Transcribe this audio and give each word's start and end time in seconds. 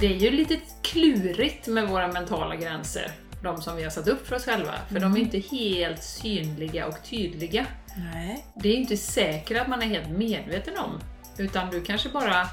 det 0.00 0.06
är 0.06 0.16
ju 0.18 0.30
lite 0.30 0.56
klurigt 0.82 1.66
med 1.66 1.88
våra 1.88 2.08
mentala 2.08 2.56
gränser, 2.56 3.10
de 3.42 3.62
som 3.62 3.76
vi 3.76 3.82
har 3.82 3.90
satt 3.90 4.08
upp 4.08 4.26
för 4.26 4.36
oss 4.36 4.44
själva, 4.44 4.72
för 4.92 5.00
de 5.00 5.16
är 5.16 5.20
inte 5.20 5.38
helt 5.38 6.02
synliga 6.02 6.86
och 6.86 7.04
tydliga. 7.04 7.66
Nej. 8.12 8.44
Det 8.54 8.68
är 8.68 8.74
inte 8.76 8.96
säkert 8.96 9.60
att 9.60 9.68
man 9.68 9.82
är 9.82 9.86
helt 9.86 10.08
medveten 10.10 10.74
om, 10.78 11.00
utan 11.38 11.70
du 11.70 11.82
kanske 11.82 12.08
bara 12.08 12.46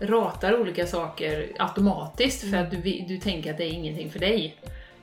ratar 0.00 0.60
olika 0.60 0.86
saker 0.86 1.48
automatiskt 1.58 2.50
för 2.50 2.56
att 2.56 2.70
du, 2.70 2.76
du 3.08 3.16
tänker 3.16 3.50
att 3.50 3.56
det 3.58 3.64
är 3.64 3.70
ingenting 3.72 4.10
för 4.10 4.18
dig. 4.18 4.56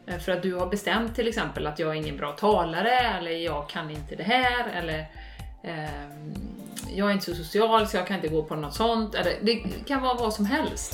Eh, 0.07 0.17
För 0.17 0.31
att 0.31 0.41
du 0.41 0.53
har 0.55 0.67
bestämt 0.67 1.15
till 1.15 1.27
exempel 1.27 1.67
att 1.67 1.79
jag 1.79 1.89
är 1.89 1.93
ingen 1.93 2.17
bra 2.17 2.31
talare, 2.31 2.91
eller 2.99 3.31
jag 3.31 3.69
kan 3.69 3.89
inte 3.89 4.15
det 4.15 4.23
här, 4.23 4.67
eller 4.75 5.05
ehm, 5.63 6.33
jag 6.95 7.07
är 7.09 7.13
inte 7.13 7.25
så 7.25 7.35
social 7.35 7.87
så 7.87 7.97
jag 7.97 8.07
kan 8.07 8.15
inte 8.15 8.27
gå 8.27 8.43
på 8.43 8.55
något 8.55 8.73
sånt. 8.73 9.15
Eller, 9.15 9.33
det 9.41 9.55
kan 9.87 10.01
vara 10.01 10.13
vad 10.13 10.33
som 10.33 10.45
helst. 10.45 10.93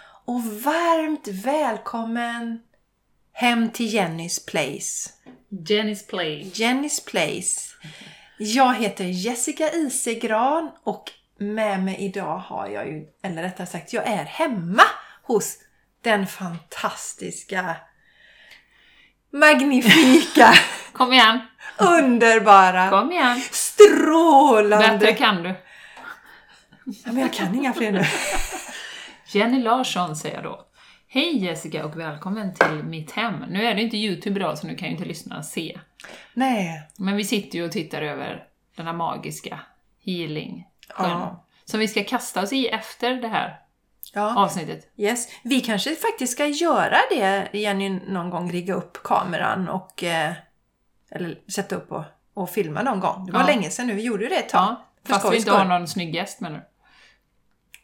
Och 0.25 0.43
varmt 0.43 1.27
välkommen 1.27 2.59
hem 3.33 3.69
till 3.71 3.93
Jennys 3.93 4.45
place. 4.45 5.09
Jenny's 5.49 6.09
Play. 6.09 6.51
Jennys 6.53 7.05
place. 7.05 7.59
Jag 8.37 8.75
heter 8.75 9.03
Jessica 9.05 9.71
Isegran 9.71 10.71
och 10.83 11.11
med 11.39 11.83
mig 11.83 11.95
idag 11.99 12.37
har 12.37 12.67
jag 12.67 12.87
ju, 12.87 13.05
eller 13.23 13.41
rättare 13.41 13.67
sagt, 13.67 13.93
jag 13.93 14.07
är 14.07 14.23
hemma 14.25 14.83
hos 15.23 15.57
den 16.01 16.27
fantastiska, 16.27 17.75
magnifika, 19.33 20.53
Kom 20.93 21.13
igen! 21.13 21.39
underbara, 21.77 22.89
Kom 22.89 23.11
igen! 23.11 23.41
strålande... 23.51 24.97
Bättre 24.97 25.13
kan 25.13 25.43
du. 25.43 25.49
Ja, 26.85 27.11
men 27.11 27.17
jag 27.17 27.33
kan 27.33 27.55
inga 27.55 27.73
fler 27.73 27.91
nu. 27.91 28.05
Jenny 29.33 29.61
Larsson 29.63 30.15
säger 30.15 30.35
jag 30.35 30.43
då. 30.43 30.65
Hej 31.07 31.37
Jessica 31.45 31.85
och 31.85 31.99
välkommen 31.99 32.53
till 32.53 32.83
mitt 32.83 33.11
hem. 33.11 33.35
Nu 33.49 33.65
är 33.65 33.75
det 33.75 33.81
inte 33.81 33.97
Youtube 33.97 34.39
idag 34.39 34.57
så 34.57 34.67
nu 34.67 34.75
kan 34.75 34.87
ju 34.87 34.93
inte 34.93 35.05
lyssnarna 35.05 35.43
se. 35.43 35.79
Nej. 36.33 36.87
Men 36.97 37.15
vi 37.17 37.23
sitter 37.25 37.57
ju 37.59 37.65
och 37.65 37.71
tittar 37.71 38.01
över 38.01 38.43
den 38.75 38.85
här 38.85 38.93
magiska 38.93 39.59
healing 40.05 40.67
Ja. 40.97 41.45
Som 41.65 41.79
vi 41.79 41.87
ska 41.87 42.03
kasta 42.03 42.41
oss 42.41 42.53
i 42.53 42.67
efter 42.67 43.13
det 43.15 43.27
här 43.27 43.59
Ja. 44.13 44.43
avsnittet. 44.43 44.91
Yes. 44.97 45.27
Vi 45.43 45.61
kanske 45.61 45.95
faktiskt 45.95 46.33
ska 46.33 46.45
göra 46.45 46.97
det, 47.09 47.49
Jenny, 47.53 47.89
någon 47.89 48.29
gång 48.29 48.51
rigga 48.51 48.73
upp 48.73 49.03
kameran 49.03 49.69
och 49.69 50.03
eh, 50.03 50.33
eller 51.11 51.39
sätta 51.51 51.75
upp 51.75 51.91
och, 51.91 52.03
och 52.33 52.49
filma 52.49 52.81
någon 52.81 52.99
gång. 52.99 53.25
Det 53.25 53.31
var 53.31 53.39
Ja. 53.39 53.45
länge 53.45 53.69
sedan 53.69 53.87
nu, 53.87 53.93
vi 53.93 54.01
gjorde 54.03 54.27
det 54.29 54.35
ett 54.35 54.49
tag. 54.49 54.75
Ja, 55.07 55.13
fast 55.13 55.31
vi 55.33 55.37
inte 55.37 55.51
har 55.51 55.65
någon 55.65 55.87
snygg 55.87 56.15
gäst 56.15 56.41
med 56.41 56.51
nu. 56.51 56.61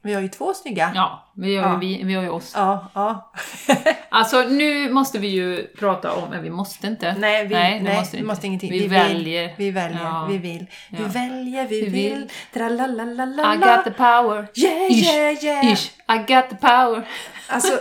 Vi 0.08 0.14
har 0.14 0.22
ju 0.22 0.28
två 0.28 0.54
snygga. 0.54 0.92
Ja, 0.96 1.32
vi 1.36 1.56
har, 1.58 1.64
Ja. 1.70 1.74
Ju, 1.74 1.80
vi, 1.80 2.04
vi 2.04 2.14
har 2.14 2.24
ju 2.24 2.30
oss. 2.30 2.54
Ja, 2.56 2.88
ja. 2.94 3.32
Alltså 4.10 4.42
nu 4.42 4.90
måste 4.92 5.20
vi 5.20 5.28
ju 5.28 5.68
prata 5.68 6.12
om, 6.14 6.30
men 6.30 6.44
vi 6.44 6.50
måste 6.50 6.88
inte. 6.88 7.16
Nej, 7.20 7.48
vi, 7.48 7.54
nej, 7.56 7.82
nej, 7.82 7.98
måste 8.00 8.16
vi 8.16 8.18
inte. 8.20 8.28
måste 8.28 8.48
ingenting. 8.48 8.72
Vi, 8.72 8.80
vill, 8.80 8.90
väljer. 8.90 9.54
Vi 9.58 9.72
väljer, 9.72 10.00
Ja. 10.04 10.26
vi 10.30 10.38
vill. 10.38 10.66
Vi 10.92 11.02
Ja. 11.04 11.08
väljer, 11.08 11.68
vi 11.68 11.82
Vi 11.82 11.90
vill. 11.90 12.14
vill. 12.14 12.30
Tralalalala. 12.54 13.54
I 13.54 13.58
got 13.58 13.84
the 13.84 13.92
power. 13.92 14.48
Yeah, 14.56 14.92
Ish, 14.92 15.14
yeah, 15.14 15.44
yeah. 15.44 15.74
Ish, 15.74 15.92
I 16.10 16.18
got 16.18 16.50
the 16.50 16.56
power. 16.56 17.08
Alltså, 17.48 17.80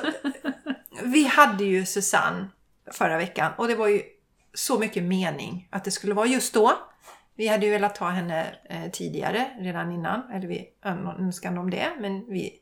vi 1.03 1.27
hade 1.27 1.65
ju 1.65 1.87
Susanne 1.87 2.47
förra 2.93 3.17
veckan 3.19 3.53
och 3.57 3.69
det 3.69 3.75
var 3.75 3.89
ju 3.89 4.03
så 4.55 4.79
mycket 4.79 5.03
mening 5.03 5.69
att 5.71 5.85
det 5.85 5.91
skulle 5.91 6.15
vara 6.15 6.27
just 6.27 6.55
då. 6.55 6.73
Vi 7.37 7.49
hade 7.49 7.67
ju 7.67 7.73
velat 7.73 7.95
ta 7.95 8.09
henne 8.09 8.47
eh, 8.65 8.91
tidigare, 8.93 9.51
redan 9.59 9.93
innan, 9.93 10.31
eller 10.33 10.49
vi 10.49 10.69
önskade 11.19 11.61
om 11.61 11.71
det, 11.71 11.93
men 11.99 12.25
vi, 12.29 12.53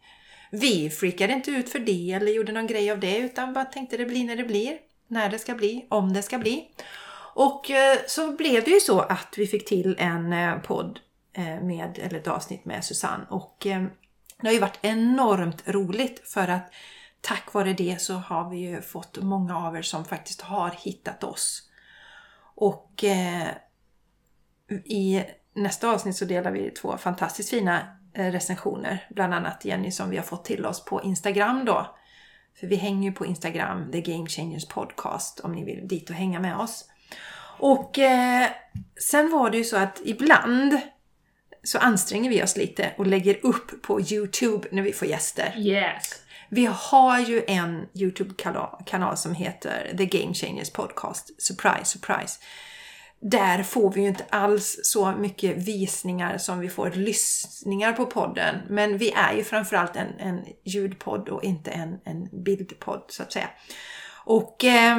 vi 0.50 0.90
freakade 0.90 1.32
inte 1.32 1.50
ut 1.50 1.68
för 1.68 1.78
det 1.78 2.12
eller 2.12 2.32
gjorde 2.32 2.52
någon 2.52 2.66
grej 2.66 2.90
av 2.90 3.00
det 3.00 3.18
utan 3.18 3.52
bara 3.52 3.64
tänkte 3.64 3.96
det 3.96 4.04
blir 4.04 4.24
när 4.24 4.36
det 4.36 4.44
blir, 4.44 4.78
när 5.08 5.30
det 5.30 5.38
ska 5.38 5.54
bli, 5.54 5.86
om 5.90 6.12
det 6.12 6.22
ska 6.22 6.38
bli. 6.38 6.68
Och 7.34 7.70
eh, 7.70 7.98
så 8.06 8.32
blev 8.32 8.64
det 8.64 8.70
ju 8.70 8.80
så 8.80 9.00
att 9.00 9.34
vi 9.36 9.46
fick 9.46 9.68
till 9.68 9.96
en 9.98 10.32
eh, 10.32 10.58
podd 10.58 11.00
eh, 11.32 11.60
med, 11.60 11.98
eller 12.02 12.18
ett 12.18 12.28
avsnitt 12.28 12.64
med 12.64 12.84
Susanne 12.84 13.24
och 13.30 13.66
eh, 13.66 13.84
det 14.40 14.46
har 14.46 14.54
ju 14.54 14.60
varit 14.60 14.78
enormt 14.82 15.68
roligt 15.68 16.28
för 16.28 16.48
att 16.48 16.72
tack 17.20 17.52
vare 17.52 17.72
det 17.72 18.00
så 18.00 18.14
har 18.14 18.50
vi 18.50 18.56
ju 18.56 18.82
fått 18.82 19.18
många 19.22 19.58
av 19.58 19.76
er 19.76 19.82
som 19.82 20.04
faktiskt 20.04 20.40
har 20.40 20.70
hittat 20.70 21.24
oss. 21.24 21.62
Och 22.54 23.04
eh, 23.04 23.48
i 24.70 25.24
nästa 25.54 25.90
avsnitt 25.90 26.16
så 26.16 26.24
delar 26.24 26.50
vi 26.50 26.70
två 26.70 26.96
fantastiskt 26.96 27.50
fina 27.50 27.80
eh, 28.14 28.26
recensioner. 28.26 29.06
Bland 29.10 29.34
annat 29.34 29.64
Jenny 29.64 29.90
som 29.90 30.10
vi 30.10 30.16
har 30.16 30.24
fått 30.24 30.44
till 30.44 30.66
oss 30.66 30.84
på 30.84 31.02
Instagram 31.02 31.64
då. 31.64 31.96
För 32.60 32.66
vi 32.66 32.76
hänger 32.76 33.08
ju 33.08 33.14
på 33.14 33.26
Instagram, 33.26 33.92
The 33.92 34.00
Game 34.00 34.26
Changers 34.26 34.68
Podcast, 34.68 35.40
om 35.40 35.52
ni 35.52 35.64
vill 35.64 35.88
dit 35.88 36.10
och 36.10 36.16
hänga 36.16 36.40
med 36.40 36.56
oss. 36.56 36.84
Och 37.58 37.98
eh, 37.98 38.48
sen 39.00 39.30
var 39.30 39.50
det 39.50 39.56
ju 39.56 39.64
så 39.64 39.76
att 39.76 40.00
ibland 40.04 40.80
så 41.62 41.78
anstränger 41.78 42.30
vi 42.30 42.42
oss 42.42 42.56
lite 42.56 42.94
och 42.98 43.06
lägger 43.06 43.46
upp 43.46 43.82
på 43.82 44.00
Youtube 44.00 44.68
när 44.72 44.82
vi 44.82 44.92
får 44.92 45.08
gäster. 45.08 45.54
Yes. 45.56 46.20
Vi 46.48 46.66
har 46.66 47.18
ju 47.18 47.44
en 47.46 47.88
Youtube-kanal 47.94 49.16
som 49.16 49.34
heter 49.34 49.94
The 49.98 50.06
Game 50.06 50.34
Changers 50.34 50.70
Podcast. 50.70 51.42
Surprise, 51.42 51.84
surprise. 51.84 52.40
Där 53.26 53.62
får 53.62 53.92
vi 53.92 54.00
ju 54.00 54.08
inte 54.08 54.24
alls 54.30 54.80
så 54.82 55.12
mycket 55.12 55.56
visningar 55.56 56.38
som 56.38 56.58
vi 56.58 56.68
får 56.68 56.90
lyssningar 56.90 57.92
på 57.92 58.06
podden. 58.06 58.54
Men 58.68 58.98
vi 58.98 59.12
är 59.12 59.34
ju 59.36 59.44
framförallt 59.44 59.96
en, 59.96 60.18
en 60.18 60.44
ljudpodd 60.64 61.28
och 61.28 61.44
inte 61.44 61.70
en, 61.70 61.98
en 62.04 62.28
bildpodd 62.44 63.04
så 63.08 63.22
att 63.22 63.32
säga. 63.32 63.48
Och 64.24 64.64
eh, 64.64 64.98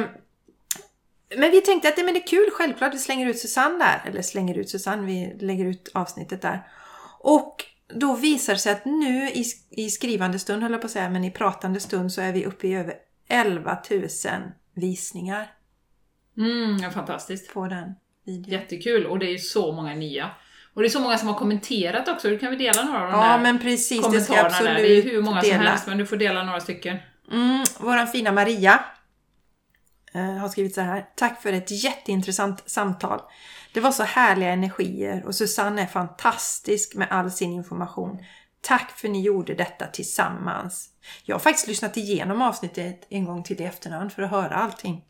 men 1.36 1.50
vi 1.50 1.60
tänkte 1.60 1.88
att 1.88 1.96
det, 1.96 2.04
men 2.04 2.14
det 2.14 2.20
är 2.20 2.26
kul, 2.26 2.50
självklart. 2.52 2.94
Vi 2.94 2.98
slänger 2.98 3.26
ut 3.26 3.38
Susanne 3.38 3.78
där. 3.78 4.10
Eller 4.10 4.22
slänger 4.22 4.58
ut 4.58 4.70
Susanne, 4.70 5.06
vi 5.06 5.36
lägger 5.40 5.64
ut 5.64 5.90
avsnittet 5.94 6.42
där. 6.42 6.66
Och 7.20 7.64
då 7.94 8.14
visar 8.14 8.52
det 8.52 8.58
sig 8.58 8.72
att 8.72 8.84
nu 8.84 9.30
i, 9.30 9.44
i 9.70 9.90
skrivande 9.90 10.38
stund, 10.38 10.62
höll 10.62 10.72
jag 10.72 10.80
på 10.80 10.86
att 10.86 10.92
säga, 10.92 11.10
men 11.10 11.24
i 11.24 11.30
pratande 11.30 11.80
stund 11.80 12.12
så 12.12 12.20
är 12.20 12.32
vi 12.32 12.44
uppe 12.44 12.68
i 12.68 12.74
över 12.74 12.94
11 13.28 13.78
000 13.90 14.08
visningar 14.74 15.52
Mm, 16.38 16.92
fantastiskt. 16.92 17.52
på 17.54 17.66
den 17.66 17.94
videon. 18.26 18.52
Jättekul 18.52 19.06
och 19.06 19.18
det 19.18 19.26
är 19.26 19.32
ju 19.32 19.38
så 19.38 19.72
många 19.72 19.94
nya. 19.94 20.30
Och 20.74 20.82
det 20.82 20.88
är 20.88 20.90
så 20.90 21.00
många 21.00 21.18
som 21.18 21.28
har 21.28 21.34
kommenterat 21.34 22.08
också, 22.08 22.28
du 22.28 22.38
kan 22.38 22.50
vi 22.50 22.56
dela 22.56 22.82
några 22.82 23.02
av 23.02 23.12
de 23.12 23.20
Ja, 23.20 23.28
där 23.28 23.38
men 23.38 23.58
precis. 23.58 24.08
Det 24.12 24.20
ska 24.20 24.34
kommentarerna 24.34 24.46
absolut 24.46 24.76
där. 24.76 24.82
Det 24.82 24.98
är 24.98 25.02
hur 25.02 25.22
många 25.22 25.40
som 25.40 25.50
dela. 25.50 25.70
helst, 25.70 25.86
men 25.86 25.98
du 25.98 26.06
får 26.06 26.16
dela 26.16 26.42
några 26.42 26.60
stycken. 26.60 26.98
Mm, 27.32 27.64
våran 27.78 28.08
fina 28.08 28.32
Maria 28.32 28.84
eh, 30.14 30.36
har 30.36 30.48
skrivit 30.48 30.74
så 30.74 30.80
här. 30.80 31.06
Tack 31.16 31.42
för 31.42 31.52
ett 31.52 31.84
jätteintressant 31.84 32.62
samtal. 32.66 33.20
Det 33.72 33.80
var 33.80 33.92
så 33.92 34.02
härliga 34.02 34.50
energier 34.50 35.22
och 35.26 35.34
Susanne 35.34 35.82
är 35.82 35.86
fantastisk 35.86 36.94
med 36.94 37.08
all 37.10 37.30
sin 37.30 37.52
information. 37.52 38.18
Tack 38.60 38.90
för 38.90 39.08
ni 39.08 39.22
gjorde 39.22 39.54
detta 39.54 39.86
tillsammans. 39.86 40.88
Jag 41.24 41.34
har 41.34 41.40
faktiskt 41.40 41.68
lyssnat 41.68 41.96
igenom 41.96 42.42
avsnittet 42.42 43.06
en 43.10 43.24
gång 43.24 43.42
till 43.42 43.60
i 43.60 43.64
efterhand 43.64 44.12
för 44.12 44.22
att 44.22 44.30
höra 44.30 44.54
allting. 44.54 45.04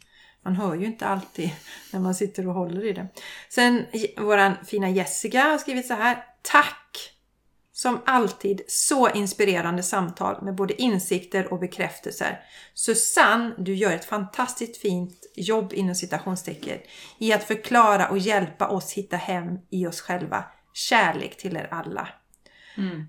Man 0.47 0.57
hör 0.57 0.75
ju 0.75 0.87
inte 0.87 1.07
alltid 1.07 1.51
när 1.93 2.01
man 2.01 2.15
sitter 2.15 2.49
och 2.49 2.55
håller 2.55 2.85
i 2.85 2.93
det. 2.93 3.07
Sen 3.49 3.87
våran 4.17 4.53
fina 4.65 4.91
Jessica 4.91 5.43
har 5.43 5.59
skrivit 5.59 5.87
så 5.87 5.95
här. 5.95 6.25
Tack! 6.43 7.13
Som 7.73 8.01
alltid 8.07 8.61
så 8.69 9.09
inspirerande 9.11 9.83
samtal 9.83 10.43
med 10.43 10.55
både 10.55 10.83
insikter 10.83 11.53
och 11.53 11.59
bekräftelser. 11.59 12.41
Susanne, 12.75 13.55
du 13.59 13.75
gör 13.75 13.93
ett 13.93 14.05
fantastiskt 14.05 14.77
fint 14.77 15.33
jobb 15.35 15.73
inom 15.73 15.95
citationstecken 15.95 16.79
i 17.19 17.33
att 17.33 17.45
förklara 17.45 18.09
och 18.09 18.19
hjälpa 18.19 18.69
oss 18.69 18.93
hitta 18.93 19.17
hem 19.17 19.59
i 19.71 19.87
oss 19.87 20.01
själva. 20.01 20.45
Kärlek 20.73 21.37
till 21.37 21.57
er 21.57 21.69
alla. 21.71 22.09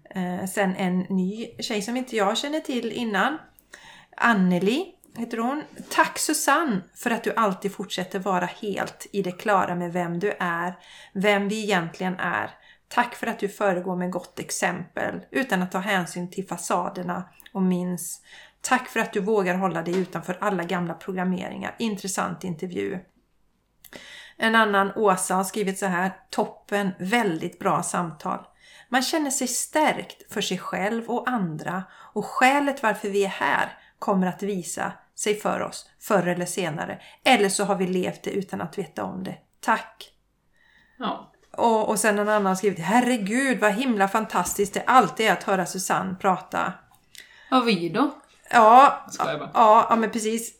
Eh, 0.10 0.45
sen 0.45 0.75
en 0.75 1.00
ny 1.00 1.48
tjej 1.60 1.81
som 1.81 1.98
inte 1.98 2.16
jag 2.16 2.38
känner 2.38 2.60
till 2.60 2.92
innan. 2.92 3.38
Anneli 4.18 4.97
heter 5.18 5.38
hon. 5.38 5.64
Tack 5.90 6.19
Susanne 6.19 6.81
för 6.96 7.12
att 7.12 7.24
du 7.24 7.34
alltid 7.34 7.74
fortsätter 7.74 8.19
vara 8.19 8.46
helt 8.46 9.08
i 9.12 9.22
det 9.22 9.31
klara 9.31 9.75
med 9.75 9.94
vem 9.94 10.19
du 10.19 10.31
är, 10.40 10.74
vem 11.14 11.48
vi 11.48 11.64
egentligen 11.64 12.19
är. 12.19 12.52
Tack 12.88 13.16
för 13.16 13.28
att 13.28 13.40
du 13.40 13.50
föregår 13.50 13.96
med 13.96 14.12
gott 14.12 14.40
exempel 14.40 15.22
utan 15.31 15.64
att 15.64 15.72
ta 15.72 15.80
hänsyn 15.80 16.30
till 16.30 16.48
fasaderna 16.48 17.30
och 17.54 17.62
minns. 17.62 18.22
Tack 18.62 18.88
för 18.88 19.00
att 19.00 19.14
du 19.14 19.19
vågar 19.19 19.56
hålla 19.56 19.81
dig 19.81 19.98
utanför 19.98 20.38
alla 20.42 20.64
gamla 20.64 20.94
programmeringar. 20.94 21.75
Intressant 21.80 22.44
intervju. 22.44 23.00
En 24.38 24.56
annan, 24.56 24.92
Åsa, 24.96 25.36
har 25.36 25.44
skrivit 25.44 25.80
så 25.80 25.86
här. 25.86 26.12
Toppen, 26.30 26.92
väldigt 27.00 27.60
bra 27.60 27.84
samtal. 27.84 28.40
Man 28.90 29.02
känner 29.02 29.31
sig 29.31 29.48
stärkt 29.48 30.34
för 30.34 30.42
sig 30.42 30.58
själv 30.58 31.10
och 31.10 31.30
andra 31.30 31.84
och 32.13 32.25
skälet 32.25 32.84
varför 32.84 33.10
vi 33.10 33.25
är 33.25 33.30
här 33.30 33.78
kommer 34.00 34.28
att 34.28 34.44
visa 34.44 34.92
sig 35.19 35.36
för 35.36 35.62
oss 35.62 35.90
förr 36.00 36.28
eller 36.28 36.46
senare. 36.46 37.02
Eller 37.24 37.50
så 37.50 37.64
har 37.64 37.75
vi 37.75 37.88
levt 37.88 38.24
det 38.24 38.31
utan 38.31 38.62
att 38.62 38.78
veta 38.78 39.04
om 39.04 39.24
det. 39.24 39.38
Tack! 39.60 40.12
Ja. 41.00 41.34
Och, 41.52 41.90
och 41.90 42.00
sen 42.00 42.19
en 42.19 42.30
annan 42.30 42.46
har 42.46 42.56
skrivit 42.56 42.80
Herregud 42.80 43.60
vad 43.60 43.74
himla 43.74 44.08
fantastiskt 44.08 44.74
det 44.74 44.84
alltid 44.86 45.28
är 45.28 45.31
att 45.34 45.44
höra 45.44 45.66
Susanne 45.66 46.16
prata. 46.16 46.74
Och 47.52 47.68
vi 47.68 47.90
då? 47.90 48.12
Ja, 48.52 49.06
ja, 49.18 49.88
ja 49.90 49.96
men 49.96 50.12
precis. 50.12 50.54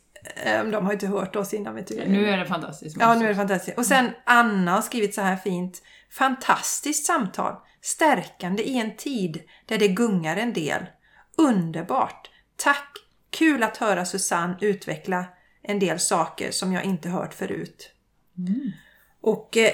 Eh, 0.44 0.64
De 0.64 0.84
har 0.84 0.92
ju 0.92 0.96
inte 0.96 1.06
hört 1.06 1.36
oss 1.36 1.54
innan 1.54 1.74
vet 1.74 1.86
du. 1.86 2.04
Nu 2.06 2.28
är 2.28 2.36
det 2.36 2.46
fantastiskt. 2.46 2.96
Ja, 3.00 3.14
nu 3.14 3.24
är 3.24 3.28
det 3.28 3.34
fantastiskt. 3.34 3.78
Och 3.78 3.86
sen 3.86 4.10
Anna 4.24 4.72
har 4.72 4.82
skrivit 4.82 5.14
så 5.14 5.20
här 5.20 5.36
fint. 5.36 5.82
Fantastiskt 6.10 7.06
samtal. 7.06 7.54
Stärkande 7.82 8.62
i 8.62 8.78
en 8.78 8.96
tid 8.96 9.42
där 9.66 9.78
det 9.78 9.88
gungar 9.88 10.36
en 10.36 10.52
del. 10.52 10.86
Underbart. 11.36 12.30
Tack. 12.56 13.07
Kul 13.30 13.62
att 13.62 13.76
höra 13.76 14.04
Susanne 14.04 14.56
utveckla 14.60 15.24
en 15.62 15.78
del 15.78 15.98
saker 15.98 16.50
som 16.50 16.72
jag 16.72 16.84
inte 16.84 17.08
hört 17.08 17.34
förut. 17.34 17.92
Och 19.20 19.56
eh, 19.56 19.72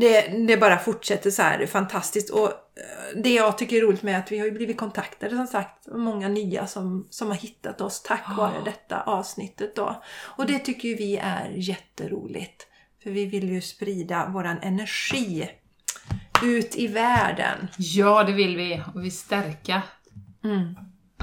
det, 0.00 0.28
det 0.46 0.56
bara 0.56 0.78
fortsätter 0.78 1.30
så 1.30 1.42
här. 1.42 1.66
Fantastiskt. 1.66 2.30
Och 2.30 2.48
eh, 2.48 3.22
det 3.22 3.34
jag 3.34 3.58
tycker 3.58 3.76
är 3.76 3.80
roligt 3.80 4.02
med 4.02 4.14
är 4.14 4.18
att 4.18 4.32
vi 4.32 4.38
har 4.38 4.46
ju 4.46 4.52
blivit 4.52 4.76
kontaktade 4.76 5.36
som 5.36 5.46
sagt. 5.46 5.86
Många 5.86 6.28
nya 6.28 6.66
som, 6.66 7.06
som 7.10 7.28
har 7.28 7.36
hittat 7.36 7.80
oss 7.80 8.02
tack 8.02 8.36
vare 8.36 8.64
detta 8.64 9.02
avsnittet 9.02 9.76
då. 9.76 10.02
Och 10.36 10.46
det 10.46 10.58
tycker 10.58 10.88
ju 10.88 10.94
vi 10.94 11.16
är 11.16 11.50
jätteroligt. 11.54 12.66
För 13.02 13.10
vi 13.10 13.26
vill 13.26 13.50
ju 13.50 13.60
sprida 13.60 14.28
våran 14.28 14.58
energi 14.62 15.50
ut 16.42 16.76
i 16.76 16.86
världen. 16.86 17.68
Ja, 17.78 18.24
det 18.24 18.32
vill 18.32 18.56
vi. 18.56 18.82
Och 18.94 19.04
vi 19.04 19.10
stärka 19.10 19.82
Mm. 20.44 20.74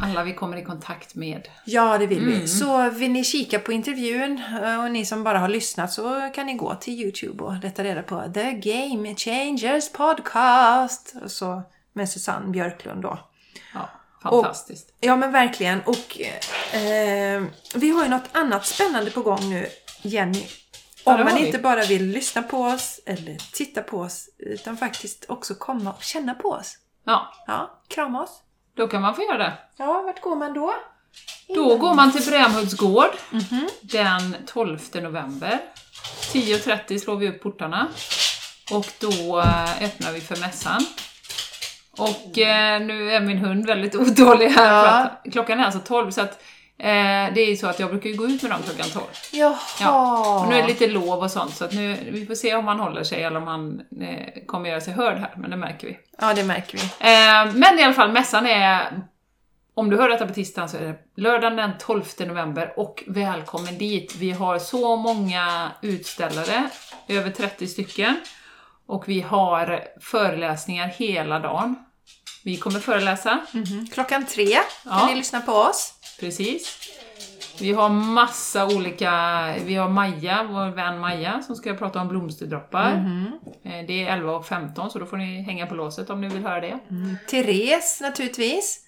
Alla 0.01 0.23
vi 0.23 0.33
kommer 0.33 0.57
i 0.57 0.63
kontakt 0.63 1.15
med. 1.15 1.47
Ja, 1.65 1.97
det 1.97 2.07
vill 2.07 2.25
vi. 2.25 2.47
Så 2.47 2.89
vill 2.89 3.11
ni 3.11 3.23
kika 3.23 3.59
på 3.59 3.71
intervjun 3.71 4.43
eh, 4.63 4.83
och 4.83 4.91
ni 4.91 5.05
som 5.05 5.23
bara 5.23 5.39
har 5.39 5.47
lyssnat 5.47 5.93
så 5.93 6.29
kan 6.35 6.45
ni 6.45 6.53
gå 6.53 6.75
till 6.75 6.93
Youtube 6.93 7.43
och 7.43 7.63
leta 7.63 7.83
reda 7.83 8.03
på 8.03 8.23
The 8.33 8.51
Game 8.51 9.15
Changers 9.15 9.91
Podcast. 9.91 11.15
Och 11.23 11.31
så 11.31 11.61
med 11.93 12.09
Susanne 12.09 12.47
Björklund 12.47 13.01
då. 13.01 13.19
Ja, 13.73 13.89
fantastiskt. 14.23 14.93
Ja 14.99 15.15
men 15.15 15.31
verkligen. 15.31 15.81
Och 15.81 16.21
eh, 16.75 17.43
vi 17.75 17.89
har 17.89 18.03
ju 18.03 18.09
något 18.09 18.29
annat 18.31 18.65
spännande 18.65 19.11
på 19.11 19.21
gång 19.21 19.49
nu, 19.49 19.67
Jenny. 20.01 20.47
Om 21.03 21.19
man 21.19 21.35
vi. 21.35 21.45
inte 21.45 21.59
bara 21.59 21.81
vill 21.83 22.05
lyssna 22.05 22.43
på 22.43 22.61
oss 22.61 22.99
eller 23.05 23.37
titta 23.53 23.81
på 23.81 23.99
oss 23.99 24.29
utan 24.37 24.77
faktiskt 24.77 25.25
också 25.27 25.55
komma 25.55 25.93
och 25.93 26.03
känna 26.03 26.33
på 26.33 26.49
oss. 26.49 26.77
Ja, 27.03 27.33
Ja, 27.47 27.81
krama 27.87 28.23
oss. 28.23 28.41
Då 28.79 28.87
kan 28.87 29.01
man 29.01 29.15
få 29.15 29.21
göra 29.21 29.37
det. 29.37 29.53
Ja, 29.77 30.01
vart 30.05 30.21
går 30.21 30.35
man 30.35 30.53
då? 30.53 30.73
Då 31.55 31.77
går 31.77 31.93
man 31.93 32.11
till 32.11 32.25
Brämhults 32.29 32.73
gård 32.73 33.09
Mhm. 33.31 33.69
den 33.81 34.35
12 34.47 34.79
november. 34.93 35.59
10.30 36.33 36.97
slår 36.99 37.15
vi 37.15 37.29
upp 37.29 37.43
portarna. 37.43 37.87
Och 38.71 38.85
då 38.99 39.39
eh, 39.39 39.83
öppnar 39.83 40.11
vi 40.11 40.21
för 40.21 40.35
mässan. 40.35 40.85
Och 41.97 42.37
eh, 42.37 42.81
nu 42.81 43.11
är 43.11 43.19
min 43.21 43.37
hund 43.37 43.65
väldigt 43.65 43.95
otålig 44.01 44.49
här 44.49 44.73
Ja. 44.75 44.81
för 44.83 44.89
att 45.27 45.33
klockan 45.33 45.59
är 45.59 45.63
alltså 45.65 45.79
12 45.79 46.11
så 46.11 46.21
att 46.21 46.43
eh, 46.79 47.33
det 47.33 47.41
är 47.41 47.49
ju 47.49 47.57
så 47.57 47.67
att 47.67 47.79
jag 47.79 47.89
brukar 47.89 48.09
ju 48.09 48.15
gå 48.15 48.25
ut 48.25 48.41
med 48.41 48.51
dem 48.51 48.61
klockan 48.63 48.85
12. 48.93 49.05
Jaha. 49.31 49.57
Ja. 49.81 50.39
Och 50.43 50.49
nu 50.49 50.55
är 50.55 50.61
det 50.61 50.67
lite 50.67 50.87
lov 50.87 51.19
och 51.23 51.31
sånt 51.31 51.55
så 51.55 51.65
att 51.65 51.73
nu, 51.73 51.97
vi 52.11 52.25
får 52.25 52.35
se 52.35 52.55
om 52.55 52.67
han 52.67 52.79
håller 52.79 53.03
sig 53.03 53.23
eller 53.23 53.37
om 53.41 53.47
han 53.47 53.81
eh, 54.01 54.45
kommer 54.45 54.69
göra 54.69 54.81
sig 54.81 54.93
hörd 54.93 55.17
här, 55.17 55.33
men 55.37 55.49
det 55.49 55.57
märker 55.57 55.87
vi. 55.87 55.99
Ja, 56.21 56.33
det 56.33 56.43
märker 56.43 56.77
vi. 56.77 56.83
Eh, 56.83 57.53
men 57.55 57.79
i 57.79 57.83
alla 57.83 57.93
fall, 57.93 58.11
mässan 58.11 58.45
är, 58.45 59.01
om 59.73 59.89
du 59.89 59.97
hör 59.97 60.09
detta 60.09 60.27
på 60.27 60.33
tisdagen 60.33 60.69
så 60.69 60.77
är 60.77 60.81
det 60.81 60.95
lördagen 61.21 61.55
den 61.57 61.71
12 61.79 62.03
november 62.19 62.73
och 62.77 63.03
välkommen 63.07 63.77
dit. 63.77 64.15
Vi 64.15 64.31
har 64.31 64.59
så 64.59 64.95
många 64.95 65.71
utställare, 65.81 66.69
över 67.07 67.31
30 67.31 67.67
stycken. 67.67 68.15
Och 68.87 69.03
vi 69.09 69.21
har 69.21 69.83
föreläsningar 70.01 70.87
hela 70.87 71.39
dagen. 71.39 71.75
Vi 72.43 72.57
kommer 72.57 72.79
föreläsa, 72.79 73.39
Mhm. 73.51 73.87
Klockan 73.93 74.25
tre 74.25 74.45
kan 74.53 74.63
Ja. 74.85 75.07
ni 75.07 75.15
lyssna 75.15 75.41
på 75.41 75.51
oss. 75.51 75.93
Precis. 76.19 76.77
Vi 77.61 77.71
har 77.73 77.89
massa 77.89 78.65
olika, 78.65 79.11
vi 79.65 79.75
har 79.75 79.89
Maja, 79.89 80.43
vår 80.49 80.69
vän 80.75 80.99
Maja, 80.99 81.41
som 81.41 81.55
ska 81.55 81.73
prata 81.73 82.01
om 82.01 82.07
blomsterdroppar. 82.07 82.91
Eh, 83.63 83.85
Det 83.87 84.03
är 84.03 84.13
11 84.13 84.31
och 84.35 84.45
15 84.45 84.91
så 84.91 84.99
då 84.99 85.05
får 85.05 85.17
ni 85.17 85.41
hänga 85.41 85.65
på 85.67 85.75
låset 85.75 86.09
om 86.09 86.21
ni 86.21 86.27
vill 86.29 86.43
höra 86.43 86.61
det. 86.61 86.79
Mm. 86.89 87.17
Therese 87.29 88.01
naturligtvis. 88.01 88.85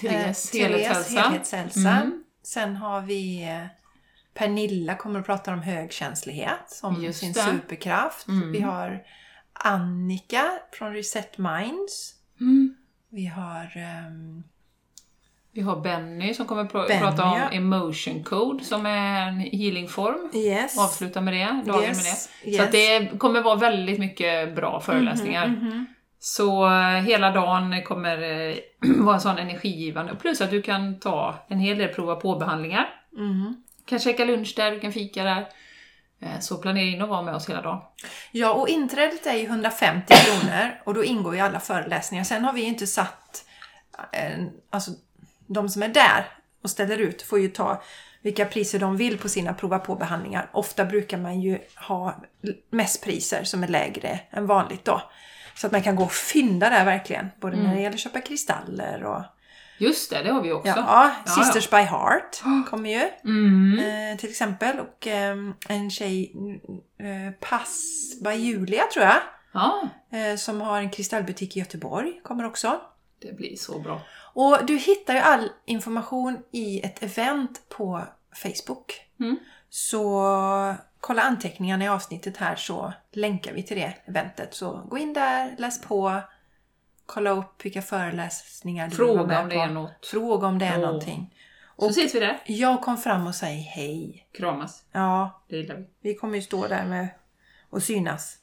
Therese, 0.00 0.54
Eh, 0.54 0.60
helhetshälsa. 0.62 1.20
helhetshälsa. 1.20 1.88
Mm. 1.90 2.24
Sen 2.42 2.76
har 2.76 3.00
vi 3.00 3.42
eh, 3.42 3.66
Pernilla 4.34 4.94
kommer 4.94 5.20
att 5.20 5.26
prata 5.26 5.52
om 5.52 5.62
högkänslighet 5.62 6.64
som 6.70 7.02
Just 7.02 7.20
sin 7.20 7.32
det. 7.32 7.40
superkraft. 7.40 8.28
Mm. 8.28 8.52
Vi 8.52 8.60
har 8.60 9.02
Annika 9.52 10.50
från 10.72 10.92
Reset 10.92 11.38
Minds. 11.38 12.14
Mm. 12.40 12.74
Vi 13.10 13.26
har 13.26 13.72
ehm, 13.76 14.42
Vi 15.58 15.64
har 15.64 15.76
Benny 15.80 16.34
som 16.34 16.46
kommer 16.46 16.64
pr- 16.64 16.88
Benny, 16.88 17.00
prata 17.00 17.24
om 17.24 17.38
ja. 17.38 17.48
emotion 17.50 18.24
code 18.24 18.64
som 18.64 18.86
är 18.86 19.28
en 19.28 19.40
healingform. 19.40 20.30
yes. 20.34 20.78
Avsluta 20.78 21.20
med 21.20 21.34
det, 21.34 21.62
dagen 21.72 21.82
Yes, 21.82 21.96
med 22.04 22.04
det. 22.44 22.50
yes. 22.50 22.56
Så 22.56 22.62
att 22.62 22.72
det 22.72 23.18
kommer 23.18 23.40
vara 23.40 23.56
väldigt 23.56 23.98
mycket 23.98 24.54
bra 24.56 24.80
föreläsningar. 24.80 25.46
Mhm. 25.46 25.86
Så 26.18 26.66
eh, 26.66 26.88
hela 27.02 27.30
dagen 27.30 27.82
kommer 27.84 28.22
eh, 28.50 28.56
vara 29.04 29.18
sån 29.18 29.38
energigivande. 29.38 30.14
Plus 30.14 30.40
att 30.40 30.50
du 30.50 30.62
kan 30.62 30.98
ta 31.00 31.34
en 31.48 31.58
hel 31.58 31.78
del 31.78 31.88
prova 31.88 32.14
på-behandlingar. 32.16 32.88
Mhm. 33.12 33.62
kan 33.86 33.98
käka 33.98 34.24
lunch 34.24 34.52
där, 34.56 34.70
du 34.70 34.80
kan 34.80 34.92
fika 34.92 35.24
där. 35.24 35.48
Eh, 36.20 36.38
Så 36.40 36.56
planera 36.56 36.84
in 36.86 37.02
att 37.02 37.08
vara 37.08 37.22
med 37.22 37.34
oss 37.34 37.48
hela 37.48 37.62
dagen. 37.62 37.80
Ja, 38.32 38.52
och 38.52 38.68
inträdet 38.68 39.26
är 39.26 39.34
ju 39.36 39.44
150 39.44 40.14
kronor 40.14 40.70
och 40.84 40.94
då 40.94 41.04
ingår 41.04 41.34
ju 41.34 41.40
alla 41.40 41.60
föreläsningar. 41.60 42.24
Sen 42.24 42.44
har 42.44 42.52
vi 42.52 42.62
inte 42.62 42.86
satt... 42.86 43.44
Alltså, 44.70 44.90
de 45.48 45.68
som 45.68 45.82
är 45.82 45.88
där 45.88 46.26
och 46.62 46.70
ställer 46.70 46.98
ut 46.98 47.22
får 47.22 47.38
ju 47.38 47.48
ta 47.48 47.82
vilka 48.22 48.44
priser 48.44 48.78
de 48.78 48.96
vill 48.96 49.18
på 49.18 49.28
sina 49.28 49.54
prova 49.54 49.78
på-behandlingar. 49.78 50.50
Ofta 50.52 50.84
brukar 50.84 51.18
man 51.18 51.40
ju 51.40 51.58
ha 51.76 52.24
mest 52.70 53.04
priser 53.04 53.44
som 53.44 53.62
är 53.62 53.68
lägre 53.68 54.20
än 54.30 54.46
vanligt 54.46 54.84
då. 54.84 55.02
Så 55.54 55.66
att 55.66 55.72
man 55.72 55.82
kan 55.82 55.96
gå 55.96 56.04
och 56.04 56.12
fynda 56.12 56.70
där 56.70 56.84
verkligen. 56.84 57.28
Både 57.40 57.56
när 57.56 57.74
det 57.74 57.80
gäller 57.80 57.94
att 57.94 58.00
köpa 58.00 58.20
kristaller 58.20 59.04
och... 59.04 59.22
Just 59.80 60.10
det, 60.10 60.22
det 60.22 60.32
har 60.32 60.42
vi 60.42 60.52
också. 60.52 60.68
Ja, 60.68 61.12
Ja, 61.26 61.32
Sisters 61.32 61.70
by 61.70 61.76
Heart 61.76 62.42
kommer 62.70 62.90
ju. 62.90 63.08
Mm. 63.24 63.78
Eh, 64.12 64.18
till 64.18 64.30
exempel. 64.30 64.80
Och 64.80 65.06
ehm, 65.06 65.54
en 65.68 65.90
tjej, 65.90 66.32
eh, 67.00 67.48
Pass 67.48 67.80
by 68.24 68.32
Julia 68.32 68.82
tror 68.92 69.04
jag. 69.04 69.16
ja, 69.52 69.88
Eh, 70.12 70.36
som 70.36 70.60
har 70.60 70.78
en 70.78 70.90
kristallbutik 70.90 71.56
i 71.56 71.58
Göteborg, 71.58 72.20
kommer 72.24 72.44
också. 72.46 72.80
Det 73.20 73.32
blir 73.36 73.56
så 73.56 73.78
bra. 73.78 74.00
Och 74.34 74.58
du 74.66 74.76
hittar 74.76 75.14
ju 75.14 75.20
all 75.20 75.50
information 75.64 76.42
i 76.50 76.80
ett 76.80 77.02
event 77.02 77.62
på 77.68 78.02
Facebook. 78.42 78.92
Mm. 79.20 79.36
Så 79.70 80.22
kolla 81.00 81.22
anteckningarna 81.22 81.84
i 81.84 81.88
avsnittet 81.88 82.36
här 82.36 82.56
så 82.56 82.92
länkar 83.12 83.52
vi 83.52 83.62
till 83.62 83.76
det 83.76 83.94
eventet. 84.06 84.54
Så 84.54 84.82
gå 84.88 84.98
in 84.98 85.12
där, 85.12 85.54
läs 85.58 85.80
på, 85.82 86.20
kolla 87.06 87.30
upp 87.30 87.64
vilka 87.64 87.82
föreläsningar 87.82 88.84
du 88.84 88.88
vill 88.90 88.96
Fråga 88.96 89.26
med 89.26 89.40
om 89.42 89.48
det 89.48 89.54
på. 89.54 89.60
är 89.62 89.68
något. 89.70 90.06
Fråga 90.06 90.46
om 90.46 90.58
det 90.58 90.66
är 90.66 90.78
Åh. 90.78 90.80
någonting. 90.86 91.34
Så 91.78 91.84
Och 91.84 91.90
ses 91.90 92.14
vi 92.14 92.20
där. 92.20 92.40
jag 92.46 92.82
kom 92.82 92.96
fram 92.98 93.26
och 93.26 93.34
säg 93.34 93.56
hej. 93.60 94.26
Kramas. 94.32 94.84
Ja, 94.92 95.42
Det 95.48 95.56
gillar 95.56 95.76
vi. 95.76 95.84
vi 96.00 96.14
kommer 96.14 96.34
ju 96.36 96.42
stå 96.42 96.66
där 96.66 96.84
med 96.84 97.08
och 97.70 97.82
synas. 97.82 98.38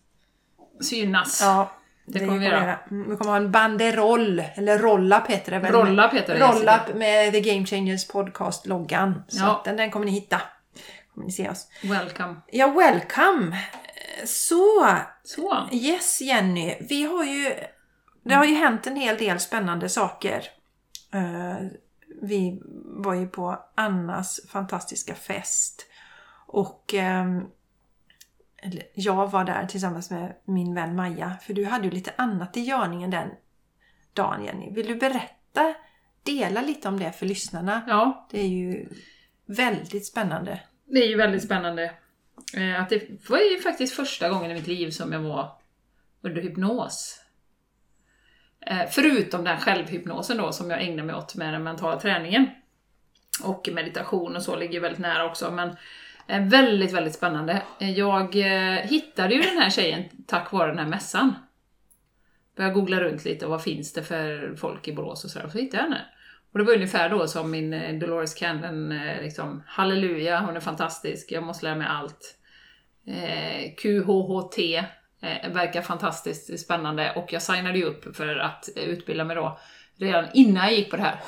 Synas. 0.81 1.41
Ja, 1.41 1.71
Det 2.05 2.19
kommer 2.19 2.39
vi 2.39 2.45
göra. 2.45 2.79
Mm, 2.91 3.09
Vi 3.09 3.15
kommer 3.17 3.31
ha 3.31 3.37
en 3.37 3.51
banderoll, 3.51 4.43
eller 4.55 4.79
roll-up 4.79 5.27
heter 5.27 5.51
det 5.51 5.59
väl? 5.59 5.71
Roll-up 5.71 6.13
heter 6.13 6.33
det. 6.33 6.39
Roll-up 6.39 6.95
med 6.95 7.33
The 7.33 7.41
Game 7.41 7.65
Changers 7.65 8.07
podcast-loggan. 8.07 9.23
Så 9.27 9.37
Ja. 9.43 9.61
den, 9.65 9.77
den 9.77 9.91
kommer 9.91 10.05
ni 10.05 10.11
hitta. 10.11 10.41
Kommer 11.13 11.25
ni 11.25 11.31
se 11.31 11.49
oss. 11.49 11.67
Welcome. 11.83 12.35
Ja, 12.47 12.67
welcome! 12.67 13.57
Så, 14.25 14.87
Så. 15.23 15.67
yes 15.71 16.21
Jenny. 16.21 16.75
Vi 16.89 17.03
har 17.03 17.23
ju... 17.23 17.53
Det 18.23 18.33
har 18.33 18.45
ju 18.45 18.55
hänt 18.55 18.87
en 18.87 18.95
hel 18.95 19.17
del 19.17 19.39
spännande 19.39 19.89
saker. 19.89 20.43
Eh, 21.13 21.67
vi 22.21 22.61
var 22.85 23.13
ju 23.13 23.27
på 23.27 23.59
Annas 23.75 24.39
fantastiska 24.49 25.15
fest. 25.15 25.85
Och 26.47 26.93
ehm, 26.93 27.41
eller, 28.65 28.83
jag 28.93 29.31
var 29.31 29.43
där 29.43 29.65
tillsammans 29.65 30.09
med 30.11 30.35
min 30.45 30.75
vän 30.75 30.95
Maja. 30.95 31.37
För 31.41 31.53
du 31.53 31.65
hade 31.65 31.85
ju 31.85 31.91
lite 31.91 32.13
annat 32.15 32.57
i 32.57 32.61
görningen 32.61 33.09
den 33.09 33.29
dagen 34.13 34.45
Jenny. 34.45 34.71
Vill 34.73 34.87
du 34.87 34.95
berätta, 34.95 35.73
dela 36.23 36.61
lite 36.61 36.87
om 36.87 36.99
det 36.99 37.11
för 37.11 37.25
lyssnarna? 37.25 37.81
Ja, 37.87 38.27
Det 38.31 38.39
är 38.39 38.47
ju 38.47 38.89
väldigt 39.45 40.05
spännande. 40.05 40.59
det 40.85 40.99
är 40.99 41.07
ju 41.07 41.15
väldigt 41.15 41.43
spännande. 41.43 41.91
Eh, 42.57 42.81
Att 42.81 42.89
det 42.89 43.29
var 43.29 43.37
ju 43.39 43.59
faktiskt 43.59 43.95
första 43.95 44.29
gången 44.29 44.51
i 44.51 44.53
mitt 44.53 44.67
liv 44.67 44.89
som 44.89 45.11
jag 45.13 45.19
var 45.19 45.51
under 46.21 46.41
hypnos. 46.41 47.21
Eh, 48.61 48.85
Förutom 48.89 49.43
den 49.43 49.57
självhypnosen 49.59 50.37
då 50.37 50.51
som 50.51 50.69
jag 50.71 50.81
ägnar 50.83 51.03
mig 51.03 51.15
åt 51.15 51.35
med 51.35 51.53
den 51.53 51.63
mentala 51.63 51.99
träningen. 51.99 52.47
Och 53.43 53.69
meditation 53.73 54.35
och 54.35 54.41
så 54.43 54.55
ligger 54.55 54.79
väldigt 54.79 54.99
nära 54.99 55.25
också. 55.25 55.51
Men 55.51 55.75
Eh, 56.27 56.41
väldigt, 56.41 56.91
väldigt 56.91 57.15
spännande. 57.15 57.61
Eh, 57.79 57.91
jag 57.91 58.35
eh, 58.35 58.79
hittade 58.81 59.33
ju 59.33 59.41
den 59.41 59.57
här 59.57 59.69
tjejen 59.69 60.03
tack 60.27 60.51
vare 60.51 60.67
den 60.67 60.77
här 60.77 60.85
mässan. 60.85 61.35
Började 62.55 62.75
googla 62.75 62.99
runt 62.99 63.25
lite, 63.25 63.47
vad 63.47 63.63
finns 63.63 63.93
det 63.93 64.03
för 64.03 64.55
folk 64.55 64.87
i 64.87 64.93
Borås 64.93 65.23
och 65.23 65.31
sådär. 65.31 65.45
och 65.45 65.51
Så 65.51 65.57
hittade 65.57 65.83
jag 65.83 65.89
henne. 65.89 66.05
Och 66.51 66.59
det 66.59 66.65
var 66.65 66.73
ungefär 66.73 67.09
då 67.09 67.27
som 67.27 67.51
min 67.51 67.99
Dolores 67.99 68.33
Cannon, 68.33 68.99
liksom, 69.21 69.63
halleluja, 69.67 70.39
hon 70.39 70.55
är 70.55 70.59
fantastisk, 70.59 71.31
jag 71.31 71.43
måste 71.43 71.65
lära 71.65 71.75
mig 71.75 71.87
allt. 71.89 72.37
Eh, 73.07 73.75
QHHT 73.77 74.57
eh, 75.21 75.51
verkar 75.51 75.81
fantastiskt 75.81 76.59
spännande 76.59 77.13
och 77.15 77.33
jag 77.33 77.41
signade 77.41 77.77
ju 77.77 77.83
upp 77.83 78.15
för 78.15 78.37
att 78.37 78.69
utbilda 78.75 79.23
mig 79.23 79.35
då 79.35 79.59
redan 79.97 80.25
innan 80.33 80.63
jag 80.63 80.73
gick 80.73 80.91
på 80.91 80.97
det 80.97 81.03
här. 81.03 81.19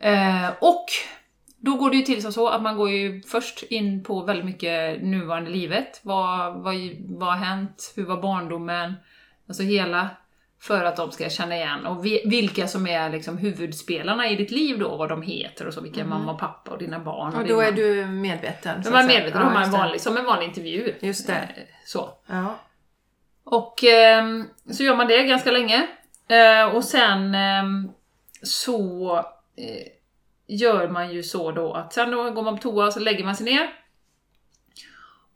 Eh, 0.00 0.50
och 0.60 0.86
då 1.60 1.74
går 1.76 1.90
det 1.90 1.96
ju 1.96 2.02
till 2.02 2.22
som 2.22 2.32
så 2.32 2.48
att 2.48 2.62
man 2.62 2.76
går 2.76 2.90
ju 2.90 3.22
först 3.22 3.62
in 3.62 4.04
på 4.04 4.22
väldigt 4.22 4.44
mycket 4.46 5.02
nuvarande 5.02 5.50
livet. 5.50 6.00
Vad, 6.02 6.54
vad, 6.62 6.74
vad 7.08 7.28
har 7.28 7.36
hänt? 7.36 7.92
Hur 7.96 8.04
var 8.04 8.22
barndomen? 8.22 8.94
Alltså 9.48 9.62
hela 9.62 10.08
för 10.60 10.84
att 10.84 10.96
de 10.96 11.10
ska 11.12 11.28
känna 11.30 11.56
igen 11.56 11.86
och 11.86 12.06
vi- 12.06 12.22
vilka 12.26 12.68
som 12.68 12.86
är 12.86 13.10
liksom 13.10 13.38
huvudspelarna 13.38 14.28
i 14.28 14.36
ditt 14.36 14.50
liv 14.50 14.78
då, 14.78 14.96
vad 14.96 15.08
de 15.08 15.22
heter 15.22 15.66
och 15.66 15.74
så, 15.74 15.80
vilka 15.80 16.00
är 16.00 16.04
mamma 16.04 16.32
och 16.32 16.38
pappa 16.38 16.70
och 16.70 16.78
dina 16.78 16.98
barn. 16.98 17.34
Och 17.34 17.38
din 17.44 17.48
då 17.48 17.60
är 17.60 17.66
man. 17.66 17.74
du 17.74 18.06
medveten? 18.06 18.80
Då 18.82 18.88
är 18.88 18.92
man 18.92 19.06
medveten 19.06 19.40
Ja, 19.54 19.60
det. 19.60 19.70
vanlig, 19.70 20.00
som 20.00 20.16
en 20.16 20.24
vanlig 20.24 20.46
intervju. 20.48 20.94
Just 21.00 21.26
det. 21.26 21.32
Eh, 21.34 21.62
Så. 21.84 22.08
Ja. 22.26 22.58
Och 23.44 23.84
ehm, 23.84 24.44
så 24.70 24.82
gör 24.82 24.96
man 24.96 25.06
det 25.08 25.22
ganska 25.22 25.50
länge. 25.50 25.86
Eh, 26.28 26.64
och 26.74 26.84
sen 26.84 27.34
ehm, 27.34 27.88
så 28.42 29.16
eh, 29.56 29.86
gör 30.48 30.88
man 30.88 31.12
ju 31.12 31.22
så 31.22 31.52
då 31.52 31.72
att 31.72 31.92
sen 31.92 32.10
då 32.10 32.30
går 32.30 32.42
man 32.42 32.56
på 32.56 32.62
toa 32.62 32.86
och 32.86 32.92
så 32.92 33.00
lägger 33.00 33.24
man 33.24 33.36
sig 33.36 33.46
ner. 33.46 33.70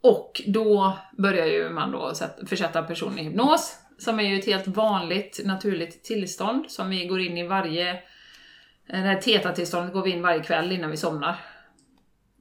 Och 0.01 0.43
då 0.47 0.99
börjar 1.19 1.47
ju 1.47 1.71
man 1.71 1.91
då 1.91 2.13
försätta 2.47 2.83
personen 2.83 3.19
i 3.19 3.23
hypnos, 3.23 3.77
som 3.99 4.21
är 4.21 4.25
ju 4.25 4.39
ett 4.39 4.47
helt 4.47 4.67
vanligt 4.67 5.41
naturligt 5.45 6.05
tillstånd 6.05 6.71
som 6.71 6.91
vi 6.91 7.07
går 7.07 7.21
in 7.21 7.39
i 7.39 7.47
varje... 7.47 8.03
Det 8.87 8.97
här 8.97 9.21
teta-tillståndet 9.21 9.93
går 9.93 10.03
vi 10.03 10.11
in 10.11 10.23
varje 10.23 10.43
kväll 10.43 10.73
innan 10.73 10.91
vi 10.91 10.97
somnar. 10.97 11.37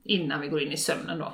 Innan 0.04 0.42
vi 0.42 0.48
går 0.48 0.62
in 0.62 0.72
i 0.72 0.78
sömnen 0.78 1.20
då. 1.20 1.34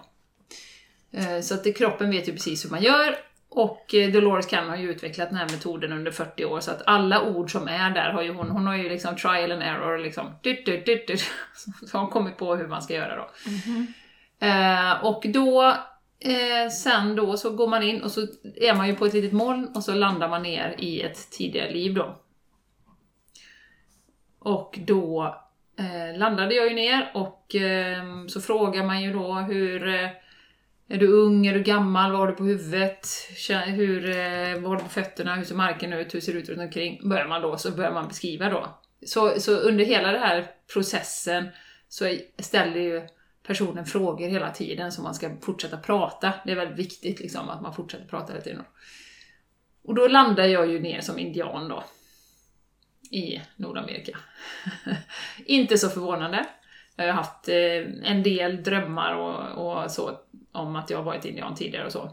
Eh, 1.12 1.41
så 1.41 1.53
att 1.53 1.63
det, 1.63 1.74
kroppen 1.74 2.10
vet 2.10 2.27
ju 2.27 2.32
precis 2.32 2.65
hur 2.65 2.70
man 2.70 2.82
gör. 2.82 3.15
Och 3.50 3.94
eh, 3.94 4.12
Dolores 4.12 4.46
Cannon 4.46 4.70
har 4.70 4.77
ju 4.77 4.92
utvecklat 4.92 5.30
den 5.30 5.38
här 5.38 5.50
metoden 5.51 5.92
under 5.92 6.12
40 6.12 6.46
år, 6.46 6.60
så 6.60 6.72
att 6.72 6.82
alla 6.86 7.22
ord 7.22 7.51
som 7.51 7.68
är 7.68 7.89
där 7.89 8.12
har 8.12 8.22
ju 8.22 8.34
hon, 8.34 8.50
hon 8.50 8.68
har 8.68 8.75
ju 8.75 8.89
liksom 8.89 9.16
trial 9.16 9.51
and 9.51 9.63
error 9.63 9.98
liksom. 9.98 10.36
Dyt, 10.44 10.66
dyt, 10.66 10.86
dyt, 10.86 11.08
dyt. 11.08 11.22
Så 11.88 11.98
har 11.98 12.04
hon 12.04 12.12
kommit 12.12 12.38
på 12.38 12.56
hur 12.56 12.68
man 12.68 12.82
ska 12.82 12.94
göra 12.94 13.16
då. 13.16 13.30
Eh, 14.46 15.06
och 15.06 15.25
då, 15.27 15.68
eh, 16.20 16.70
sen 16.72 17.16
då 17.16 17.38
så 17.38 17.50
går 17.50 17.68
man 17.68 17.84
in 17.84 18.04
och 18.04 18.12
så 18.12 18.22
är 18.56 18.75
man 18.75 18.88
ju 18.88 18.96
på 18.96 19.06
ett 19.06 19.13
litet 19.13 19.34
moln 19.34 19.72
och 19.75 19.84
så 19.84 19.94
landar 19.94 20.30
man 20.30 20.44
ner 20.44 20.75
i 20.77 21.01
ett 21.01 21.32
tidigare 21.32 21.72
liv 21.72 21.94
då. 21.94 22.18
Och 24.39 24.80
då 24.88 25.36
eh, 25.80 26.20
landade 26.20 26.56
jag 26.56 26.68
ju 26.68 26.74
ner 26.74 27.12
och 27.13 27.56
eh, 27.56 28.04
så 28.27 28.42
frågar 28.42 28.84
man 28.84 29.01
ju 29.01 29.13
då 29.13 29.34
hur 29.34 29.88
eh, 29.88 30.10
är 30.88 30.98
du 30.98 31.08
ung, 31.08 31.48
är 31.48 31.53
du 31.53 31.63
gammal, 31.63 32.12
vad 32.12 32.20
har 32.20 32.27
du 32.27 32.34
på 32.34 32.44
huvudet, 32.44 33.08
hur, 33.65 34.10
eh, 34.10 34.60
vad 34.60 34.63
har 34.63 34.75
du 34.75 34.84
på 34.84 34.89
fötterna, 34.89 35.36
hur 35.36 35.44
ser 35.44 35.56
marken 35.56 35.94
ut, 35.94 36.15
hur 36.15 36.20
ser 36.20 36.34
det 36.34 36.39
ut 36.39 36.50
runt 36.50 36.62
omkring? 36.62 37.10
Börjar 37.10 37.27
man 37.27 37.41
då, 37.41 37.58
så 37.58 37.72
börjar 37.72 37.91
man 37.91 38.08
beskriva 38.08 38.50
då. 38.50 38.79
Så, 39.06 39.39
så 39.39 39.51
under 39.51 39.86
hela 39.86 40.12
den 40.12 40.22
här 40.22 40.48
processen 40.74 41.48
så 41.89 42.17
ställer 42.39 42.79
ju 42.79 43.08
personen 43.48 43.86
frågor 43.86 44.27
hela 44.27 44.51
tiden 44.51 44.91
så 44.91 45.01
man 45.01 45.15
ska 45.15 45.38
fortsätta 45.41 45.77
prata. 45.77 46.34
Det 46.46 46.51
är 46.51 46.56
väldigt 46.56 46.79
viktigt 46.79 47.20
liksom 47.20 47.50
att 47.50 47.62
man 47.62 47.74
fortsätter 47.74 48.06
prata 48.06 48.34
hela 48.34 48.44
tiden. 48.44 48.63
Och 49.84 49.96
då 49.96 50.08
landar 50.08 50.46
jag 50.46 50.72
ju 50.72 50.79
ner 50.79 51.01
som 51.01 51.20
indian 51.20 51.67
då. 51.67 51.84
I 53.12 53.41
Nordamerika. 53.56 54.17
Inte 55.46 55.77
så 55.77 55.89
förvånande. 55.89 56.46
Jag 56.96 57.06
har 57.06 57.13
haft 57.13 57.50
eh, 57.50 58.12
en 58.12 58.24
del 58.24 58.63
drömmar 58.63 59.15
och, 59.15 59.84
och 59.84 59.91
så 59.91 60.20
om 60.58 60.76
att 60.76 60.90
jag 60.90 61.04
varit 61.04 61.26
indian 61.26 61.56
tidigare 61.56 61.86
och 61.86 61.92
så. 61.92 62.12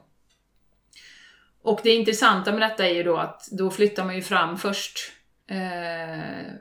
Och 1.63 1.81
det 1.83 1.91
intressanta 1.91 2.53
med 2.53 2.61
detta 2.61 2.89
är 2.89 2.95
ju 2.95 3.03
då 3.03 3.17
att 3.17 3.49
då 3.51 3.71
flyttar 3.71 4.05
man 4.05 4.15
ju 4.15 4.23
fram 4.23 4.57
först 4.59 4.99
eh, 5.47 6.53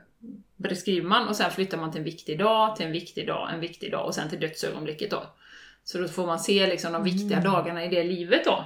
beskriver 0.56 1.08
man 1.08 1.28
och 1.28 1.36
sen 1.36 1.50
flyttar 1.50 1.78
man 1.78 1.90
till 1.90 1.98
en 1.98 2.04
viktig 2.04 2.38
dag, 2.38 2.76
till 2.76 2.86
en 2.86 2.92
viktig 2.92 3.26
dag, 3.26 3.50
en 3.54 3.60
viktig 3.60 3.92
dag 3.92 4.06
och 4.06 4.14
sen 4.14 4.30
till 4.30 4.40
dödsögonblicket 4.40 5.10
då. 5.10 5.22
Så 5.84 5.98
då 5.98 6.08
får 6.08 6.26
man 6.26 6.38
se 6.38 6.66
liksom 6.66 6.92
de 6.92 7.04
viktiga 7.04 7.40
dagarna 7.40 7.84
i 7.84 7.88
det 7.88 8.04
livet 8.04 8.44
då. 8.44 8.64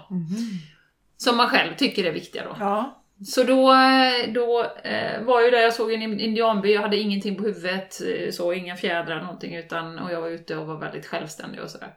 Som 1.17 1.37
man 1.37 1.49
själv 1.49 1.77
tycker 1.77 2.05
är 2.05 2.13
viktiga 2.13 2.45
då. 2.45 2.57
Ja. 2.61 3.03
Så 3.27 3.43
då, 3.43 3.73
eh, 3.73 4.33
då 4.33 4.65
eh, 4.85 5.23
var 5.23 5.43
ju 5.43 5.51
där, 5.51 5.59
jag 5.59 5.75
såg 5.75 5.93
en 5.93 6.21
indianby, 6.21 6.73
jag 6.73 6.83
hade 6.83 6.97
ingenting 6.97 7.37
på 7.37 7.43
huvudet, 7.43 8.01
eh, 8.01 8.31
så 8.31 8.53
inga 8.53 8.77
fjädrar 8.77 9.23
någonting, 9.23 9.57
utan, 9.57 9.99
och 9.99 10.13
jag 10.13 10.21
var 10.21 10.29
ute 10.29 10.57
och 10.57 10.67
var 10.67 10.77
väldigt 10.77 11.07
självständig 11.07 11.61
och 11.61 11.71
sådär. 11.71 11.95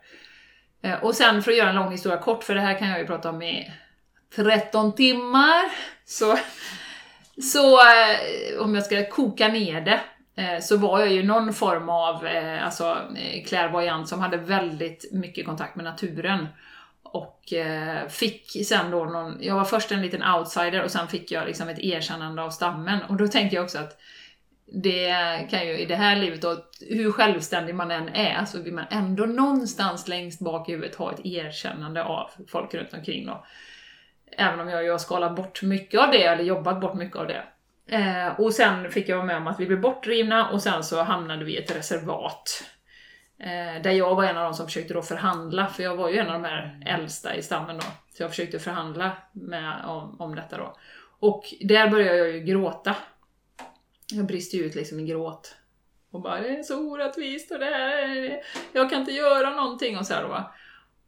Eh, 0.82 1.04
och 1.04 1.16
sen 1.16 1.44
för 1.44 1.52
att 1.52 1.58
göra 1.58 1.70
en 1.70 1.76
lång 1.76 1.92
historia 1.92 2.18
kort, 2.18 2.44
för 2.44 2.56
det 2.56 2.62
här 2.62 2.80
kan 2.80 2.90
jag 2.90 3.00
ju 3.00 3.08
prata 3.08 3.30
om 3.30 3.42
i 3.42 3.72
13 4.36 4.96
timmar, 4.96 5.72
så, 6.06 6.38
så 7.42 7.80
eh, 7.80 8.60
om 8.60 8.76
jag 8.76 8.86
ska 8.86 9.10
koka 9.10 9.48
ner 9.48 9.82
det, 9.82 10.02
eh, 10.42 10.60
så 10.60 10.78
var 10.78 11.00
jag 11.00 11.12
ju 11.12 11.24
någon 11.24 11.54
form 11.54 11.90
av 11.90 12.28
alltså, 12.64 12.98
clairvoyant 13.46 14.10
som 14.10 14.20
hade 14.20 14.38
väldigt 14.38 15.10
mycket 15.12 15.46
kontakt 15.46 15.76
med 15.76 15.86
naturen. 15.86 16.48
Och 17.04 17.54
fick 18.10 18.68
sen 18.68 18.92
då 18.92 19.06
någon, 19.06 19.38
jag 19.42 19.56
var 19.56 19.64
först 19.64 19.92
en 19.92 20.02
liten 20.02 20.24
outsider 20.24 20.84
och 20.84 20.92
sen 20.92 21.08
fick 21.08 21.32
jag 21.32 21.48
liksom 21.48 21.70
ett 21.70 21.80
erkännande 21.80 22.42
av 22.42 22.50
stammen. 22.50 23.00
Och 23.04 23.18
då 23.18 23.28
tänkte 23.28 23.56
jag 23.56 23.64
också 23.64 23.78
att 23.78 24.02
det 24.74 25.14
kan 25.50 25.68
ju 25.68 25.78
i 25.78 25.86
det 25.86 25.96
här 25.96 26.16
livet 26.16 26.42
då, 26.42 26.58
hur 26.90 27.12
självständig 27.12 27.76
man 27.76 27.92
än 27.92 28.10
är, 28.10 28.46
så 28.46 28.62
vill 28.62 28.74
man 28.74 28.86
ändå 28.92 29.26
någonstans 29.26 30.08
längst 30.08 30.42
bak 30.42 30.70
i 30.70 30.72
huvudet 30.72 30.96
ha 30.96 31.12
ett 31.14 31.26
erkännande 31.26 32.04
av 32.04 32.30
folk 32.48 32.74
runt 32.74 32.94
omkring 32.94 33.26
då. 33.26 33.46
Även 34.38 34.60
om 34.60 34.70
jag 34.70 34.84
ju 34.84 34.92
har 34.92 34.98
skalat 34.98 35.36
bort 35.36 35.62
mycket 35.62 36.00
av 36.00 36.12
det, 36.12 36.24
eller 36.24 36.44
jobbat 36.44 36.82
bort 36.82 36.94
mycket 36.94 37.18
av 37.18 37.28
det. 37.28 37.44
Eh, 37.88 38.40
och 38.40 38.54
sen 38.54 38.92
fick 38.92 39.10
jag 39.10 39.18
vara 39.18 39.26
med 39.26 39.38
om 39.38 39.48
att 39.48 39.60
vi 39.60 39.66
blev 39.66 39.82
bortdrivna 39.82 40.50
och 40.50 40.62
sen 40.62 40.84
så 40.84 41.02
hamnade 41.02 41.46
vi 41.46 41.54
i 41.54 41.58
ett 41.58 41.76
reservat. 41.76 42.64
Eh, 43.40 43.82
där 43.82 43.92
jag 43.92 44.16
var 44.16 44.24
en 44.24 44.38
av 44.38 44.44
de 44.44 44.54
som 44.54 44.66
försökte 44.66 44.94
då 44.94 45.02
förhandla, 45.02 45.68
för 45.68 45.84
jag 45.84 45.96
var 45.96 46.10
ju 46.10 46.18
en 46.18 46.28
av 46.28 46.42
de 46.42 46.48
här 46.48 46.84
äldsta 46.86 47.36
i 47.36 47.42
stammen 47.42 47.78
då. 47.78 47.84
Så 48.18 48.24
jag 48.24 48.30
försökte 48.30 48.60
förhandla 48.60 49.12
med, 49.32 49.86
om, 49.86 50.22
om 50.22 50.36
detta 50.36 50.58
då. 50.58 50.76
Och 51.20 51.44
där 51.62 51.90
började 51.90 52.18
jag 52.18 52.32
ju 52.32 52.40
gråta. 52.40 52.96
Jag 54.12 54.26
brister 54.26 54.58
ju 54.58 54.64
ut 54.64 54.76
liksom 54.76 55.00
i 55.00 55.06
gråt. 55.06 55.56
Och 56.12 56.22
bara, 56.22 56.42
det 56.42 56.50
är 56.50 56.64
så 56.64 56.80
orättvist 56.80 57.52
och 57.52 57.60
det 57.60 57.66
här 57.66 57.98
är, 57.98 58.42
jag 58.74 58.90
kan 58.90 59.00
inte 59.00 59.12
göra 59.12 59.50
någonting 59.50 59.98
och 59.98 60.06
så 60.06 60.14
här 60.14 60.24
då. 60.24 60.52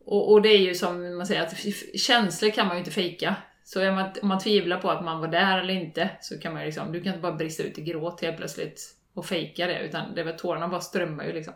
Och, 0.05 0.31
och 0.31 0.41
det 0.41 0.49
är 0.49 0.59
ju 0.59 0.75
som 0.75 1.17
man 1.17 1.27
säger, 1.27 1.41
att 1.41 1.55
känslor 1.99 2.49
kan 2.49 2.67
man 2.67 2.75
ju 2.75 2.79
inte 2.79 2.91
fejka. 2.91 3.35
Så 3.63 3.79
är 3.79 3.91
man, 3.91 4.11
om 4.21 4.27
man 4.27 4.39
tvivlar 4.39 4.77
på 4.77 4.91
att 4.91 5.05
man 5.05 5.19
var 5.19 5.27
där 5.27 5.59
eller 5.59 5.73
inte, 5.73 6.09
så 6.21 6.39
kan 6.39 6.53
man 6.53 6.61
ju 6.61 6.65
liksom, 6.65 6.91
du 6.91 7.01
kan 7.01 7.07
inte 7.07 7.21
bara 7.21 7.35
brista 7.35 7.63
ut 7.63 7.77
i 7.77 7.81
gråt 7.81 8.21
helt 8.21 8.37
plötsligt 8.37 8.95
och 9.13 9.25
fejka 9.25 9.67
det, 9.67 9.79
utan 9.79 10.15
det 10.15 10.23
väl 10.23 10.37
tårarna 10.37 10.67
bara 10.67 10.81
strömmar 10.81 11.25
ju 11.25 11.33
liksom. 11.33 11.53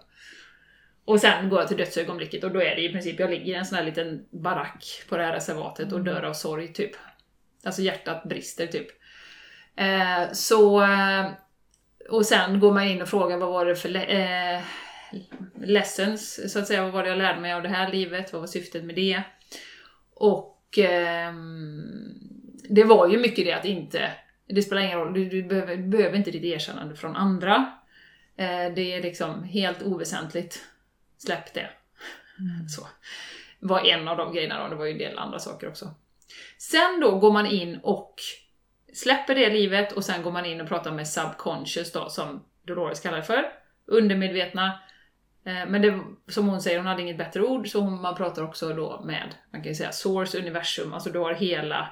Och 1.05 1.21
sen 1.21 1.49
går 1.49 1.59
jag 1.59 1.67
till 1.67 1.77
dödsögonblicket 1.77 2.43
och 2.43 2.51
då 2.51 2.61
är 2.61 2.75
det 2.75 2.81
i 2.81 2.91
princip, 2.91 3.19
jag 3.19 3.29
ligger 3.29 3.45
i 3.45 3.53
en 3.53 3.65
sån 3.65 3.77
här 3.77 3.85
liten 3.85 4.25
barack 4.29 4.85
på 5.09 5.17
det 5.17 5.23
här 5.23 5.33
reservatet 5.33 5.93
och 5.93 6.03
dör 6.03 6.23
av 6.23 6.33
sorg 6.33 6.73
typ. 6.73 6.91
Alltså 7.63 7.81
hjärtat 7.81 8.23
brister 8.23 8.67
typ. 8.67 8.87
Eh, 9.77 10.31
så, 10.33 10.83
eh, 10.83 11.25
och 12.09 12.25
sen 12.25 12.59
går 12.59 12.73
man 12.73 12.83
in 12.83 13.01
och 13.01 13.09
frågar 13.09 13.37
vad 13.37 13.49
var 13.49 13.65
det 13.65 13.75
för 13.75 13.95
eh, 13.95 14.61
lessons, 15.61 16.51
så 16.53 16.59
att 16.59 16.67
säga, 16.67 16.83
vad 16.83 16.91
var 16.91 17.03
det 17.03 17.09
jag 17.09 17.17
lärde 17.17 17.41
mig 17.41 17.53
av 17.53 17.63
det 17.63 17.69
här 17.69 17.91
livet, 17.91 18.33
vad 18.33 18.41
var 18.41 18.47
syftet 18.47 18.83
med 18.83 18.95
det? 18.95 19.21
Och 20.13 20.77
ehm, 20.77 21.83
det 22.69 22.83
var 22.83 23.07
ju 23.07 23.19
mycket 23.19 23.45
det 23.45 23.53
att 23.53 23.65
inte, 23.65 24.11
det 24.47 24.61
spelar 24.61 24.81
ingen 24.81 24.99
roll, 24.99 25.13
du, 25.13 25.29
du, 25.29 25.43
behöver, 25.43 25.75
du 25.75 25.87
behöver 25.87 26.17
inte 26.17 26.31
ditt 26.31 26.43
erkännande 26.43 26.95
från 26.95 27.15
andra. 27.15 27.71
Eh, 28.37 28.73
det 28.75 28.93
är 28.93 29.01
liksom 29.01 29.43
helt 29.43 29.83
oväsentligt. 29.83 30.63
Släpp 31.17 31.53
det. 31.53 31.69
Så. 32.69 32.87
var 33.59 33.79
en 33.79 34.07
av 34.07 34.17
de 34.17 34.33
grejerna 34.33 34.63
då, 34.63 34.69
det 34.69 34.75
var 34.75 34.85
ju 34.85 34.91
en 34.91 34.97
del 34.97 35.17
andra 35.17 35.39
saker 35.39 35.67
också. 35.67 35.95
Sen 36.57 36.99
då 37.01 37.19
går 37.19 37.31
man 37.31 37.45
in 37.45 37.79
och 37.83 38.15
släpper 38.97 39.35
det 39.35 39.49
livet 39.49 39.91
och 39.91 40.05
sen 40.05 40.21
går 40.21 40.31
man 40.31 40.45
in 40.45 40.61
och 40.61 40.67
pratar 40.67 40.91
med 40.91 41.07
subconscious 41.07 41.91
då, 41.91 42.09
som 42.09 42.43
Dolores 42.63 42.99
kallar 42.99 43.17
det 43.17 43.23
för. 43.23 43.45
Undermedvetna. 43.85 44.79
Eh, 45.43 45.67
men 45.67 45.81
det, 45.81 45.99
som 46.27 46.47
hon 46.47 46.61
säger, 46.61 46.77
hon 46.77 46.87
hade 46.87 47.01
inget 47.01 47.17
bättre 47.17 47.41
ord, 47.41 47.67
så 47.71 47.79
hon, 47.79 48.01
man 48.01 48.15
pratar 48.15 48.43
också 48.43 48.73
då 48.73 49.01
med, 49.03 49.35
man 49.51 49.61
kan 49.61 49.71
ju 49.71 49.75
säga 49.75 49.91
source, 49.91 50.37
universum, 50.39 50.93
alltså 50.93 51.09
du 51.09 51.19
har 51.19 51.33
hela, 51.33 51.89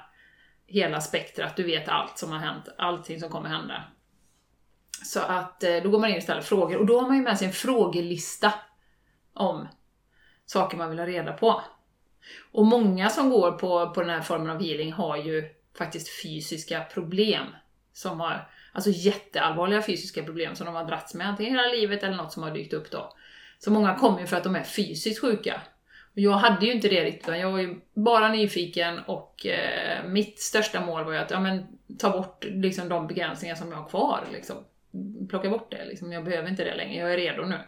hela 0.66 1.00
spektrat, 1.00 1.56
du 1.56 1.62
vet 1.62 1.88
allt 1.88 2.18
som 2.18 2.32
har 2.32 2.38
hänt, 2.38 2.68
allting 2.78 3.20
som 3.20 3.30
kommer 3.30 3.48
hända. 3.48 3.84
Så 5.04 5.20
att 5.20 5.62
eh, 5.62 5.76
då 5.82 5.90
går 5.90 5.98
man 5.98 6.10
in 6.10 6.16
och 6.16 6.22
ställer 6.22 6.40
frågor, 6.40 6.76
och 6.76 6.86
då 6.86 7.00
har 7.00 7.06
man 7.06 7.16
ju 7.16 7.22
med 7.22 7.38
sig 7.38 7.46
en 7.46 7.52
frågelista 7.52 8.52
om 9.32 9.68
saker 10.46 10.76
man 10.76 10.90
vill 10.90 10.98
ha 10.98 11.06
reda 11.06 11.32
på. 11.32 11.62
Och 12.52 12.66
många 12.66 13.10
som 13.10 13.30
går 13.30 13.52
på, 13.52 13.90
på 13.90 14.00
den 14.00 14.10
här 14.10 14.20
formen 14.20 14.50
av 14.50 14.62
healing 14.62 14.92
har 14.92 15.16
ju 15.16 15.56
faktiskt 15.78 16.22
fysiska 16.22 16.80
problem. 16.80 17.46
Som 17.92 18.20
har, 18.20 18.50
alltså 18.72 18.90
jätteallvarliga 18.90 19.82
fysiska 19.82 20.22
problem 20.22 20.54
som 20.54 20.66
de 20.66 20.74
har 20.74 20.84
dragits 20.84 21.14
med 21.14 21.28
antingen 21.28 21.56
hela 21.56 21.68
livet 21.68 22.02
eller 22.02 22.16
något 22.16 22.32
som 22.32 22.42
har 22.42 22.50
dykt 22.50 22.72
upp 22.72 22.90
då. 22.90 23.12
Så 23.58 23.70
många 23.70 23.94
kommer 23.94 24.20
ju 24.20 24.26
för 24.26 24.36
att 24.36 24.44
de 24.44 24.56
är 24.56 24.62
fysiskt 24.62 25.20
sjuka. 25.20 25.60
Och 26.12 26.18
jag 26.18 26.32
hade 26.32 26.66
ju 26.66 26.72
inte 26.72 26.88
det 26.88 27.04
riktigt, 27.04 27.22
utan 27.22 27.40
jag 27.40 27.52
var 27.52 27.58
ju 27.58 27.80
bara 27.94 28.28
nyfiken 28.28 28.98
och 28.98 29.46
eh, 29.46 30.04
mitt 30.04 30.40
största 30.40 30.80
mål 30.80 31.04
var 31.04 31.12
ju 31.12 31.18
att 31.18 31.30
ja, 31.30 31.40
men, 31.40 31.66
ta 31.98 32.10
bort 32.10 32.44
liksom, 32.44 32.88
de 32.88 33.06
begränsningar 33.06 33.54
som 33.54 33.70
jag 33.72 33.78
har 33.78 33.88
kvar. 33.88 34.24
Liksom. 34.32 34.56
Plocka 35.28 35.50
bort 35.50 35.70
det, 35.70 35.84
liksom. 35.84 36.12
jag 36.12 36.24
behöver 36.24 36.48
inte 36.48 36.64
det 36.64 36.74
längre, 36.74 37.00
jag 37.00 37.12
är 37.12 37.16
redo 37.16 37.44
nu. 37.44 37.58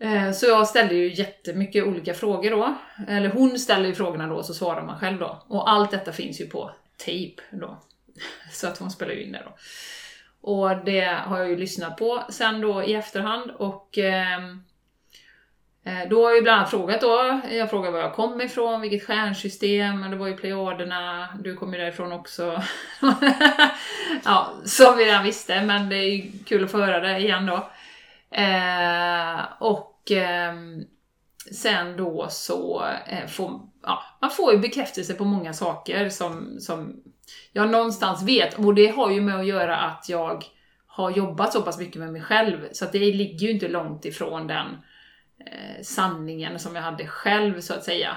Eh, 0.00 0.32
så 0.32 0.46
jag 0.46 0.68
ställde 0.68 0.94
ju 0.94 1.14
jättemycket 1.14 1.84
olika 1.84 2.14
frågor 2.14 2.50
då. 2.50 2.74
Eller 3.08 3.28
hon 3.28 3.58
ställer 3.58 3.86
ju 3.86 3.94
frågorna 3.94 4.26
då, 4.26 4.42
så 4.42 4.54
svarar 4.54 4.82
man 4.82 4.98
själv 4.98 5.18
då. 5.18 5.42
Och 5.48 5.70
allt 5.70 5.90
detta 5.90 6.12
finns 6.12 6.40
ju 6.40 6.46
på 6.46 6.70
tape 6.96 7.42
då. 7.50 7.82
Så 8.52 8.68
att 8.68 8.78
hon 8.78 8.90
spelar 8.90 9.12
ju 9.12 9.22
in 9.22 9.32
det 9.32 9.42
då. 9.44 9.56
Och 10.40 10.84
det 10.84 11.04
har 11.04 11.38
jag 11.38 11.48
ju 11.48 11.56
lyssnat 11.56 11.96
på 11.96 12.22
sen 12.30 12.60
då 12.60 12.82
i 12.82 12.94
efterhand 12.94 13.50
och 13.50 13.98
ehm, 13.98 14.62
eh, 15.84 16.08
då 16.10 16.22
har 16.22 16.30
jag 16.30 16.36
ju 16.36 16.42
bland 16.42 16.58
annat 16.58 16.70
frågat 16.70 17.00
då, 17.00 17.40
jag 17.50 17.70
frågade 17.70 17.92
var 17.92 18.00
jag 18.00 18.14
kom 18.14 18.40
ifrån, 18.40 18.80
vilket 18.80 19.06
stjärnsystem, 19.06 20.10
det 20.10 20.16
var 20.16 20.26
ju 20.26 20.36
Plejaderna, 20.36 21.28
du 21.40 21.56
kom 21.56 21.74
ju 21.74 21.80
därifrån 21.80 22.12
också. 22.12 22.62
ja, 24.24 24.52
som 24.64 24.96
vi 24.96 25.04
redan 25.04 25.24
visste, 25.24 25.62
men 25.62 25.88
det 25.88 25.96
är 25.96 26.14
ju 26.14 26.32
kul 26.46 26.64
att 26.64 26.70
få 26.70 26.78
höra 26.78 27.00
det 27.00 27.18
igen 27.18 27.46
då. 27.46 27.70
Eh, 28.30 29.44
och 29.60 30.12
eh, 30.12 30.54
sen 31.52 31.96
då 31.96 32.26
så 32.30 32.84
eh, 33.06 33.26
får 33.26 33.60
ja, 33.82 34.02
man 34.20 34.30
får 34.30 34.52
ju 34.52 34.58
bekräftelse 34.58 35.14
på 35.14 35.24
många 35.24 35.52
saker 35.52 36.08
som, 36.08 36.60
som 36.60 37.02
jag 37.52 37.70
någonstans 37.70 38.22
vet. 38.22 38.54
Och 38.58 38.74
det 38.74 38.86
har 38.86 39.10
ju 39.10 39.20
med 39.20 39.40
att 39.40 39.46
göra 39.46 39.76
att 39.76 40.08
jag 40.08 40.44
har 40.86 41.10
jobbat 41.10 41.52
så 41.52 41.62
pass 41.62 41.78
mycket 41.78 41.96
med 41.96 42.12
mig 42.12 42.22
själv, 42.22 42.68
så 42.72 42.84
att 42.84 42.92
det 42.92 42.98
ligger 42.98 43.46
ju 43.46 43.52
inte 43.52 43.68
långt 43.68 44.04
ifrån 44.04 44.46
den 44.46 44.66
eh, 45.46 45.82
sanningen 45.82 46.58
som 46.58 46.76
jag 46.76 46.82
hade 46.82 47.06
själv, 47.06 47.60
så 47.60 47.74
att 47.74 47.84
säga. 47.84 48.16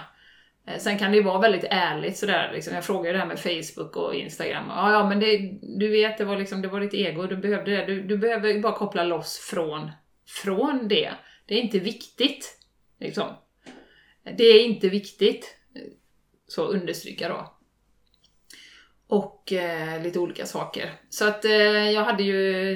Eh, 0.68 0.78
sen 0.78 0.98
kan 0.98 1.12
det 1.12 1.18
ju 1.18 1.24
vara 1.24 1.40
väldigt 1.40 1.66
ärligt 1.70 2.18
sådär, 2.18 2.52
liksom. 2.54 2.74
jag 2.74 2.86
frågar 2.86 3.06
ju 3.06 3.14
det 3.14 3.20
här 3.20 3.26
med 3.26 3.40
Facebook 3.40 3.96
och 3.96 4.16
Instagram. 4.16 4.66
Ja, 4.68 4.92
ja 4.92 5.10
men 5.10 5.20
det, 5.20 5.38
du 5.62 5.88
vet, 5.92 6.18
det 6.18 6.26
var, 6.26 6.38
liksom, 6.38 6.62
det 6.62 6.68
var 6.68 6.80
ditt 6.80 6.94
ego, 6.94 7.28
du 7.28 7.38
behövde 7.38 7.72
det. 7.72 7.86
Du, 7.86 8.02
du 8.02 8.18
behöver 8.18 8.60
bara 8.60 8.74
koppla 8.74 9.04
loss 9.04 9.38
från, 9.38 9.92
från 10.26 10.88
det. 10.88 11.14
Det 11.46 11.56
är 11.56 11.62
inte 11.62 11.80
viktigt. 11.80 12.58
Liksom. 13.00 13.34
Det 14.38 14.44
är 14.44 14.64
inte 14.64 14.90
viktigt. 14.90 15.58
Så 16.48 16.66
understryka 16.66 17.30
då. 17.30 17.58
Och 19.08 19.54
eh, 19.54 20.04
lite 20.04 20.20
olika 20.20 20.46
saker. 20.46 20.94
Så 21.10 21.28
att 21.28 21.46
eh, 21.46 21.92
jag 21.92 22.04
hade 22.04 22.24
ju 22.24 22.76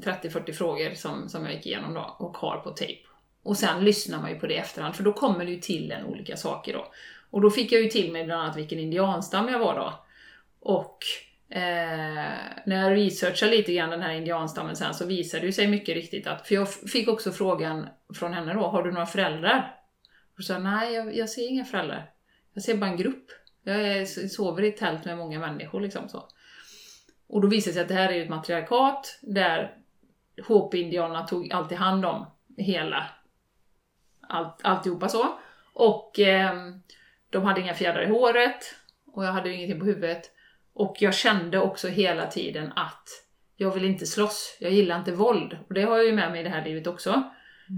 30-40 0.00 0.52
frågor 0.52 0.94
som, 0.94 1.28
som 1.28 1.44
jag 1.44 1.54
gick 1.54 1.66
igenom 1.66 1.94
då 1.94 2.16
och 2.18 2.36
har 2.36 2.56
på 2.56 2.70
tape. 2.70 2.98
Och 3.42 3.56
sen 3.56 3.84
lyssnar 3.84 4.20
man 4.20 4.30
ju 4.30 4.38
på 4.38 4.46
det 4.46 4.54
i 4.54 4.56
efterhand, 4.58 4.96
för 4.96 5.02
då 5.02 5.12
kommer 5.12 5.44
det 5.44 5.50
ju 5.50 5.60
till 5.60 5.92
en 5.92 6.06
olika 6.06 6.36
saker 6.36 6.72
då. 6.72 6.92
Och 7.30 7.40
då 7.40 7.50
fick 7.50 7.72
jag 7.72 7.82
ju 7.82 7.88
till 7.88 8.12
mig 8.12 8.24
bland 8.24 8.42
annat 8.42 8.56
vilken 8.56 8.78
indianstam 8.78 9.48
jag 9.48 9.58
var 9.58 9.74
då. 9.74 10.04
Och 10.60 10.98
eh, 11.54 12.32
när 12.64 12.82
jag 12.82 12.96
researchade 12.96 13.52
lite 13.52 13.74
grann 13.74 13.90
den 13.90 14.02
här 14.02 14.12
indianstammen 14.12 14.76
sen 14.76 14.94
så 14.94 15.06
visade 15.06 15.46
det 15.46 15.52
sig 15.52 15.66
mycket 15.66 15.94
riktigt 15.94 16.26
att, 16.26 16.48
för 16.48 16.54
jag 16.54 16.68
fick 16.72 17.08
också 17.08 17.32
frågan 17.32 17.88
från 18.14 18.32
henne 18.32 18.54
då, 18.54 18.60
har 18.60 18.82
du 18.82 18.92
några 18.92 19.06
föräldrar? 19.06 19.76
Och 20.38 20.44
sa 20.44 20.58
nej 20.58 20.94
jag, 20.94 21.16
jag 21.16 21.30
ser 21.30 21.48
inga 21.48 21.64
föräldrar. 21.64 22.10
Jag 22.54 22.62
ser 22.62 22.76
bara 22.76 22.90
en 22.90 22.96
grupp. 22.96 23.26
Jag 23.62 23.80
är, 23.80 24.04
sover 24.28 24.62
i 24.62 24.68
ett 24.68 24.76
tält 24.76 25.04
med 25.04 25.18
många 25.18 25.38
människor 25.38 25.80
liksom 25.80 26.08
så. 26.08 26.28
Och 27.26 27.40
då 27.40 27.48
visade 27.48 27.70
det 27.70 27.74
sig 27.74 27.82
att 27.82 27.88
det 27.88 27.94
här 27.94 28.08
är 28.08 28.14
ju 28.14 28.22
ett 28.22 28.30
matriarkat 28.30 29.18
där 29.22 29.76
HP-indianerna 30.48 31.26
tog 31.26 31.52
alltid 31.52 31.78
hand 31.78 32.04
om 32.04 32.26
hela 32.56 33.06
allt, 34.20 34.60
alltihopa 34.62 35.08
så. 35.08 35.38
Och 35.72 36.20
eh, 36.20 36.54
de 37.30 37.44
hade 37.44 37.60
inga 37.60 37.74
fjädrar 37.74 38.02
i 38.02 38.10
håret 38.10 38.74
och 39.06 39.24
jag 39.24 39.32
hade 39.32 39.48
ju 39.48 39.54
ingenting 39.54 39.80
på 39.80 39.86
huvudet. 39.86 40.33
Och 40.74 40.96
jag 41.00 41.14
kände 41.14 41.60
också 41.60 41.88
hela 41.88 42.26
tiden 42.26 42.72
att 42.76 43.08
jag 43.56 43.70
vill 43.70 43.84
inte 43.84 44.06
slåss, 44.06 44.56
jag 44.60 44.72
gillar 44.72 44.98
inte 44.98 45.12
våld. 45.12 45.58
Och 45.68 45.74
det 45.74 45.82
har 45.82 45.96
jag 45.96 46.06
ju 46.06 46.12
med 46.12 46.30
mig 46.30 46.40
i 46.40 46.44
det 46.44 46.50
här 46.50 46.64
livet 46.64 46.86
också. 46.86 47.22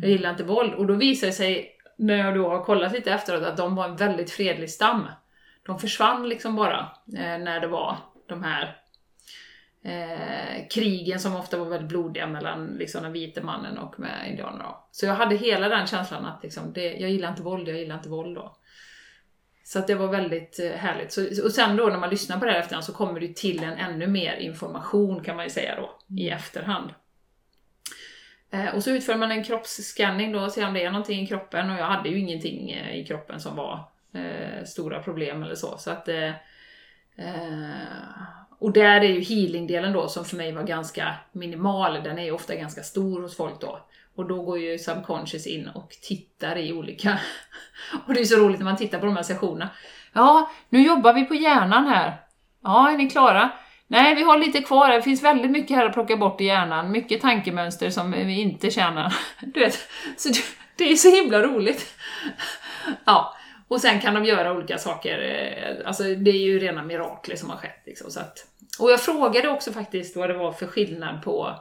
Jag 0.02 0.10
gillar 0.10 0.30
inte 0.30 0.44
våld. 0.44 0.74
Och 0.74 0.86
då 0.86 0.94
visar 0.94 1.26
det 1.26 1.32
sig, 1.32 1.70
när 1.98 2.16
jag 2.16 2.34
då 2.34 2.48
har 2.48 2.64
kollat 2.64 2.92
lite 2.92 3.12
efteråt, 3.12 3.42
att 3.42 3.56
de 3.56 3.74
var 3.74 3.88
en 3.88 3.96
väldigt 3.96 4.30
fredlig 4.30 4.70
stam. 4.70 5.06
De 5.62 5.78
försvann 5.78 6.28
liksom 6.28 6.56
bara 6.56 6.78
eh, 7.16 7.38
när 7.38 7.60
det 7.60 7.66
var 7.66 7.96
de 8.28 8.42
här 8.42 8.76
eh, 9.82 10.68
krigen 10.70 11.20
som 11.20 11.36
ofta 11.36 11.56
var 11.56 11.66
väldigt 11.66 11.88
blodiga 11.88 12.26
mellan 12.26 12.66
liksom, 12.66 13.02
den 13.02 13.12
vite 13.12 13.42
mannen 13.42 13.78
och 13.78 14.00
med 14.00 14.30
indianerna. 14.30 14.76
Så 14.90 15.06
jag 15.06 15.14
hade 15.14 15.36
hela 15.36 15.68
den 15.68 15.86
känslan 15.86 16.26
att 16.26 16.42
liksom, 16.42 16.72
det, 16.72 16.94
jag 16.94 17.10
gillar 17.10 17.28
inte 17.28 17.42
våld, 17.42 17.68
jag 17.68 17.78
gillar 17.78 17.94
inte 17.94 18.08
våld 18.08 18.36
då. 18.36 18.56
Så 19.66 19.78
att 19.78 19.86
det 19.86 19.94
var 19.94 20.08
väldigt 20.08 20.58
eh, 20.58 20.70
härligt. 20.70 21.12
Så, 21.12 21.44
och 21.44 21.52
sen 21.52 21.76
då 21.76 21.86
när 21.86 21.98
man 21.98 22.10
lyssnar 22.10 22.38
på 22.38 22.44
det 22.44 22.52
här 22.52 22.58
efterhand 22.58 22.84
så 22.84 22.92
kommer 22.92 23.20
det 23.20 23.36
till 23.36 23.62
en 23.62 23.72
ännu 23.72 24.06
mer 24.06 24.36
information 24.36 25.24
kan 25.24 25.36
man 25.36 25.44
ju 25.44 25.50
säga 25.50 25.76
då, 25.76 25.98
i 26.16 26.30
efterhand. 26.30 26.90
Eh, 28.50 28.74
och 28.74 28.84
så 28.84 28.90
utför 28.90 29.14
man 29.14 29.30
en 29.30 29.44
kroppsscanning 29.44 30.32
då 30.32 30.40
och 30.40 30.52
ser 30.52 30.66
om 30.66 30.74
det 30.74 30.84
är 30.84 30.90
någonting 30.90 31.22
i 31.22 31.26
kroppen 31.26 31.70
och 31.70 31.76
jag 31.76 31.84
hade 31.84 32.08
ju 32.08 32.18
ingenting 32.18 32.70
eh, 32.70 32.96
i 32.96 33.04
kroppen 33.04 33.40
som 33.40 33.56
var 33.56 33.88
eh, 34.12 34.64
stora 34.64 35.02
problem 35.02 35.42
eller 35.42 35.54
så. 35.54 35.78
så 35.78 35.90
att, 35.90 36.08
eh, 36.08 36.30
och 38.58 38.72
där 38.72 39.00
är 39.00 39.08
ju 39.08 39.20
healing-delen 39.20 39.92
då 39.92 40.08
som 40.08 40.24
för 40.24 40.36
mig 40.36 40.52
var 40.52 40.62
ganska 40.62 41.14
minimal, 41.32 42.02
den 42.02 42.18
är 42.18 42.24
ju 42.24 42.30
ofta 42.30 42.54
ganska 42.54 42.82
stor 42.82 43.22
hos 43.22 43.36
folk 43.36 43.60
då. 43.60 43.80
Och 44.16 44.28
då 44.28 44.42
går 44.42 44.58
ju 44.58 44.78
subconscious 44.78 45.46
in 45.46 45.68
och 45.68 45.90
tittar 45.90 46.58
i 46.58 46.72
olika... 46.72 47.18
och 48.06 48.14
det 48.14 48.20
är 48.20 48.24
så 48.24 48.36
roligt 48.36 48.58
när 48.58 48.64
man 48.64 48.76
tittar 48.76 48.98
på 48.98 49.06
de 49.06 49.16
här 49.16 49.22
sessionerna. 49.22 49.70
Ja, 50.12 50.50
nu 50.68 50.82
jobbar 50.82 51.12
vi 51.12 51.24
på 51.24 51.34
hjärnan 51.34 51.86
här. 51.86 52.16
Ja, 52.62 52.90
är 52.90 52.96
ni 52.96 53.10
klara? 53.10 53.50
Nej, 53.86 54.14
vi 54.14 54.22
har 54.22 54.38
lite 54.38 54.62
kvar. 54.62 54.88
Det 54.88 55.02
finns 55.02 55.22
väldigt 55.22 55.50
mycket 55.50 55.76
här 55.76 55.86
att 55.86 55.92
plocka 55.92 56.16
bort 56.16 56.40
i 56.40 56.44
hjärnan. 56.44 56.90
Mycket 56.90 57.20
tankemönster 57.20 57.90
som 57.90 58.12
vi 58.12 58.40
inte 58.40 58.70
tjänar. 58.70 59.16
Du 59.40 59.60
vet, 59.60 59.88
så 60.16 60.28
det, 60.76 60.92
är 60.92 60.96
så 60.96 61.10
himla 61.10 61.42
roligt. 61.42 61.94
Ja, 63.04 63.36
och 63.68 63.80
sen 63.80 64.00
kan 64.00 64.14
de 64.14 64.24
göra 64.24 64.52
olika 64.52 64.78
saker. 64.78 65.18
Eh, 65.18 65.88
alltså 65.88 66.02
det 66.02 66.30
är 66.30 66.44
ju 66.44 66.58
rena 66.58 66.82
mirakler 66.82 67.36
som 67.36 67.50
har 67.50 67.56
skett. 67.56 67.82
Liksom, 67.86 68.10
så 68.10 68.20
att, 68.20 68.46
och 68.78 68.90
jag 68.90 69.00
frågade 69.00 69.48
också 69.48 69.72
faktiskt 69.72 70.16
vad 70.16 70.30
det 70.30 70.38
var 70.38 70.52
för 70.52 70.66
skillnad 70.66 71.22
på 71.22 71.56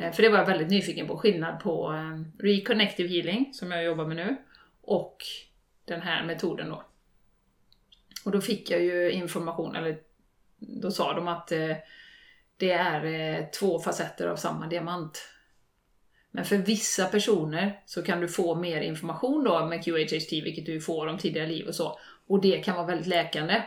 Eh, 0.00 0.12
för 0.12 0.22
det 0.22 0.28
var 0.28 0.38
jag 0.38 0.46
väldigt 0.46 0.70
nyfiken 0.70 1.06
på, 1.06 1.18
skillnad 1.18 1.60
på 1.60 1.92
eh, 1.92 2.42
Reconnective 2.44 3.08
Healing, 3.08 3.54
som 3.54 3.70
jag 3.70 3.84
jobbar 3.84 4.06
med 4.06 4.16
nu, 4.16 4.36
och 4.82 5.16
den 5.84 6.00
här 6.00 6.24
metoden 6.24 6.68
då. 6.68 6.82
Och 8.24 8.30
då 8.30 8.40
fick 8.40 8.70
jag 8.70 8.82
ju 8.82 9.10
information, 9.10 9.76
eller 9.76 9.98
då 10.58 10.90
sa 10.90 11.12
de 11.12 11.28
att 11.28 11.52
eh, 11.52 11.76
det 12.56 12.72
är 12.72 13.50
två 13.50 13.78
facetter 13.78 14.28
av 14.28 14.36
samma 14.36 14.66
diamant. 14.66 15.28
Men 16.30 16.44
för 16.44 16.56
vissa 16.56 17.06
personer 17.06 17.80
så 17.86 18.02
kan 18.02 18.20
du 18.20 18.28
få 18.28 18.54
mer 18.54 18.80
information 18.80 19.44
då 19.44 19.66
med 19.66 19.84
QHHT, 19.84 20.32
vilket 20.32 20.66
du 20.66 20.80
får 20.80 21.06
om 21.06 21.18
tidigare 21.18 21.48
liv 21.48 21.66
och 21.66 21.74
så. 21.74 21.98
Och 22.26 22.40
det 22.40 22.64
kan 22.64 22.76
vara 22.76 22.86
väldigt 22.86 23.06
läkande. 23.06 23.62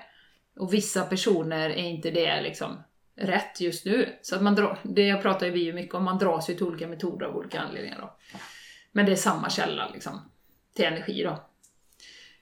Och 0.55 0.73
vissa 0.73 1.03
personer 1.03 1.69
är 1.69 1.83
inte 1.83 2.11
det 2.11 2.41
liksom 2.41 2.83
rätt 3.15 3.61
just 3.61 3.85
nu. 3.85 4.19
Så 4.21 4.35
att 4.35 4.41
man 4.41 4.55
drar, 4.55 4.79
det 4.83 5.07
jag 5.07 5.21
pratar 5.21 5.45
ju 5.45 5.51
vi 5.51 5.63
ju 5.63 5.73
mycket 5.73 5.95
om, 5.95 6.03
man 6.03 6.17
dras 6.17 6.49
ju 6.49 6.53
till 6.53 6.65
olika 6.65 6.87
metoder 6.87 7.25
av 7.25 7.35
olika 7.35 7.61
anledningar 7.61 7.99
då. 8.01 8.13
Men 8.91 9.05
det 9.05 9.11
är 9.11 9.15
samma 9.15 9.49
källa 9.49 9.89
liksom, 9.93 10.31
till 10.75 10.85
energi 10.85 11.23
då. 11.23 11.43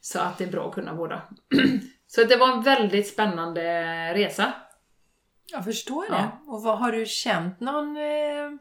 Så 0.01 0.19
att 0.19 0.38
det 0.38 0.43
är 0.43 0.51
bra 0.51 0.67
att 0.67 0.75
kunna 0.75 0.93
båda. 0.93 1.21
Så 2.07 2.23
det 2.23 2.36
var 2.36 2.51
en 2.51 2.62
väldigt 2.62 3.07
spännande 3.07 3.63
resa. 4.13 4.53
Jag 5.51 5.63
förstår 5.63 6.01
det. 6.10 6.15
Ja. 6.15 6.41
Och 6.47 6.63
vad 6.63 6.79
har 6.79 6.91
du 6.91 7.05
känt 7.05 7.60
någon 7.60 7.97
eh, 7.97 8.51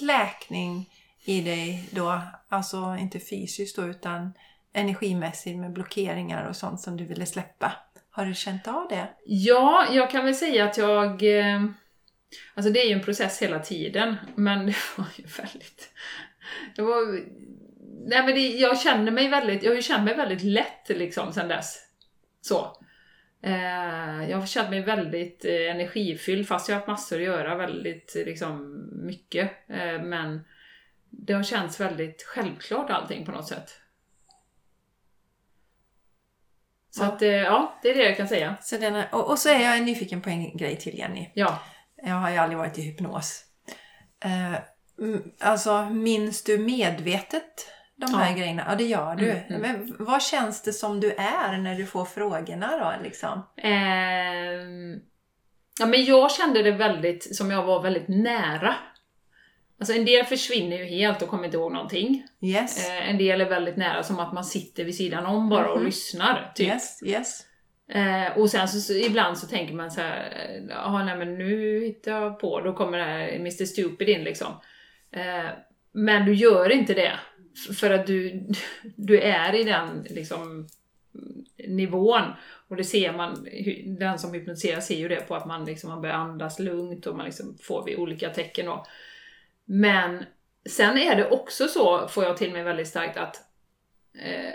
läkning 0.00 0.90
i 1.24 1.40
dig 1.40 1.88
då? 1.90 2.20
Alltså 2.48 2.96
inte 3.00 3.20
fysiskt 3.20 3.76
då 3.76 3.82
utan 3.82 4.32
energimässigt 4.72 5.58
med 5.58 5.72
blockeringar 5.72 6.48
och 6.48 6.56
sånt 6.56 6.80
som 6.80 6.96
du 6.96 7.04
ville 7.04 7.26
släppa. 7.26 7.72
Har 8.14 8.26
du 8.26 8.34
känt 8.34 8.68
av 8.68 8.88
det? 8.88 9.08
Ja, 9.24 9.86
jag 9.92 10.10
kan 10.10 10.24
väl 10.24 10.34
säga 10.34 10.64
att 10.64 10.78
jag... 10.78 11.38
Eh, 11.38 11.64
alltså 12.54 12.72
det 12.72 12.80
är 12.80 12.86
ju 12.86 12.92
en 12.92 13.04
process 13.04 13.42
hela 13.42 13.58
tiden, 13.58 14.16
men 14.34 14.66
det 14.66 14.76
var 14.96 15.06
ju 15.16 15.24
väldigt... 15.24 15.92
Det 16.76 16.82
var... 16.82 17.20
Nej 18.04 18.22
men 18.26 18.34
det, 18.34 18.48
jag 18.48 18.80
känner 18.80 19.12
mig 19.12 19.28
väldigt, 19.28 19.62
jag 19.62 19.70
har 19.70 19.76
ju 19.76 19.82
känt 19.82 20.04
mig 20.04 20.14
väldigt 20.14 20.42
lätt 20.42 20.88
liksom 20.88 21.32
sen 21.32 21.48
dess. 21.48 21.78
Så. 22.40 22.76
Eh, 23.42 24.30
jag 24.30 24.38
har 24.38 24.46
känt 24.46 24.70
mig 24.70 24.82
väldigt 24.82 25.44
eh, 25.44 25.70
energifylld 25.70 26.48
fast 26.48 26.68
jag 26.68 26.76
har 26.76 26.80
haft 26.80 26.88
massor 26.88 27.16
att 27.16 27.22
göra, 27.22 27.54
väldigt 27.54 28.12
liksom 28.14 28.86
mycket. 29.06 29.50
Eh, 29.68 30.02
men 30.02 30.40
det 31.10 31.32
har 31.32 31.42
känts 31.42 31.80
väldigt 31.80 32.22
självklart 32.22 32.90
allting 32.90 33.24
på 33.24 33.32
något 33.32 33.48
sätt. 33.48 33.81
Så 36.96 37.04
att, 37.04 37.22
eh, 37.22 37.28
ja, 37.28 37.78
det 37.82 37.90
är 37.90 37.94
det 37.94 38.04
jag 38.04 38.16
kan 38.16 38.28
säga. 38.28 38.56
Så 38.60 38.76
den 38.76 38.94
är, 38.94 39.08
och, 39.12 39.30
och 39.30 39.38
så 39.38 39.48
är 39.48 39.60
jag 39.60 39.82
nyfiken 39.82 40.22
på 40.22 40.30
en 40.30 40.56
grej 40.56 40.76
till 40.76 40.98
Jenny. 40.98 41.30
Ja. 41.34 41.58
Jag 42.02 42.14
har 42.14 42.30
ju 42.30 42.36
aldrig 42.36 42.58
varit 42.58 42.78
i 42.78 42.82
hypnos. 42.82 43.44
Eh, 44.24 44.58
alltså, 45.40 45.82
minns 45.84 46.44
du 46.44 46.58
medvetet 46.58 47.66
de 47.96 48.14
här 48.14 48.30
Ja. 48.30 48.36
grejerna? 48.36 48.64
Ja, 48.68 48.74
det 48.74 48.84
gör 48.84 49.14
du. 49.14 49.30
Mm, 49.30 49.44
mm. 49.48 49.60
Men 49.60 49.96
vad 49.98 50.22
känns 50.22 50.62
det 50.62 50.72
som 50.72 51.00
du 51.00 51.12
är 51.12 51.58
när 51.58 51.74
du 51.74 51.86
får 51.86 52.04
frågorna 52.04 52.76
då? 52.76 53.02
Liksom? 53.02 53.46
Ehm, 53.56 55.00
ja, 55.80 55.86
men 55.86 56.04
jag 56.04 56.30
kände 56.32 56.62
det 56.62 56.70
väldigt, 56.70 57.36
som 57.36 57.50
jag 57.50 57.62
var 57.62 57.82
väldigt 57.82 58.08
nära. 58.08 58.74
Alltså 59.82 59.94
en 59.94 60.04
del 60.04 60.24
försvinner 60.24 60.76
ju 60.78 60.84
helt 60.84 61.22
och 61.22 61.28
kommer 61.28 61.44
inte 61.44 61.56
ihåg 61.56 61.72
någonting. 61.72 62.26
Yes. 62.40 62.88
Eh, 62.88 63.10
en 63.10 63.18
del 63.18 63.40
är 63.40 63.48
väldigt 63.48 63.76
nära, 63.76 64.02
som 64.02 64.18
att 64.18 64.32
man 64.32 64.44
sitter 64.44 64.84
vid 64.84 64.94
sidan 64.94 65.26
om 65.26 65.48
bara 65.48 65.70
och 65.70 65.76
Mhm. 65.78 65.86
lyssnar. 65.86 66.52
Typ. 66.54 66.66
Yes, 66.68 67.02
yes. 67.04 67.40
Eh, 67.92 68.38
och 68.38 68.50
sen 68.50 68.68
så, 68.68 68.80
så 68.80 68.92
ibland 68.92 69.38
så 69.38 69.46
tänker 69.46 69.74
man 69.74 69.90
så 69.90 70.00
här, 70.00 70.32
ja 70.68 71.04
nej 71.04 71.16
men 71.16 71.38
nu 71.38 71.80
hittar 71.84 72.12
jag 72.12 72.40
på, 72.40 72.60
då 72.60 72.72
kommer 72.72 72.98
det 72.98 73.04
här 73.04 73.28
Mr 73.28 73.64
Stupid 73.64 74.08
in 74.08 74.24
liksom. 74.24 74.52
Eh, 75.12 75.50
men 75.92 76.24
du 76.26 76.34
gör 76.34 76.72
inte 76.72 76.94
det. 76.94 77.12
För 77.80 77.90
att 77.90 78.06
du, 78.06 78.46
du 78.96 79.20
är 79.20 79.54
i 79.54 79.64
den 79.64 80.06
liksom 80.10 80.68
nivån. 81.68 82.22
Och 82.68 82.76
det 82.76 82.84
ser 82.84 83.12
man, 83.12 83.46
den 83.98 84.18
som 84.18 84.34
hypnotiserar 84.34 84.80
ser 84.80 84.96
ju 84.98 85.08
det 85.08 85.28
på 85.28 85.34
att 85.34 85.46
man, 85.46 85.64
liksom, 85.64 85.90
man 85.90 86.00
börjar 86.02 86.16
andas 86.16 86.58
lugnt 86.58 87.06
och 87.06 87.16
man 87.16 87.26
liksom 87.26 87.58
får 87.62 87.84
vid 87.84 87.98
olika 87.98 88.30
tecken 88.30 88.66
då. 88.66 88.86
Men 89.64 90.24
sen 90.68 90.98
är 90.98 91.16
det 91.16 91.30
också 91.30 91.68
så, 91.68 92.08
får 92.08 92.24
jag 92.24 92.36
till 92.36 92.52
mig 92.52 92.62
väldigt 92.62 92.88
starkt, 92.88 93.16
att 93.16 93.36
eh, 94.18 94.54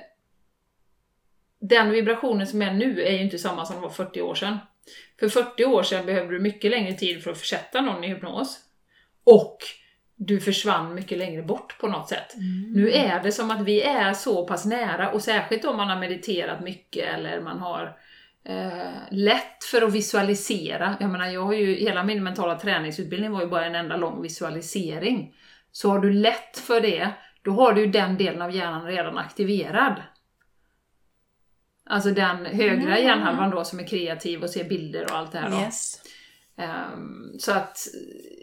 den 1.59 1.91
vibrationen 1.91 2.47
som 2.47 2.61
är 2.61 2.73
nu 2.73 3.01
är 3.01 3.11
ju 3.11 3.21
inte 3.21 3.37
samma 3.37 3.65
som 3.65 3.81
var 3.81 3.89
40 3.89 4.21
år 4.21 4.35
sedan. 4.35 4.57
För 5.19 5.29
40 5.29 5.65
år 5.65 5.83
sedan 5.83 6.05
behövde 6.05 6.33
du 6.33 6.39
mycket 6.39 6.71
längre 6.71 6.93
tid 6.93 7.23
för 7.23 7.31
att 7.31 7.37
försätta 7.37 7.81
någon 7.81 8.03
i 8.03 8.07
hypnos. 8.07 8.59
Och 9.23 9.57
du 10.15 10.39
försvann 10.39 10.95
mycket 10.95 11.17
längre 11.17 11.43
bort 11.43 11.79
på 11.79 11.87
något 11.87 12.09
sätt. 12.09 12.33
Nu 12.75 12.91
är 12.91 13.23
det 13.23 13.31
som 13.31 13.51
att 13.51 13.61
vi 13.61 13.81
är 13.81 14.13
så 14.13 14.47
pass 14.47 14.65
nära 14.65 15.11
och 15.11 15.21
särskilt 15.21 15.65
om 15.65 15.77
man 15.77 15.89
har 15.89 15.99
mediterat 15.99 16.61
mycket 16.61 17.13
eller 17.13 17.41
man 17.41 17.59
har 17.59 17.97
eh, 18.47 18.91
lätt 19.11 19.63
för 19.71 19.81
att 19.81 19.93
visualisera. 19.93 20.97
Jag 20.99 21.09
menar, 21.09 21.25
jag 21.27 21.43
har 21.45 21.53
ju, 21.53 21.75
hela 21.75 22.03
min 22.03 22.23
mentala 22.23 22.59
träningsutbildning 22.59 23.31
var 23.31 23.41
ju 23.41 23.47
bara 23.47 23.65
en 23.65 23.75
enda 23.75 23.97
lång 23.97 24.21
visualisering. 24.21 25.33
Så 25.71 25.89
har 25.89 25.99
du 25.99 26.13
lätt 26.13 26.57
för 26.57 26.81
det, 26.81 27.09
då 27.41 27.51
har 27.51 27.73
du 27.73 27.81
ju 27.81 27.87
den 27.87 28.17
delen 28.17 28.41
av 28.41 28.51
hjärnan 28.55 28.85
redan 28.85 29.17
aktiverad. 29.17 30.03
Alltså 31.89 32.09
den 32.11 32.45
högra 32.45 32.73
Mm. 32.97 33.03
hjärnhalvan 33.03 33.49
då 33.49 33.63
som 33.63 33.79
är 33.79 33.87
kreativ 33.87 34.43
och 34.43 34.49
ser 34.49 34.63
bilder 34.63 35.03
och 35.03 35.17
allt 35.17 35.31
det 35.31 35.37
här 35.39 35.49
då. 35.51 35.57
Yes. 35.57 36.01
Ehm, 36.57 37.39
så 37.39 37.51
att 37.51 37.77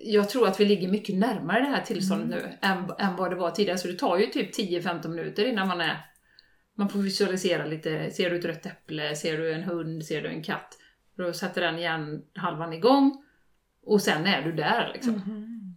jag 0.04 0.28
tror 0.30 0.48
att 0.48 0.60
vi 0.60 0.64
ligger 0.64 0.88
mycket 0.88 1.14
närmare 1.14 1.60
det 1.60 1.66
här 1.68 1.82
tillståndet 1.82 2.42
Mm. 2.42 2.50
nu 2.50 2.68
än, 2.68 3.08
än 3.08 3.16
vad 3.16 3.30
det 3.30 3.36
var 3.36 3.50
tidigare. 3.50 3.78
Så 3.78 3.88
det 3.88 3.94
tar 3.98 4.18
ju 4.18 4.26
typ 4.26 4.54
10-15 4.58 5.08
minuter 5.08 5.44
innan 5.44 5.68
man 5.68 5.80
är... 5.80 6.06
Man 6.76 6.88
får 6.88 6.98
visualisera 6.98 7.66
lite. 7.66 8.10
Ser 8.10 8.30
du 8.30 8.38
ett 8.38 8.44
rött 8.44 8.66
äpple? 8.66 9.16
Ser 9.16 9.38
du 9.38 9.52
en 9.52 9.62
hund? 9.62 10.04
Ser 10.04 10.22
du 10.22 10.28
en 10.28 10.42
katt? 10.42 10.78
Då 11.16 11.32
sätter 11.32 11.60
den 11.60 11.78
hjärnhalvan 11.78 12.72
igång 12.72 13.24
och 13.86 14.02
sen 14.02 14.26
är 14.26 14.42
du 14.42 14.52
där 14.52 14.90
liksom. 14.94 15.12
Mhm. 15.12 15.74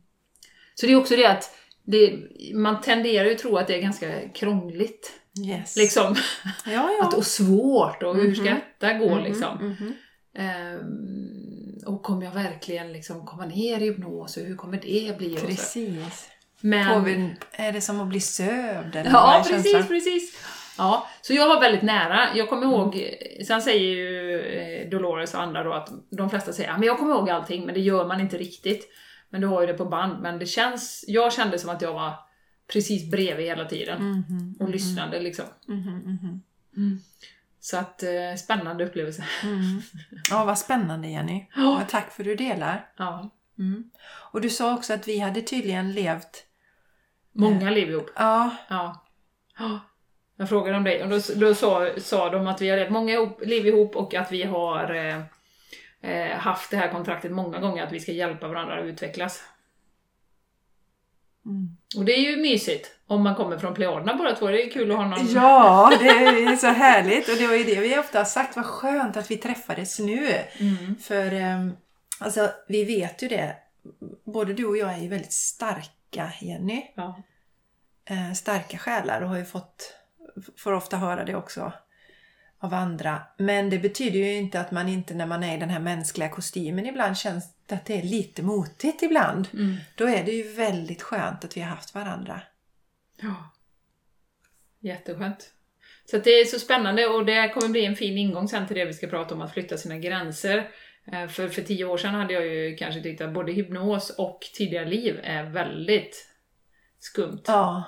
Så 0.75 0.85
det 0.85 0.91
är 0.91 0.95
också 0.95 1.15
det 1.15 1.25
att 1.25 1.55
det, 1.83 2.19
man 2.53 2.81
tenderar 2.81 3.25
ju 3.25 3.31
att 3.31 3.37
tro 3.39 3.57
att 3.57 3.67
det 3.67 3.75
är 3.75 3.81
ganska 3.81 4.29
krångligt. 4.29 5.11
Yes. 5.47 5.75
Liksom. 5.75 6.15
Ja, 6.65 6.89
ja. 6.99 7.07
Att, 7.07 7.13
och 7.13 7.25
svårt 7.25 8.03
och 8.03 8.15
hur 8.15 8.33
ska 8.35 8.43
Mhm. 8.43 8.55
detta 8.79 8.93
gå 8.93 9.15
Mhm, 9.15 9.23
liksom. 9.23 9.57
mhm. 9.57 9.93
Ehm, 10.33 11.85
och 11.85 12.03
kommer 12.03 12.25
jag 12.25 12.31
verkligen 12.33 12.93
liksom 12.93 13.25
komma 13.25 13.45
ner 13.45 13.79
i 13.79 13.83
hypnos 13.85 14.37
och 14.37 14.43
hur 14.43 14.55
kommer 14.55 14.79
det 14.81 15.17
bli? 15.17 15.35
Precis. 15.45 16.29
Men, 16.61 17.03
vi, 17.03 17.35
är 17.51 17.71
det 17.71 17.81
som 17.81 18.01
att 18.01 18.07
bli 18.07 18.19
sövd? 18.19 18.95
ja, 19.11 19.43
precis, 19.47 19.71
känslan? 19.71 19.87
precis. 19.87 20.37
Ja, 20.77 21.07
så 21.21 21.33
jag 21.33 21.47
var 21.47 21.61
väldigt 21.61 21.81
nära. 21.83 22.35
Jag 22.35 22.49
kommer 22.49 22.63
ihåg, 22.63 23.17
sen 23.47 23.61
säger 23.61 23.95
ju 23.95 24.41
eh, 24.41 24.89
Dolores 24.89 25.33
och 25.33 25.41
andra 25.41 25.63
då 25.63 25.73
att 25.73 25.89
de 26.09 26.29
flesta 26.29 26.53
säger 26.53 26.71
att 26.71 26.85
jag 26.85 26.97
kommer 26.97 27.13
ihåg 27.13 27.29
allting, 27.29 27.65
men 27.65 27.73
det 27.73 27.79
gör 27.81 28.07
man 28.07 28.21
inte 28.21 28.37
riktigt. 28.37 28.89
Men 29.29 29.41
du 29.41 29.47
har 29.47 29.61
ju 29.61 29.67
det 29.67 29.73
på 29.73 29.85
band. 29.85 30.21
Men 30.21 30.39
det 30.39 30.45
känns, 30.45 31.05
jag 31.07 31.33
kände 31.33 31.59
som 31.59 31.69
att 31.69 31.81
jag 31.81 31.93
var 31.93 32.13
precis 32.73 33.11
bredvid 33.11 33.45
hela 33.45 33.65
tiden 33.65 34.01
Mhm, 34.11 34.55
och 34.59 34.69
lyssnade 34.69 35.19
liksom. 35.19 35.45
mhm, 35.67 36.41
mhm. 36.75 37.01
Så 37.59 37.77
att, 37.77 38.03
eh, 38.03 38.35
spännande 38.37 38.85
upplevelse. 38.85 39.23
Mm. 39.43 39.81
Ja, 40.29 40.45
vad 40.45 40.57
spännande 40.59 41.07
Jenny. 41.07 41.45
Och 41.55 41.89
tack 41.89 42.11
för 42.11 42.23
att 42.23 42.25
du 42.25 42.35
delar. 42.35 42.89
Ja, 42.97 43.29
Mm. 43.59 43.83
Och 44.31 44.41
du 44.41 44.49
sa 44.49 44.73
också 44.73 44.93
att 44.93 45.07
vi 45.07 45.19
hade 45.19 45.41
tydligen 45.41 45.91
levt... 45.91 46.43
många 47.31 47.69
liv 47.69 47.89
ihop. 47.89 48.09
Ja, 48.15 48.55
Ja. 48.69 49.05
Ja. 50.37 50.43
Jag 50.43 50.49
frågade 50.49 50.77
om 50.77 50.83
det 50.83 51.03
och 51.03 51.09
då, 51.09 51.19
då 51.35 51.55
sa, 51.55 51.89
sa 51.97 52.29
de 52.29 52.47
att 52.47 52.61
vi 52.61 52.69
har 52.69 52.77
levt 52.77 52.91
många 52.91 53.13
ihop, 53.13 53.41
liv 53.45 53.67
ihop 53.67 53.95
och 53.95 54.13
att 54.13 54.31
vi 54.31 54.43
har 54.43 54.95
eh, 54.95 55.21
eh, 56.11 56.37
haft 56.37 56.71
det 56.71 56.77
här 56.77 56.91
kontraktet 56.91 57.31
många 57.31 57.59
gånger 57.59 57.83
att 57.83 57.91
vi 57.91 57.99
ska 57.99 58.11
hjälpa 58.11 58.47
varandra 58.47 58.79
att 58.79 58.85
utvecklas. 58.85 59.43
Mm. 61.45 61.77
Och 61.97 62.05
det 62.05 62.11
är 62.11 62.31
ju 62.31 62.37
mysigt 62.37 62.91
om 63.07 63.23
man 63.23 63.35
kommer 63.35 63.57
från 63.57 63.73
Plejaderna 63.73 64.15
båda 64.15 64.35
två. 64.35 64.47
Det 64.47 64.63
är 64.63 64.69
kul 64.71 64.91
att 64.91 64.97
ha 64.97 65.07
någon... 65.07 65.31
ja 65.33 65.93
det 65.99 66.09
är 66.09 66.55
så 66.55 66.67
härligt. 66.67 67.29
Och 67.29 67.35
det 67.37 67.47
var 67.47 67.55
ju 67.55 67.63
det 67.63 67.79
vi 67.79 67.97
ofta 67.97 68.17
har 68.17 68.25
sagt. 68.25 68.55
Vad 68.55 68.65
skönt 68.65 69.17
att 69.17 69.31
vi 69.31 69.37
träffades 69.37 69.99
nu. 69.99 70.33
Mm. 70.59 70.95
För 71.01 71.33
ehm, 71.33 71.71
alltså, 72.19 72.49
vi 72.67 72.83
vet 72.83 73.21
ju 73.23 73.27
det. 73.27 73.55
Både 74.23 74.53
du 74.53 74.65
och 74.65 74.77
jag 74.77 74.93
är 74.93 74.97
ju 74.97 75.07
väldigt 75.07 75.33
starka, 75.33 76.31
Jenny. 76.41 76.85
Ja. 76.95 77.23
eh, 78.05 78.33
starka 78.33 78.77
själar 78.77 79.21
och 79.21 79.29
har 79.29 79.37
ju 79.37 79.45
fått, 79.45 79.93
får 80.57 80.73
ofta 80.73 80.97
höra 80.97 81.25
det 81.25 81.35
också 81.35 81.73
av 82.59 82.73
andra. 82.73 83.21
Men 83.37 83.69
det 83.69 83.79
betyder 83.79 84.19
ju 84.19 84.33
inte 84.33 84.59
att 84.59 84.71
man 84.71 84.87
inte 84.89 85.13
när 85.13 85.25
man 85.25 85.43
är 85.43 85.57
i 85.57 85.59
den 85.59 85.69
här 85.69 85.79
mänskliga 85.79 86.29
kostymen 86.29 86.85
ibland 86.85 87.17
känns 87.17 87.53
det 87.65 87.75
att 87.75 87.85
det 87.85 87.99
är 87.99 88.03
lite 88.03 88.43
motigt 88.43 89.01
ibland. 89.03 89.47
Mm. 89.53 89.75
Då 89.95 90.07
är 90.07 90.23
det 90.23 90.31
ju 90.31 90.53
väldigt 90.53 91.01
skönt 91.01 91.45
att 91.45 91.57
vi 91.57 91.61
har 91.61 91.69
haft 91.69 91.95
varandra. 91.95 92.41
ja. 93.21 93.53
Jätteskönt. 94.79 95.53
Så 96.05 96.17
det 96.17 96.29
är 96.29 96.45
så 96.45 96.59
spännande 96.59 97.07
och 97.07 97.25
det 97.25 97.49
kommer 97.49 97.69
bli 97.69 97.85
en 97.85 97.95
fin 97.95 98.17
ingång 98.17 98.47
sen 98.47 98.67
till 98.67 98.75
det 98.75 98.85
vi 98.85 98.93
ska 98.93 99.07
prata 99.07 99.35
om 99.35 99.41
att 99.41 99.53
flytta 99.53 99.77
sina 99.77 99.97
gränser. 99.97 100.71
Eh, 101.11 101.27
För, 101.27 101.47
för 101.47 101.61
tio 101.61 101.85
år 101.85 101.97
sedan 101.97 102.13
hade 102.13 102.33
jag 102.33 102.45
ju 102.45 102.75
kanske 102.75 103.01
tyckt 103.01 103.21
att 103.21 103.33
både 103.33 103.51
hypnos 103.51 104.09
och 104.09 104.39
tidigare 104.53 104.85
liv 104.85 105.19
är 105.23 105.43
väldigt 105.43 106.27
skumt. 106.99 107.41
Ja. 107.47 107.83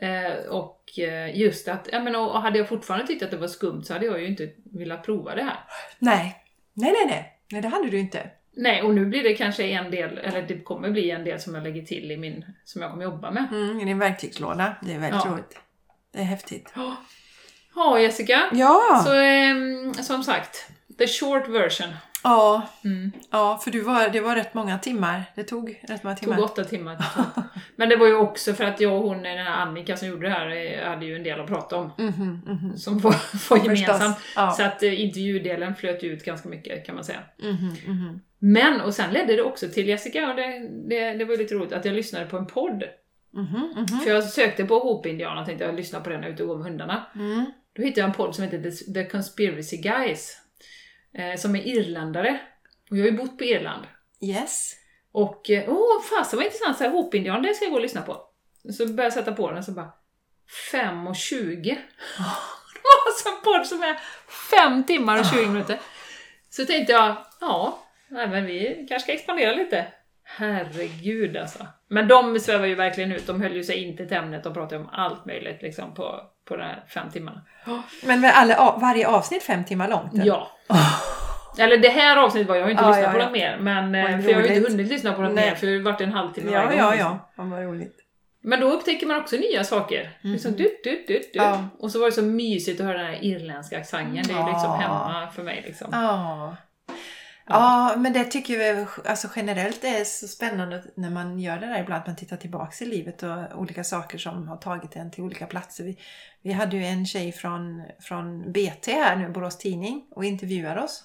Eh, 0.00 0.46
och 0.50 0.98
eh, 0.98 1.36
just 1.40 1.68
att, 1.68 1.88
ja 1.92 2.00
men 2.00 2.16
och 2.16 2.42
hade 2.42 2.58
jag 2.58 2.68
fortfarande 2.68 3.06
tyckt 3.06 3.22
att 3.22 3.30
det 3.30 3.36
var 3.36 3.48
skumt 3.48 3.82
så 3.84 3.92
hade 3.92 4.06
jag 4.06 4.20
ju 4.20 4.26
inte 4.26 4.48
velat 4.72 5.04
prova 5.04 5.34
det 5.34 5.42
här. 5.42 5.56
Nej. 5.98 6.36
Nej, 6.72 6.92
nej, 6.92 7.06
nej. 7.06 7.30
Nej, 7.52 7.62
det 7.62 7.68
hade 7.68 7.90
du 7.90 7.98
inte. 7.98 8.30
Nej, 8.56 8.82
och 8.82 8.94
nu 8.94 9.06
blir 9.06 9.22
det 9.22 9.34
kanske 9.34 9.64
en 9.64 9.90
del, 9.90 10.18
eller 10.18 10.42
det 10.42 10.58
kommer 10.60 10.90
bli 10.90 11.10
en 11.10 11.24
del 11.24 11.40
som 11.40 11.54
jag 11.54 11.64
lägger 11.64 11.82
till 11.82 12.10
i 12.10 12.16
min, 12.16 12.44
som 12.64 12.82
jag 12.82 12.90
kommer 12.90 13.04
jobba 13.04 13.30
med. 13.30 13.46
Mm, 13.52 13.80
I 13.80 13.84
din 13.84 13.98
verktygslåda. 13.98 14.76
Det 14.82 14.92
är 14.94 14.98
väldigt 14.98 15.20
Ja. 15.24 15.30
roligt. 15.30 15.58
Det 16.12 16.18
är 16.18 16.24
häftigt. 16.24 16.72
Ja, 17.74 17.98
Jessica. 18.00 18.42
Ja! 18.52 19.02
Så 19.06 19.14
ehm, 19.14 19.94
som 19.94 20.22
sagt, 20.24 20.70
The 20.98 21.06
short 21.06 21.48
version. 21.48 21.88
Ja, 22.22 22.68
Mm. 22.84 23.12
ja 23.30 23.60
för 23.64 23.70
du 23.70 23.80
var, 23.80 24.08
det 24.08 24.20
var 24.20 24.36
rätt 24.36 24.54
många 24.54 24.78
timmar. 24.78 25.22
Det 25.34 25.42
tog 25.44 25.80
rätt 25.88 26.02
många 26.02 26.14
Det 26.14 26.20
timmar. 26.20 26.36
tog 26.36 26.44
åtta 26.44 26.64
timmar. 26.64 27.04
Men 27.76 27.88
det 27.88 27.96
var 27.96 28.06
ju 28.06 28.14
också 28.16 28.52
för 28.54 28.64
att 28.64 28.80
jag 28.80 28.92
och 28.94 29.08
hon, 29.08 29.22
den 29.22 29.38
här 29.38 29.50
Annika 29.50 29.96
som 29.96 30.08
gjorde 30.08 30.26
det 30.28 30.32
här, 30.34 30.50
eh, 30.82 30.88
hade 30.90 31.06
ju 31.06 31.16
en 31.16 31.22
del 31.22 31.40
att 31.40 31.46
prata 31.46 31.76
om. 31.76 31.90
Mhm, 31.98 32.40
mhm. 32.46 32.76
Som 32.76 32.98
var, 32.98 33.10
var 33.10 33.18
Förstås. 33.18 33.64
gemensamt. 33.64 34.16
Ja. 34.36 34.50
Så 34.50 34.62
att 34.62 34.82
eh, 34.82 35.00
intervjudelen 35.00 35.74
flöt 35.74 36.02
ut 36.04 36.24
ganska 36.24 36.48
mycket 36.48 36.86
kan 36.86 36.94
man 36.94 37.04
säga. 37.04 37.18
Mhm. 37.42 38.20
Men, 38.38 38.80
och 38.80 38.94
sen 38.94 39.12
ledde 39.12 39.36
det 39.36 39.42
också 39.42 39.68
till 39.68 39.88
Jessica, 39.88 40.28
och 40.30 40.36
det, 40.36 40.68
det, 40.88 41.12
det 41.14 41.24
var 41.24 41.36
lite 41.36 41.54
roligt, 41.54 41.72
att 41.72 41.84
jag 41.84 41.94
lyssnade 41.94 42.26
på 42.26 42.36
en 42.36 42.46
podd. 42.46 42.82
Mhm, 43.34 43.72
mhm. 43.76 43.86
För 44.00 44.10
jag 44.10 44.24
sökte 44.24 44.64
på 44.64 44.74
Hoop-indianerna 44.78 45.40
och 45.40 45.46
tänkte 45.46 45.64
jag 45.64 45.74
lyssnar 45.74 46.00
på 46.00 46.10
den 46.10 46.20
när 46.20 46.26
jag 46.26 46.30
är 46.30 46.34
ute 46.34 46.42
och 46.42 46.48
går 46.48 46.56
med 46.56 46.64
hundarna. 46.66 47.06
Mm. 47.14 47.44
Då 47.76 47.82
hittade 47.82 48.00
jag 48.00 48.08
en 48.08 48.14
podd 48.14 48.34
som 48.34 48.44
heter 48.44 48.92
The 48.94 49.04
Conspiracy 49.04 49.76
Guys. 49.76 50.40
Eh, 51.14 51.36
som 51.36 51.56
är 51.56 51.66
irländare. 51.66 52.40
Och 52.90 52.96
jag 52.96 53.02
har 53.02 53.10
ju 53.10 53.16
bott 53.16 53.38
på 53.38 53.44
Irland. 53.44 53.86
Yes. 54.20 54.72
Och 55.12 55.50
eh, 55.50 55.64
åh 55.68 56.02
fasen 56.02 56.36
vad 56.36 56.46
intressant, 56.46 56.78
så 56.78 56.84
här 56.84 56.90
Hoop-indian, 56.90 57.42
det 57.42 57.54
ska 57.54 57.64
jag 57.64 57.72
gå 57.72 57.76
och 57.76 57.82
lyssna 57.82 58.02
på. 58.02 58.26
Så 58.72 58.86
började 58.86 59.02
jag 59.02 59.12
sätta 59.12 59.32
på 59.32 59.48
den 59.48 59.58
och 59.58 59.64
så 59.64 59.72
bara 59.72 59.92
5 60.70 61.06
och 61.06 61.16
20. 61.16 61.70
det 62.74 62.80
var 62.82 63.06
alltså 63.06 63.28
en 63.28 63.42
podd 63.44 63.66
som 63.66 63.82
är 63.82 64.00
5 64.50 64.84
timmar 64.84 65.20
och 65.20 65.26
20 65.26 65.46
minuter. 65.46 65.80
Så 66.50 66.66
tänkte 66.66 66.92
jag, 66.92 67.16
ja, 67.40 67.78
nej, 68.08 68.28
men 68.28 68.46
vi 68.46 68.86
kanske 68.88 69.00
ska 69.00 69.12
expandera 69.12 69.52
lite. 69.52 69.86
Herregud 70.24 71.36
alltså. 71.36 71.66
Men 71.94 72.08
de 72.08 72.40
svävar 72.40 72.66
ju 72.66 72.74
verkligen 72.74 73.12
ut, 73.12 73.26
de 73.26 73.42
höll 73.42 73.56
ju 73.56 73.64
sig 73.64 73.84
inte 73.84 74.06
till 74.06 74.16
ämnet, 74.16 74.44
de 74.44 74.54
pratade 74.54 74.80
om 74.80 74.88
allt 74.92 75.26
möjligt 75.26 75.62
liksom 75.62 75.94
på, 75.94 76.20
på 76.48 76.56
de 76.56 76.62
här 76.62 76.84
fem 76.88 77.10
timmarna. 77.10 77.40
Men 78.04 78.20
med 78.20 78.32
alla, 78.34 78.76
varje 78.80 79.08
avsnitt 79.08 79.42
fem 79.42 79.64
timmar 79.64 79.88
långt? 79.88 80.14
eller? 80.14 80.26
Ja. 80.26 80.50
Eller 81.58 81.76
det 81.76 81.88
här 81.88 82.16
avsnittet 82.16 82.48
var 82.48 82.56
jag 82.56 82.62
har 82.62 82.70
inte 82.70 82.82
Ja, 82.82 82.88
lyssnat 82.88 83.04
ja, 83.04 83.12
på 83.12 83.18
ja. 83.18 83.24
något 83.24 83.32
mer, 83.32 83.58
men, 83.60 83.94
eh, 83.94 84.20
för 84.20 84.30
jag 84.30 84.40
har 84.40 84.46
ju 84.48 84.54
inte 84.54 84.70
hunnit 84.70 84.86
lyssna 84.88 85.12
på 85.12 85.22
något 85.22 85.34
Nej. 85.34 85.48
mer 85.50 85.54
för 85.54 85.66
det 85.66 85.72
har 85.76 85.80
varit 85.82 86.00
en 86.00 86.12
halvtimme 86.12 86.52
Ja, 86.52 86.64
varje 86.64 86.78
ja, 86.78 86.84
gång, 86.84 86.98
ja. 86.98 87.10
liksom. 87.10 87.20
ja. 87.36 87.44
Vad 87.56 87.62
roligt. 87.62 87.96
Men 88.42 88.60
då 88.60 88.66
upptäcker 88.70 89.06
man 89.06 89.20
också 89.20 89.36
nya 89.36 89.64
saker. 89.64 90.10
Liksom 90.20 90.52
dut, 90.52 90.84
dut, 90.84 91.06
dut, 91.08 91.32
dut. 91.32 91.34
Mhm. 91.42 91.44
Ja. 91.44 91.68
Och 91.78 91.90
så 91.90 91.98
var 91.98 92.06
det 92.06 92.12
så 92.12 92.22
mysigt 92.22 92.80
att 92.80 92.86
höra 92.86 92.98
den 92.98 93.06
här 93.06 93.24
irländska 93.24 93.78
accenten. 93.78 94.14
Det 94.26 94.32
är 94.32 94.38
ju 94.46 94.52
liksom 94.52 94.70
Ja. 94.70 94.76
hemma 94.76 95.30
för 95.34 95.42
mig. 95.42 95.62
Liksom. 95.66 95.88
Ja. 95.92 96.56
Ja, 97.46 97.94
men 97.96 98.12
det 98.12 98.24
tycker 98.24 98.58
vi 98.58 98.86
alltså 99.04 99.28
generellt 99.36 99.84
är 99.84 100.04
så 100.04 100.28
spännande 100.28 100.84
när 100.94 101.10
man 101.10 101.38
gör 101.38 101.58
det 101.58 101.66
där 101.66 101.82
ibland. 101.82 102.02
Man 102.06 102.16
tittar 102.16 102.36
tillbaks 102.36 102.82
i 102.82 102.86
livet 102.86 103.22
och 103.22 103.58
olika 103.58 103.84
saker 103.84 104.18
som 104.18 104.48
har 104.48 104.56
tagit 104.56 104.96
en 104.96 105.10
till 105.10 105.24
olika 105.24 105.46
platser. 105.46 105.84
Vi, 105.84 105.98
vi 106.42 106.52
hade 106.52 106.76
ju 106.76 106.84
en 106.84 107.06
tjej 107.06 107.32
från, 107.32 107.82
från 108.00 108.52
BT 108.52 108.92
här 108.92 109.16
nu, 109.16 109.28
Borås 109.28 109.58
Tidning, 109.58 110.06
och 110.10 110.24
intervjuade 110.24 110.80
oss. 110.80 111.04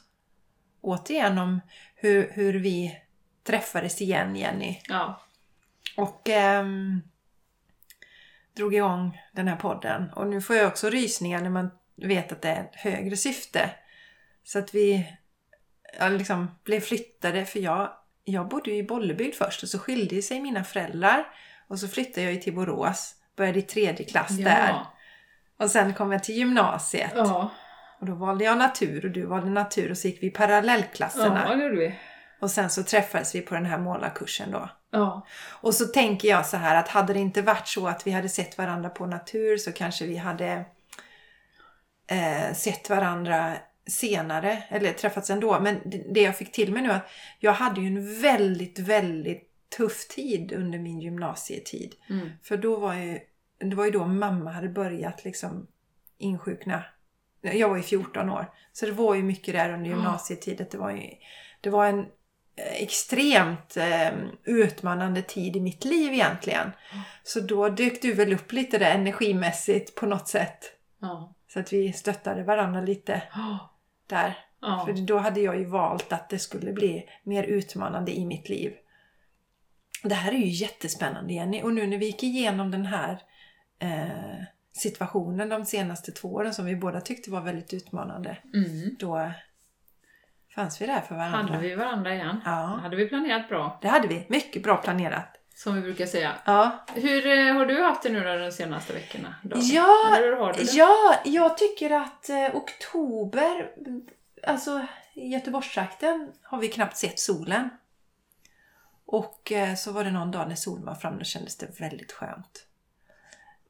Återigen 0.81 1.37
om 1.37 1.61
hur, 1.95 2.31
hur 2.31 2.53
vi 2.53 3.01
träffades 3.43 4.01
igen, 4.01 4.35
Jenny. 4.35 4.81
Ja. 4.87 5.21
Och 5.97 6.29
ehm, 6.29 7.01
drog 8.53 8.75
igång 8.75 9.21
den 9.31 9.47
här 9.47 9.55
podden. 9.55 10.09
Och 10.13 10.27
nu 10.27 10.41
får 10.41 10.55
jag 10.55 10.67
också 10.67 10.89
rysningar 10.89 11.41
när 11.41 11.49
man 11.49 11.71
vet 11.95 12.31
att 12.31 12.41
det 12.41 12.49
är 12.49 12.61
ett 12.61 12.75
högre 12.75 13.17
syfte. 13.17 13.69
Så 14.43 14.59
att 14.59 14.75
vi 14.75 15.17
ja, 15.99 16.09
liksom 16.09 16.51
blev 16.63 16.79
flyttade. 16.79 17.45
För 17.45 17.59
jag, 17.59 17.91
jag 18.23 18.47
bodde 18.47 18.71
ju 18.71 18.77
i 18.77 18.83
Bollebygd 18.83 19.35
först 19.35 19.63
och 19.63 19.69
så 19.69 19.79
skilde 19.79 20.21
sig 20.21 20.41
mina 20.41 20.63
föräldrar. 20.63 21.27
Och 21.67 21.79
så 21.79 21.87
flyttade 21.87 22.31
jag 22.31 22.41
till 22.41 22.55
Borås. 22.55 23.15
Började 23.35 23.59
i 23.59 23.61
tredje 23.61 24.05
klass 24.05 24.37
där. 24.37 24.69
Ja. 24.69 24.93
Och 25.59 25.71
sen 25.71 25.93
kom 25.93 26.11
jag 26.11 26.23
till 26.23 26.35
gymnasiet. 26.35 27.11
Ja. 27.15 27.51
Och 27.99 28.05
då 28.05 28.13
valde 28.13 28.43
jag 28.43 28.57
natur 28.57 29.05
och 29.05 29.11
du 29.11 29.25
valde 29.25 29.49
natur. 29.49 29.91
Och 29.91 29.97
så 29.97 30.07
gick 30.07 30.23
vi 30.23 30.29
parallellklasserna. 30.29 31.45
ja, 31.47 31.55
det 31.55 31.63
gjorde 31.63 31.75
vi. 31.75 31.95
Och 32.39 32.51
sen 32.51 32.69
så 32.69 32.83
träffades 32.83 33.35
vi 33.35 33.41
på 33.41 33.55
den 33.55 33.65
här 33.65 33.77
målarkursen 33.77 34.51
då. 34.51 34.69
Ja. 34.91 35.25
Och 35.49 35.73
så 35.73 35.85
tänker 35.85 36.27
jag 36.27 36.45
så 36.45 36.57
här 36.57 36.75
att 36.75 36.87
hade 36.87 37.13
det 37.13 37.19
inte 37.19 37.41
varit 37.41 37.67
så 37.67 37.87
att 37.87 38.07
vi 38.07 38.11
hade 38.11 38.29
sett 38.29 38.57
varandra 38.57 38.89
på 38.89 39.05
natur 39.05 39.57
så 39.57 39.71
kanske 39.71 40.05
vi 40.05 40.17
hade 40.17 40.65
eh, 42.07 42.53
sett 42.53 42.89
varandra 42.89 43.53
senare 43.89 44.63
eller 44.69 44.93
träffats 44.93 45.29
ändå. 45.29 45.59
Men 45.59 45.79
det- 46.13 46.21
jag 46.21 46.37
fick 46.37 46.51
till 46.51 46.73
mig 46.73 46.81
nu 46.81 46.91
att 46.91 47.09
jag 47.39 47.53
hade 47.53 47.81
ju 47.81 47.87
en 47.87 48.21
väldigt, 48.21 48.79
väldigt 48.79 49.45
tuff 49.77 50.07
tid 50.07 50.51
under 50.51 50.79
min 50.79 50.99
gymnasietid. 51.01 51.95
Mm. 52.09 52.29
För 52.43 52.57
då 52.57 52.75
var 52.79 52.93
ju, 52.93 53.19
det 53.59 53.75
var 53.75 53.85
ju 53.85 53.91
då 53.91 54.05
mamma 54.05 54.51
hade 54.51 54.69
börjat 54.69 55.23
liksom 55.25 55.67
insjukna. 56.17 56.83
Jag 57.41 57.69
var 57.69 57.77
ju 57.77 57.83
14 57.83 58.29
år. 58.29 58.45
Så 58.73 58.85
det 58.85 58.91
var 58.91 59.15
ju 59.15 59.23
mycket 59.23 59.53
där 59.53 59.73
under 59.73 59.89
gymnasietiden. 59.89 60.67
Det 60.71 60.77
var, 60.77 60.91
ju, 60.91 61.01
det 61.61 61.69
var 61.69 61.85
en 61.85 61.99
eh, 61.99 62.73
extremt 62.83 63.77
eh, 63.77 64.09
utmanande 64.43 65.21
tid 65.21 65.55
i 65.55 65.59
mitt 65.59 65.85
liv 65.85 66.13
egentligen. 66.13 66.71
Så 67.23 67.39
då 67.39 67.69
dök 67.69 68.01
du 68.01 68.13
väl 68.13 68.33
upp 68.33 68.51
lite 68.51 68.77
där 68.77 68.91
energimässigt 68.91 69.95
på 69.95 70.05
något 70.05 70.27
sätt. 70.27 70.59
Ja. 71.01 71.35
Så 71.47 71.59
att 71.59 71.73
vi 71.73 71.93
stöttade 71.93 72.43
varandra 72.43 72.81
lite 72.81 73.21
Ja. 73.33 73.68
Där. 74.09 74.37
Ja. 74.61 74.83
För 74.85 74.93
då 74.93 75.17
hade 75.17 75.39
jag 75.39 75.57
ju 75.57 75.65
valt 75.65 76.13
att 76.13 76.29
det 76.29 76.39
skulle 76.39 76.73
bli 76.73 77.09
mer 77.23 77.43
utmanande 77.43 78.11
i 78.17 78.25
mitt 78.25 78.49
liv. 78.49 78.73
Det 80.03 80.15
här 80.15 80.31
är 80.31 80.37
ju 80.37 80.47
jättespännande 80.47 81.33
Jenny. 81.33 81.61
Och 81.61 81.73
nu 81.73 81.87
när 81.87 81.97
vi 81.97 82.05
gick 82.05 82.23
igenom 82.23 82.71
den 82.71 82.85
här 82.85 83.21
eh, 83.79 84.43
situationen 84.71 85.49
de 85.49 85.65
senaste 85.65 86.11
två 86.11 86.33
åren 86.33 86.53
som 86.53 86.65
vi 86.65 86.75
båda 86.75 87.01
tyckte 87.01 87.31
var 87.31 87.41
väldigt 87.41 87.73
utmanande. 87.73 88.37
Mm. 88.53 88.95
Då 88.99 89.31
fanns 90.55 90.81
vi 90.81 90.85
där 90.85 91.01
för 91.01 91.15
varandra. 91.15 91.53
Hade 91.53 91.67
vi 91.67 91.75
varandra 91.75 92.15
igen? 92.15 92.41
Ja, 92.45 92.79
Hade 92.81 92.95
vi 92.95 93.09
planerat 93.09 93.49
bra, 93.49 93.79
det 93.81 93.87
hade 93.87 94.07
vi. 94.07 94.25
Mycket 94.29 94.63
bra 94.63 94.77
planerat. 94.77 95.38
Som 95.59 95.75
vi 95.75 95.81
brukar 95.81 96.05
säga. 96.05 96.35
Ja, 96.45 96.85
Hur 96.95 97.27
eh, 97.27 97.53
har 97.53 97.65
du 97.65 97.83
haft 97.83 98.03
det 98.03 98.09
nu 98.09 98.23
då 98.23 98.35
de 98.35 98.51
senaste 98.51 98.93
veckorna? 98.93 99.35
Då? 99.43 99.57
ja, 99.61 100.15
Eller 100.17 100.31
har 100.35 100.53
du 100.53 100.63
det? 100.63 100.71
ja 100.71 101.15
jag 101.25 101.57
tycker 101.57 101.91
att 101.91 102.29
eh, 102.29 102.55
oktober, 102.55 103.71
alltså 104.43 104.85
i 105.13 105.27
Göteborgstrakten 105.27 106.31
har 106.41 106.59
vi 106.59 106.67
knappt 106.67 106.97
sett 106.97 107.19
solen. 107.19 107.69
Och 109.05 109.51
eh, 109.51 109.75
så 109.75 109.91
var 109.91 110.03
det 110.03 110.11
någon 110.11 110.31
dag 110.31 110.47
när 110.47 110.55
solen 110.55 110.85
var 110.85 110.95
framme 110.95 111.19
och 111.19 111.25
kändes 111.25 111.57
det 111.57 111.79
väldigt 111.79 112.11
skönt. 112.11 112.65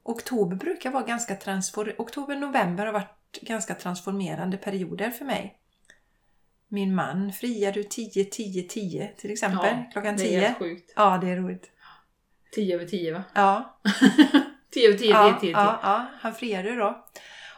Oktober 0.02 0.56
brukar 0.56 0.90
vara 0.90 1.04
ganska 1.04 1.36
transformerande. 1.36 2.02
Oktober, 2.02 2.36
november 2.36 2.86
har 2.86 2.92
varit 2.92 3.38
ganska 3.42 3.74
transformerande 3.74 4.56
perioder 4.56 5.10
för 5.10 5.24
mig. 5.24 5.56
Min 6.68 6.94
man 6.94 7.32
friade 7.32 7.84
10, 7.84 8.24
10, 8.24 8.62
10 8.62 9.12
till 9.16 9.30
exempel. 9.32 9.76
Ja, 9.76 9.90
klockan 9.92 10.16
Det 10.16 10.22
är 10.22 10.28
10. 10.28 10.40
helt 10.40 10.58
sjukt. 10.58 10.92
Ja, 10.96 11.18
det 11.22 11.28
är 11.30 11.36
roligt. 11.36 11.70
10 12.52 12.74
över 12.74 12.84
10 12.86 13.12
va? 13.12 13.22
Ja, 13.34 13.80
10 14.70 14.88
över 14.88 14.98
10, 14.98 14.98
10, 14.98 14.98
10, 14.98 15.10
ja, 15.10 15.38
10. 15.40 15.50
ja, 15.50 15.80
ja, 15.82 16.06
han 16.20 16.34
friade 16.34 16.74
då. 16.74 17.06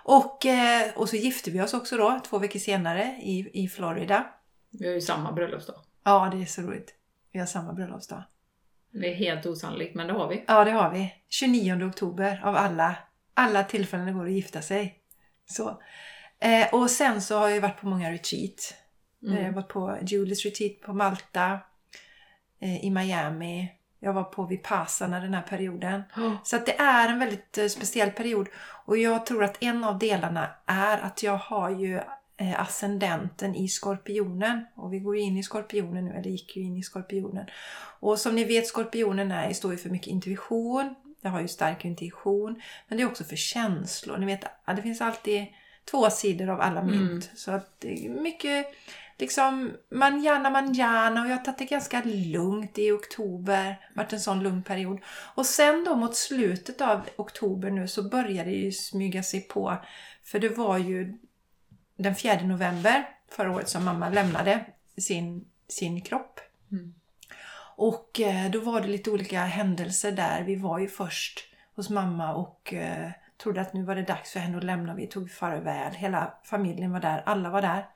Och, 0.04 0.46
eh, 0.46 0.92
och 0.96 1.08
så 1.08 1.16
gifte 1.16 1.50
vi 1.50 1.60
oss 1.60 1.74
också 1.74 1.96
då, 1.96 2.20
två 2.26 2.38
veckor 2.38 2.58
senare 2.58 3.02
i, 3.22 3.64
i 3.64 3.68
Florida. 3.68 4.26
Vi 4.70 4.86
har 4.86 4.94
ju 4.94 5.00
samma 5.00 5.32
bröllopsdag. 5.32 5.76
Ja, 6.04 6.30
det 6.32 6.42
är 6.42 6.46
så 6.46 6.62
roligt. 6.62 6.94
Vi 7.32 7.38
har 7.38 7.46
samma 7.46 7.72
bröllopsdag. 7.72 8.22
Det 8.90 9.10
är 9.10 9.14
helt 9.14 9.46
osannolikt, 9.46 9.94
men 9.94 10.06
det 10.06 10.12
har 10.12 10.28
vi. 10.28 10.44
Ja, 10.48 10.64
det 10.64 10.70
har 10.70 10.90
vi. 10.90 11.14
29 11.28 11.88
oktober 11.88 12.40
av 12.44 12.56
alla, 12.56 12.96
alla 13.34 13.64
tillfällen 13.64 14.06
det 14.06 14.12
går 14.12 14.26
att 14.26 14.32
gifta 14.32 14.62
sig. 14.62 14.98
Så. 15.46 15.82
Eh, 16.40 16.74
och 16.74 16.90
sen 16.90 17.22
så 17.22 17.38
har 17.38 17.48
jag 17.48 17.60
varit 17.60 17.80
på 17.80 17.86
många 17.86 18.12
retreat. 18.12 18.74
Mm. 19.22 19.36
Jag 19.36 19.44
har 19.44 19.52
varit 19.52 19.68
på 19.68 19.98
Julius 20.02 20.44
retreat 20.44 20.80
på 20.80 20.92
Malta, 20.92 21.60
eh, 22.60 22.84
i 22.84 22.90
Miami. 22.90 23.72
Jag 24.04 24.12
var 24.12 24.24
på 24.24 24.44
Vipassana 24.44 25.20
den 25.20 25.34
här 25.34 25.42
perioden. 25.42 26.02
Oh, 26.16 26.34
Så 26.44 26.56
att 26.56 26.66
det 26.66 26.80
är 26.80 27.08
en 27.08 27.18
väldigt 27.18 27.58
eh, 27.58 27.66
speciell 27.66 28.10
period. 28.10 28.48
Och 28.84 28.98
jag 28.98 29.26
tror 29.26 29.44
att 29.44 29.62
en 29.62 29.84
av 29.84 29.98
delarna 29.98 30.50
är 30.66 30.98
att 30.98 31.22
jag 31.22 31.36
har 31.36 31.70
ju 31.70 32.00
eh, 32.36 32.60
ascendenten 32.60 33.54
i 33.54 33.68
skorpionen. 33.68 34.64
Och 34.74 34.92
vi 34.92 34.98
går 34.98 35.16
ju 35.16 35.22
in 35.22 35.36
i 35.36 35.42
skorpionen 35.42 36.04
nu, 36.04 36.10
eller 36.10 36.30
gick 36.30 36.56
ju 36.56 36.62
in 36.62 36.76
i 36.76 36.82
skorpionen. 36.82 37.46
Och 38.00 38.18
som 38.18 38.34
ni 38.34 38.44
vet, 38.44 38.66
skorpionen 38.66 39.32
är, 39.32 39.52
står 39.52 39.72
ju 39.72 39.78
för 39.78 39.90
mycket 39.90 40.08
intuition. 40.08 40.94
Jag 41.20 41.30
har 41.30 41.40
ju 41.40 41.48
stark 41.48 41.84
intuition. 41.84 42.62
Men 42.88 42.98
det 42.98 43.02
är 43.02 43.06
också 43.06 43.24
för 43.24 43.36
känslor. 43.36 44.18
Ni 44.18 44.26
vet, 44.26 44.44
det 44.66 44.82
finns 44.82 45.00
alltid 45.00 45.46
två 45.90 46.10
sidor 46.10 46.48
av 46.50 46.60
alla 46.60 46.82
mynt. 46.82 47.24
Mm. 47.24 47.36
Så 47.36 47.50
att 47.50 47.80
det 47.80 48.06
är 48.06 48.10
mycket 48.10 48.66
liksom 49.18 49.70
manjana 49.90 50.50
manjana 50.50 51.22
och 51.22 51.28
jag 51.28 51.36
har 51.36 51.44
tagit 51.44 51.58
det 51.58 51.64
ganska 51.64 52.02
lugnt 52.04 52.78
i 52.78 52.90
oktober. 52.90 53.88
varit 53.94 54.12
en 54.12 54.20
sån 54.20 54.42
lugn 54.42 54.62
period. 54.62 54.98
Och 55.34 55.46
sen 55.46 55.84
då 55.84 55.96
mot 55.96 56.16
slutet 56.16 56.80
av 56.80 57.00
oktober 57.16 57.70
nu 57.70 57.88
så 57.88 58.02
började 58.02 58.50
det 58.50 58.56
ju 58.56 58.72
smyga 58.72 59.22
sig 59.22 59.40
på. 59.40 59.76
För 60.24 60.38
det 60.38 60.48
var 60.48 60.78
ju 60.78 61.18
den 61.96 62.14
4 62.14 62.42
november 62.42 63.08
förra 63.28 63.52
året 63.52 63.68
som 63.68 63.84
mamma 63.84 64.08
lämnade 64.08 64.64
sin, 64.98 65.44
sin 65.68 66.02
kropp. 66.02 66.40
Mm. 66.72 66.94
Och 67.76 68.20
eh, 68.20 68.50
då 68.50 68.60
var 68.60 68.80
det 68.80 68.88
lite 68.88 69.10
olika 69.10 69.40
händelser 69.40 70.12
där. 70.12 70.42
Vi 70.42 70.56
var 70.56 70.78
ju 70.78 70.88
först 70.88 71.40
hos 71.74 71.90
mamma 71.90 72.34
och 72.34 72.74
eh, 72.74 73.10
trodde 73.42 73.60
att 73.60 73.72
nu 73.72 73.82
var 73.82 73.94
det 73.94 74.02
dags 74.02 74.32
för 74.32 74.40
henne 74.40 74.58
att 74.58 74.64
lämna. 74.64 74.94
Vi 74.94 75.06
tog 75.06 75.30
farväl. 75.30 75.94
Hela 75.94 76.34
familjen 76.44 76.92
var 76.92 77.00
där. 77.00 77.22
Alla 77.26 77.50
var 77.50 77.62
där. 77.62 77.86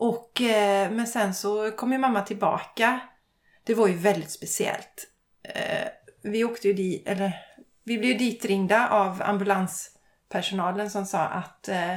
Och, 0.00 0.40
eh, 0.40 0.90
men 0.90 1.06
sen 1.06 1.34
så 1.34 1.70
kom 1.70 1.92
ju 1.92 1.98
mamma 1.98 2.22
tillbaka. 2.22 3.00
Det 3.64 3.74
var 3.74 3.88
ju 3.88 3.94
väldigt 3.94 4.30
speciellt. 4.30 5.06
Eh, 5.42 5.88
vi 6.22 6.44
åkte 6.44 6.68
ju 6.68 6.74
dit, 6.74 7.08
eller 7.08 7.32
vi 7.84 7.98
blev 7.98 8.18
ditringda 8.18 8.88
av 8.88 9.22
ambulanspersonalen 9.22 10.90
som 10.90 11.06
sa 11.06 11.18
att 11.18 11.68
eh, 11.68 11.96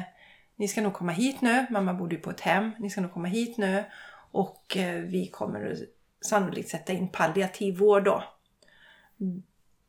ni 0.55 0.67
ska 0.67 0.81
nog 0.81 0.93
komma 0.93 1.11
hit 1.11 1.41
nu. 1.41 1.65
Mamma 1.69 1.93
bodde 1.93 2.15
ju 2.15 2.21
på 2.21 2.29
ett 2.29 2.41
hem. 2.41 2.71
Ni 2.79 2.89
ska 2.89 3.01
nog 3.01 3.13
komma 3.13 3.27
hit 3.27 3.57
nu 3.57 3.83
och 4.31 4.77
eh, 4.77 5.01
vi 5.01 5.27
kommer 5.27 5.77
sannolikt 6.25 6.69
sätta 6.69 6.93
in 6.93 7.07
palliativ 7.07 7.77
vård 7.77 8.03
då. 8.03 8.23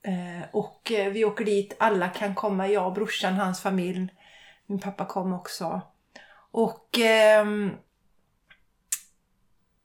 Eh, 0.03 0.45
och 0.53 0.93
eh, 0.93 1.13
vi 1.13 1.25
åker 1.25 1.45
dit, 1.45 1.77
alla 1.79 2.09
kan 2.09 2.35
komma, 2.35 2.69
jag, 2.69 2.95
brorsan, 2.95 3.35
hans 3.35 3.61
familj. 3.61 4.09
Min 4.67 4.79
pappa 4.79 5.05
kom 5.05 5.33
också. 5.33 5.81
Och 6.51 6.99
ehm, 6.99 7.71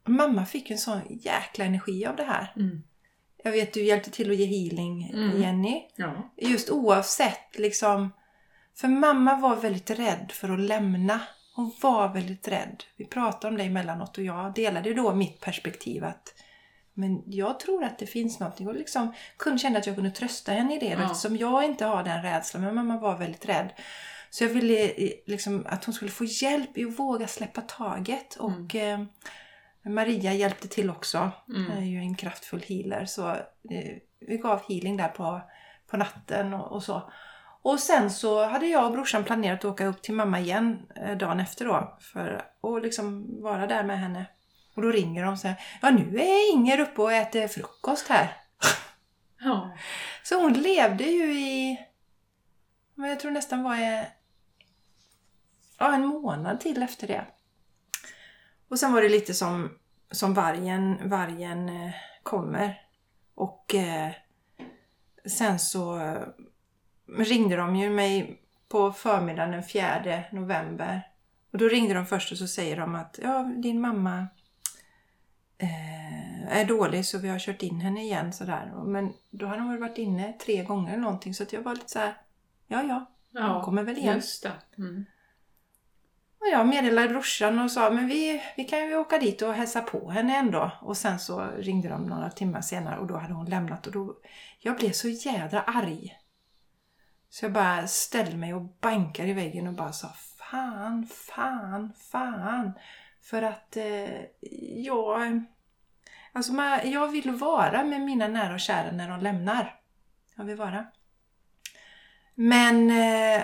mamma 0.09 0.45
fick 0.45 0.71
en 0.71 0.77
sån 0.77 1.01
jäkla 1.09 1.65
energi 1.65 2.05
av 2.05 2.15
det 2.15 2.23
här. 2.23 2.53
Mm. 2.55 2.83
Jag 3.43 3.51
vet 3.51 3.73
du 3.73 3.83
hjälpte 3.83 4.11
till 4.11 4.31
att 4.31 4.37
ge 4.37 4.45
healing, 4.45 5.09
Mm. 5.13 5.41
Jenny. 5.41 5.81
Ja. 5.95 6.31
Just 6.37 6.69
oavsett 6.69 7.57
liksom. 7.57 8.13
För 8.75 8.87
mamma 8.87 9.35
var 9.35 9.55
väldigt 9.55 9.89
rädd 9.89 10.31
för 10.33 10.49
att 10.49 10.59
lämna. 10.59 11.19
Hon 11.55 11.71
var 11.81 12.13
väldigt 12.13 12.47
rädd. 12.47 12.83
Vi 12.97 13.05
pratade 13.05 13.47
om 13.51 13.57
det 13.57 13.63
emellanåt 13.63 14.17
och 14.17 14.23
jag 14.23 14.53
delade 14.53 14.93
då 14.93 15.13
mitt 15.15 15.39
perspektiv 15.39 16.03
att 16.03 16.33
men 16.93 17.23
jag 17.25 17.59
tror 17.59 17.83
att 17.83 17.99
det 17.99 18.05
finns 18.05 18.39
någonting 18.39 18.67
och 18.67 18.75
liksom 18.75 19.13
kunde 19.37 19.59
känna 19.59 19.79
att 19.79 19.87
jag 19.87 19.95
kunde 19.95 20.11
trösta 20.11 20.51
henne 20.51 20.75
i 20.75 20.79
det 20.79 20.85
Ja. 20.85 21.03
eftersom 21.03 21.37
jag 21.37 21.65
inte 21.65 21.85
har 21.85 22.03
den 22.03 22.21
rädslan. 22.23 22.63
Men 22.63 22.75
mamma 22.75 22.97
var 22.97 23.17
väldigt 23.17 23.45
rädd. 23.45 23.69
Så 24.29 24.43
jag 24.43 24.49
ville 24.49 24.89
eh, 24.89 25.09
liksom 25.25 25.65
att 25.69 25.85
hon 25.85 25.93
skulle 25.93 26.11
få 26.11 26.25
hjälp 26.25 26.77
i 26.77 26.85
att 26.85 26.99
våga 26.99 27.27
släppa 27.27 27.61
taget. 27.61 28.35
Och 28.35 28.75
eh, 28.75 29.03
Maria 29.83 30.33
hjälpte 30.33 30.67
till 30.67 30.89
också. 30.89 31.31
Mm. 31.49 31.71
är 31.71 31.81
ju 31.81 31.97
en 31.97 32.15
kraftfull 32.15 32.63
healer. 32.67 33.05
Så 33.05 33.29
eh, 33.29 33.97
vi 34.19 34.37
gav 34.37 34.61
healing 34.69 34.97
där 34.97 35.07
på, 35.07 35.41
på 35.87 35.97
natten 35.97 36.53
och, 36.53 36.71
och 36.71 36.83
så. 36.83 37.11
Och 37.61 37.79
sen 37.79 38.11
så 38.11 38.45
hade 38.45 38.65
jag 38.65 38.85
och 38.85 38.91
brorsan 38.91 39.23
planerat 39.23 39.59
att 39.59 39.65
åka 39.65 39.85
upp 39.85 40.01
till 40.01 40.13
mamma 40.13 40.39
igen 40.39 40.87
eh, 40.95 41.17
dagen 41.17 41.39
efter 41.39 41.65
då. 41.65 41.97
För 42.01 42.45
att 42.61 42.83
liksom 42.83 43.27
vara 43.41 43.67
där 43.67 43.83
med 43.83 43.99
henne. 43.99 44.25
Och 44.75 44.81
då 44.81 44.91
ringer 44.91 45.23
de 45.23 45.33
och 45.33 45.39
säger 45.39 45.61
Ja 45.81 45.89
nu 45.89 46.19
är 46.19 46.53
Inger 46.53 46.79
uppe 46.79 47.01
och 47.01 47.13
äter 47.13 47.47
frukost 47.47 48.07
här. 48.07 48.37
Ja. 49.41 49.77
Så 50.23 50.41
hon 50.41 50.53
levde 50.53 51.03
ju 51.03 51.39
i... 51.39 51.79
Jag 52.95 53.19
tror 53.19 53.31
nästan 53.31 53.63
var 53.63 53.75
eh, 53.75 54.03
ja, 55.77 55.93
en 55.93 56.05
månad 56.05 56.59
till 56.59 56.83
efter 56.83 57.07
det. 57.07 57.25
Och 58.69 58.79
sen 58.79 58.93
var 58.93 59.01
det 59.01 59.09
lite 59.09 59.33
som, 59.33 59.69
som 60.11 60.33
vargen, 60.33 61.09
vargen 61.09 61.69
eh, 61.69 61.91
kommer. 62.23 62.81
Och 63.35 63.75
eh, 63.75 64.11
sen 65.25 65.59
så 65.59 65.99
eh, 65.99 66.21
ringde 67.17 67.55
de 67.55 67.75
ju 67.75 67.89
mig 67.89 68.41
på 68.69 68.91
förmiddagen 68.91 69.51
den 69.51 69.63
4 69.63 70.23
november. 70.31 71.01
Och 71.51 71.57
då 71.57 71.67
ringde 71.67 71.93
de 71.93 72.05
först 72.05 72.31
och 72.31 72.37
så 72.37 72.47
säger 72.47 72.77
de 72.77 72.95
att 72.95 73.19
ja, 73.23 73.43
din 73.43 73.81
mamma 73.81 74.27
eh, 75.57 76.57
är 76.59 76.65
dålig 76.65 77.05
så 77.05 77.17
vi 77.17 77.29
har 77.29 77.39
kört 77.39 77.63
in 77.63 77.81
henne 77.81 78.03
igen 78.03 78.33
sådär. 78.33 78.73
Men 78.85 79.13
då 79.29 79.45
hade 79.45 79.61
hon 79.61 79.71
väl 79.71 79.79
varit 79.79 79.97
inne 79.97 80.33
tre 80.33 80.63
gånger 80.63 80.93
eller 80.93 81.03
någonting 81.03 81.33
så 81.33 81.43
att 81.43 81.53
jag 81.53 81.61
var 81.61 81.75
lite 81.75 81.89
så 81.89 81.99
här, 81.99 82.17
ja 82.67 82.83
ja, 82.83 83.05
hon 83.33 83.41
ja. 83.41 83.63
kommer 83.63 83.83
väl 83.83 83.97
igen. 83.97 84.15
Just 84.15 84.43
det. 84.43 84.51
Mm. 84.77 85.05
Och 86.41 86.47
jag 86.51 86.67
meddelade 86.67 87.09
brorsan 87.09 87.59
och 87.59 87.71
sa 87.71 87.89
men 87.89 88.07
vi, 88.07 88.43
vi 88.57 88.63
kan 88.63 88.79
ju 88.79 88.95
åka 88.95 89.17
dit 89.17 89.41
och 89.41 89.53
hälsa 89.53 89.81
på 89.81 90.09
henne 90.09 90.37
ändå. 90.37 90.71
Och 90.81 90.97
sen 90.97 91.19
så 91.19 91.47
ringde 91.57 91.89
de 91.89 92.05
några 92.05 92.29
timmar 92.29 92.61
senare 92.61 92.99
och 92.99 93.07
då 93.07 93.17
hade 93.17 93.33
hon 93.33 93.49
lämnat 93.49 93.87
och 93.87 93.93
då, 93.93 94.15
jag 94.59 94.77
blev 94.77 94.91
så 94.91 95.09
jädra 95.09 95.61
arg. 95.61 96.17
Så 97.29 97.45
jag 97.45 97.51
bara 97.51 97.87
ställde 97.87 98.37
mig 98.37 98.53
och 98.53 98.61
bankade 98.61 99.29
i 99.29 99.33
väggen 99.33 99.67
och 99.67 99.73
bara 99.73 99.91
sa 99.91 100.07
fan, 100.51 101.07
fan, 101.07 101.93
fan. 102.11 102.73
För 103.21 103.41
att 103.41 103.77
eh, 103.77 104.21
jag, 104.85 105.43
alltså 106.33 106.53
man, 106.53 106.91
jag 106.91 107.07
vill 107.07 107.31
vara 107.31 107.83
med 107.83 108.01
mina 108.01 108.27
nära 108.27 108.53
och 108.53 108.59
kära 108.59 108.91
när 108.91 109.09
de 109.09 109.19
lämnar. 109.19 109.79
Jag 110.35 110.45
vill 110.45 110.57
vara. 110.57 110.85
Men 112.35 112.91
eh, 112.91 113.43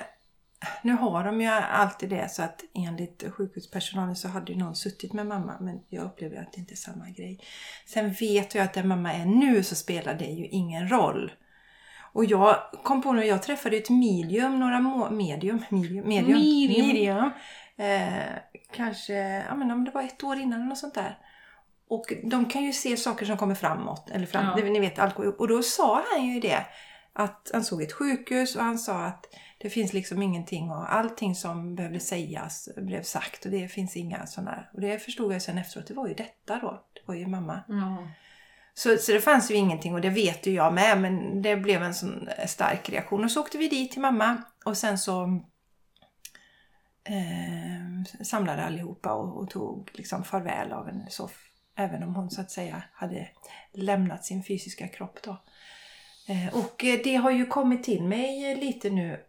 nu 0.81 0.93
har 0.93 1.23
de 1.23 1.41
ju 1.41 1.47
alltid 1.47 2.09
det 2.09 2.31
så 2.31 2.43
att 2.43 2.61
enligt 2.73 3.23
sjukhuspersonalen 3.33 4.15
så 4.15 4.27
hade 4.27 4.51
ju 4.51 4.57
någon 4.59 4.75
suttit 4.75 5.13
med 5.13 5.25
mamma 5.27 5.57
men 5.59 5.79
jag 5.89 6.03
upplever 6.03 6.37
att 6.41 6.53
det 6.53 6.59
inte 6.59 6.73
är 6.73 6.77
samma 6.77 7.09
grej. 7.09 7.39
Sen 7.85 8.11
vet 8.13 8.55
jag 8.55 8.63
att 8.63 8.73
där 8.73 8.83
mamma 8.83 9.13
är 9.13 9.25
nu 9.25 9.63
så 9.63 9.75
spelar 9.75 10.13
det 10.13 10.25
ju 10.25 10.45
ingen 10.47 10.89
roll. 10.89 11.31
Och 12.13 12.25
jag 12.25 12.57
kom 12.83 13.01
på 13.01 13.11
nu, 13.13 13.25
jag 13.25 13.43
träffade 13.43 13.75
ju 13.75 13.81
ett 13.81 13.89
medium 13.89 14.59
några 14.59 14.79
må- 14.79 15.09
medium, 15.09 15.63
medium, 15.69 16.07
medium, 16.07 16.39
Medium. 16.39 16.87
medium. 16.87 17.31
Eh, 17.77 18.23
kanske, 18.73 19.13
ja 19.49 19.55
men 19.55 19.71
om 19.71 19.85
det 19.85 19.91
var 19.91 20.01
ett 20.03 20.23
år 20.23 20.37
innan 20.37 20.59
eller 20.59 20.69
något 20.69 20.77
sånt 20.77 20.93
där. 20.93 21.17
Och 21.89 22.05
de 22.23 22.45
kan 22.45 22.63
ju 22.63 22.73
se 22.73 22.97
saker 22.97 23.25
som 23.25 23.37
kommer 23.37 23.55
framåt, 23.55 24.09
eller 24.11 24.25
fram, 24.25 24.45
Ja. 24.59 24.63
ni 24.65 24.79
vet 24.79 24.99
allt. 24.99 25.19
Och 25.19 25.47
då 25.47 25.63
sa 25.63 26.03
han 26.11 26.25
ju 26.25 26.39
det, 26.39 26.65
att 27.13 27.49
han 27.53 27.63
såg 27.63 27.81
ett 27.81 27.93
sjukhus 27.93 28.55
och 28.55 28.63
han 28.63 28.79
sa 28.79 29.05
att 29.05 29.25
det 29.65 29.69
finns 29.69 29.93
liksom 29.93 30.21
ingenting 30.21 30.71
och 30.71 30.93
allting 30.93 31.35
som 31.35 31.75
behövde 31.75 31.99
sägas 31.99 32.69
blev 32.77 33.03
sagt 33.03 33.45
och 33.45 33.51
det 33.51 33.67
finns 33.67 33.95
inga 33.95 34.27
sådana. 34.27 34.65
Och 34.73 34.81
det 34.81 34.99
förstod 34.99 35.33
jag 35.33 35.41
sen 35.41 35.57
efteråt, 35.57 35.87
det 35.87 35.93
var 35.93 36.07
ju 36.07 36.13
detta 36.13 36.59
då. 36.59 36.83
Det 36.93 37.01
var 37.05 37.15
ju 37.15 37.27
mamma. 37.27 37.63
Ja. 37.67 38.07
Så, 38.73 38.97
så 38.97 39.11
det 39.11 39.21
fanns 39.21 39.51
ju 39.51 39.55
ingenting 39.55 39.93
och 39.93 40.01
det 40.01 40.09
vet 40.09 40.47
ju 40.47 40.51
jag 40.51 40.73
med 40.73 41.01
men 41.01 41.41
det 41.41 41.55
blev 41.55 41.83
en 41.83 41.93
sån 41.93 42.29
stark 42.47 42.89
reaktion. 42.89 43.23
Och 43.23 43.31
så 43.31 43.41
åkte 43.41 43.57
vi 43.57 43.67
dit 43.67 43.91
till 43.91 44.01
mamma 44.01 44.43
och 44.65 44.77
sen 44.77 44.97
så 44.97 45.23
eh, 47.03 48.23
samlade 48.23 48.63
allihopa 48.63 49.13
och, 49.13 49.37
och 49.37 49.49
tog 49.49 49.89
liksom 49.93 50.23
farväl 50.23 50.71
av 50.71 50.85
henne. 50.85 51.05
Så, 51.09 51.29
även 51.75 52.03
om 52.03 52.15
hon 52.15 52.29
så 52.29 52.41
att 52.41 52.51
säga 52.51 52.83
hade 52.93 53.27
lämnat 53.73 54.25
sin 54.25 54.43
fysiska 54.43 54.87
kropp 54.87 55.19
då. 55.23 55.37
Eh, 56.27 56.55
och 56.55 56.83
eh, 56.83 56.99
det 57.03 57.15
har 57.15 57.31
ju 57.31 57.45
kommit 57.45 57.83
till 57.83 58.03
mig 58.03 58.55
lite 58.55 58.89
nu 58.89 59.24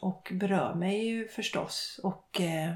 och 0.00 0.32
berör 0.34 0.74
mig 0.74 1.06
ju 1.06 1.28
förstås. 1.28 2.00
Och 2.02 2.40
eh, 2.40 2.72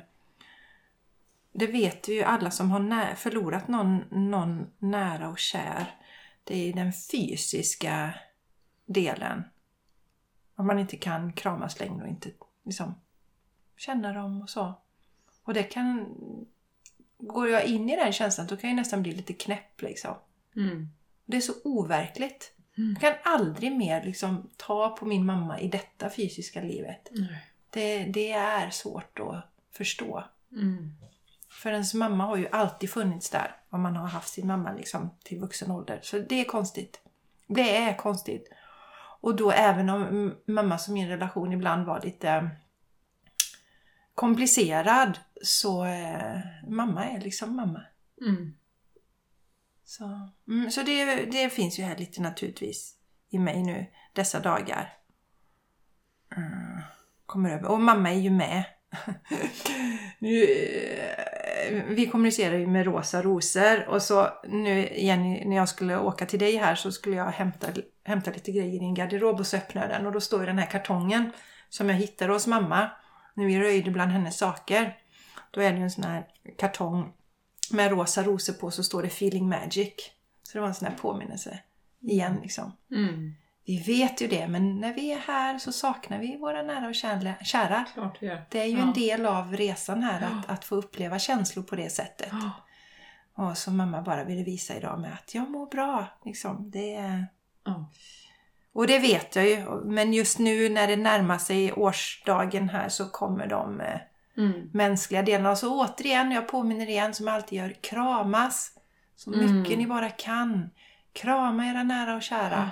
det 1.53 1.67
vet 1.67 2.09
ju 2.09 2.23
alla 2.23 2.51
som 2.51 2.71
har 2.71 3.15
förlorat 3.15 3.69
någon, 3.69 4.05
någon 4.11 4.67
nära 4.79 5.29
och 5.29 5.39
kär. 5.39 5.97
Det 6.45 6.69
är 6.69 6.73
den 6.73 6.93
fysiska 6.93 8.15
delen. 8.87 9.45
Om 10.55 10.67
man 10.67 10.79
inte 10.79 10.97
kan 10.97 11.33
kramas 11.33 11.81
längre 11.81 12.03
och 12.03 12.09
inte 12.09 12.31
liksom 12.65 12.95
känna 13.77 14.13
dem 14.13 14.43
och 14.43 14.51
så. 14.51 14.75
Och 15.43 15.55
det 15.55 15.63
kan... 15.63 16.07
Går 17.19 17.49
jag 17.49 17.65
in 17.65 17.91
i 17.91 17.97
den 17.97 18.13
känslan 18.13 18.47
då 18.47 18.57
kan 18.57 18.71
jag 18.71 18.77
nästan 18.77 19.03
bli 19.03 19.13
lite 19.13 19.33
knäpp 19.33 19.83
liksom. 19.83 20.15
Mm. 20.57 20.89
Det 21.25 21.37
är 21.37 21.41
så 21.41 21.53
overkligt. 21.65 22.53
Mm. 22.79 22.97
Jag 23.01 23.01
kan 23.01 23.33
aldrig 23.33 23.77
mer 23.77 24.05
liksom 24.05 24.51
ta 24.57 24.89
på 24.89 25.05
min 25.07 25.27
mamma 25.27 25.61
i 25.61 25.69
detta 25.69 26.11
fysiska 26.11 26.61
livet. 26.61 27.09
Nej. 27.11 27.47
Det, 27.71 28.05
det 28.05 28.33
är 28.33 28.71
svårt 28.71 29.21
att 29.21 29.45
förstå. 29.71 30.25
Mm. 30.53 30.93
För 31.51 31.73
ens 31.73 31.95
mamma 31.95 32.25
har 32.25 32.37
ju 32.37 32.49
alltid 32.49 32.91
funnits 32.91 33.31
där. 33.31 33.57
Om 33.71 33.83
man 33.83 33.97
har 33.97 34.09
haft 34.09 34.29
sin 34.29 34.47
mamma 34.47 34.73
liksom 34.73 35.11
till 35.23 35.41
vuxen 35.41 35.71
ålder. 35.71 36.01
Så 36.03 36.19
det 36.19 36.41
är 36.41 36.45
konstigt. 36.45 37.01
Det 37.47 37.77
är 37.77 37.97
konstigt. 37.97 38.49
Och 39.21 39.37
då 39.37 39.51
även 39.51 39.91
om 39.91 40.03
mm, 40.03 40.35
mamma 40.47 40.79
som 40.79 40.95
min 40.95 41.09
relation 41.09 41.53
ibland 41.53 41.87
var 41.87 42.01
lite 42.01 42.51
komplicerad. 44.15 45.19
Så 45.43 45.85
eh, 45.85 46.39
mamma 46.69 47.05
är 47.05 47.21
liksom 47.21 47.57
mamma. 47.57 47.83
Mm. 48.21 48.55
Så, 49.93 50.29
mm, 50.49 50.71
så 50.71 50.83
det, 50.83 51.25
det 51.25 51.51
finns 51.51 51.79
ju 51.79 51.83
här 51.83 51.97
lite 51.97 52.23
naturligtvis 52.23 52.97
i 53.31 53.39
mig 53.39 53.63
nu 53.63 53.87
dessa 54.13 54.41
dagar. 54.41 54.93
Mm, 56.37 56.83
kommer 57.27 57.51
över. 57.51 57.67
Och 57.71 57.81
mamma 57.81 58.11
är 58.11 58.19
ju 58.19 58.31
med. 58.31 58.65
nu, 60.19 60.43
eh, 60.43 61.85
vi 61.89 62.07
kommunicerar 62.07 62.59
ju 62.59 62.67
med 62.67 62.87
rosa 62.87 63.23
rosor 63.23 63.89
och 63.89 64.03
så 64.03 64.29
nu 64.49 64.89
Jenny, 64.97 65.45
när 65.45 65.57
jag 65.57 65.69
skulle 65.69 65.99
åka 65.99 66.27
till 66.27 66.39
dig 66.39 66.57
här 66.57 66.75
så 66.75 66.93
skulle 66.93 67.17
jag 67.17 67.31
hämta, 67.31 67.67
hämta 68.05 68.31
lite 68.31 68.53
grejer 68.53 68.75
i 68.75 68.79
din 68.79 68.95
garderob 68.95 69.41
och 69.41 69.47
så 69.47 69.57
öppnade 69.57 69.87
jag 69.87 70.01
den 70.01 70.07
och 70.07 70.13
då 70.13 70.21
står 70.21 70.41
ju 70.41 70.47
den 70.47 70.59
här 70.59 70.71
kartongen 70.71 71.33
som 71.69 71.89
jag 71.89 71.97
hittade 71.97 72.33
hos 72.33 72.47
mamma 72.47 72.91
när 73.35 73.45
vi 73.45 73.61
röjde 73.61 73.91
bland 73.91 74.11
hennes 74.11 74.39
saker. 74.39 74.97
Då 75.51 75.61
är 75.61 75.71
det 75.71 75.77
ju 75.77 75.83
en 75.83 75.91
sån 75.91 76.05
här 76.05 76.27
kartong 76.59 77.13
med 77.73 77.91
rosa 77.91 78.23
rosor 78.23 78.53
på 78.53 78.71
så 78.71 78.83
står 78.83 79.03
det 79.03 79.09
Feeling 79.09 79.49
Magic. 79.49 79.95
Så 80.43 80.59
det 80.59 80.61
var 80.61 80.69
en 80.69 80.75
sån 80.75 80.89
här 80.89 80.97
påminnelse 80.97 81.59
igen 82.01 82.39
liksom. 82.43 82.73
Mm. 82.91 83.35
Vi 83.65 83.79
vet 83.79 84.21
ju 84.21 84.27
det, 84.29 84.49
men 84.49 84.81
när 84.81 84.93
vi 84.95 85.13
är 85.13 85.19
här 85.19 85.59
så 85.59 85.73
saknar 85.73 86.19
vi 86.19 86.37
våra 86.37 86.63
nära 86.63 86.89
och 86.89 86.95
kära. 87.45 87.85
Klart 87.95 88.23
gör. 88.23 88.43
Det 88.51 88.61
är 88.61 88.65
ju 88.67 88.77
Ja. 88.79 88.83
en 88.83 88.93
del 88.93 89.27
av 89.27 89.57
resan 89.57 90.03
här, 90.03 90.21
Ja. 90.21 90.27
att, 90.27 90.51
att 90.51 90.65
få 90.65 90.75
uppleva 90.75 91.19
känslor 91.19 91.63
på 91.63 91.77
det 91.77 91.91
sättet. 91.91 92.29
Ja. 92.33 92.51
Och 93.35 93.59
som 93.59 93.77
mamma 93.77 94.03
bara 94.03 94.25
ville 94.25 94.45
visa 94.45 94.75
idag 94.75 95.01
med 95.01 95.13
att 95.13 95.35
jag 95.35 95.51
mår 95.51 95.67
bra. 95.67 96.07
Liksom. 96.25 96.71
Det 96.71 96.95
är... 96.95 97.27
Ja. 97.65 97.91
Och 98.73 98.87
det 98.87 98.99
vet 98.99 99.37
jag 99.37 99.49
ju. 99.49 99.65
Men 99.85 100.13
just 100.13 100.39
nu 100.39 100.69
när 100.69 100.87
det 100.89 100.97
närmar 100.97 101.39
sig 101.39 101.73
årsdagen 101.73 102.69
här 102.69 102.89
så 102.89 103.09
kommer 103.09 103.47
de 103.47 103.81
eh, 103.81 104.01
Mm. 104.37 104.71
mänskliga 104.73 105.23
delarna. 105.23 105.57
Så 105.57 105.81
återigen, 105.85 106.31
jag 106.31 106.49
påminner 106.49 106.89
igen 106.89 107.15
som 107.15 107.27
jag 107.27 107.35
alltid 107.37 107.59
gör, 107.59 107.77
kramas 107.81 108.73
så 109.17 109.31
mycket 109.31 109.51
Mm. 109.51 109.79
ni 109.79 109.87
bara 109.87 110.11
kan. 110.11 110.71
Krama 111.13 111.67
era 111.67 111.83
nära 111.83 112.17
och 112.17 112.23
kära. 112.23 112.71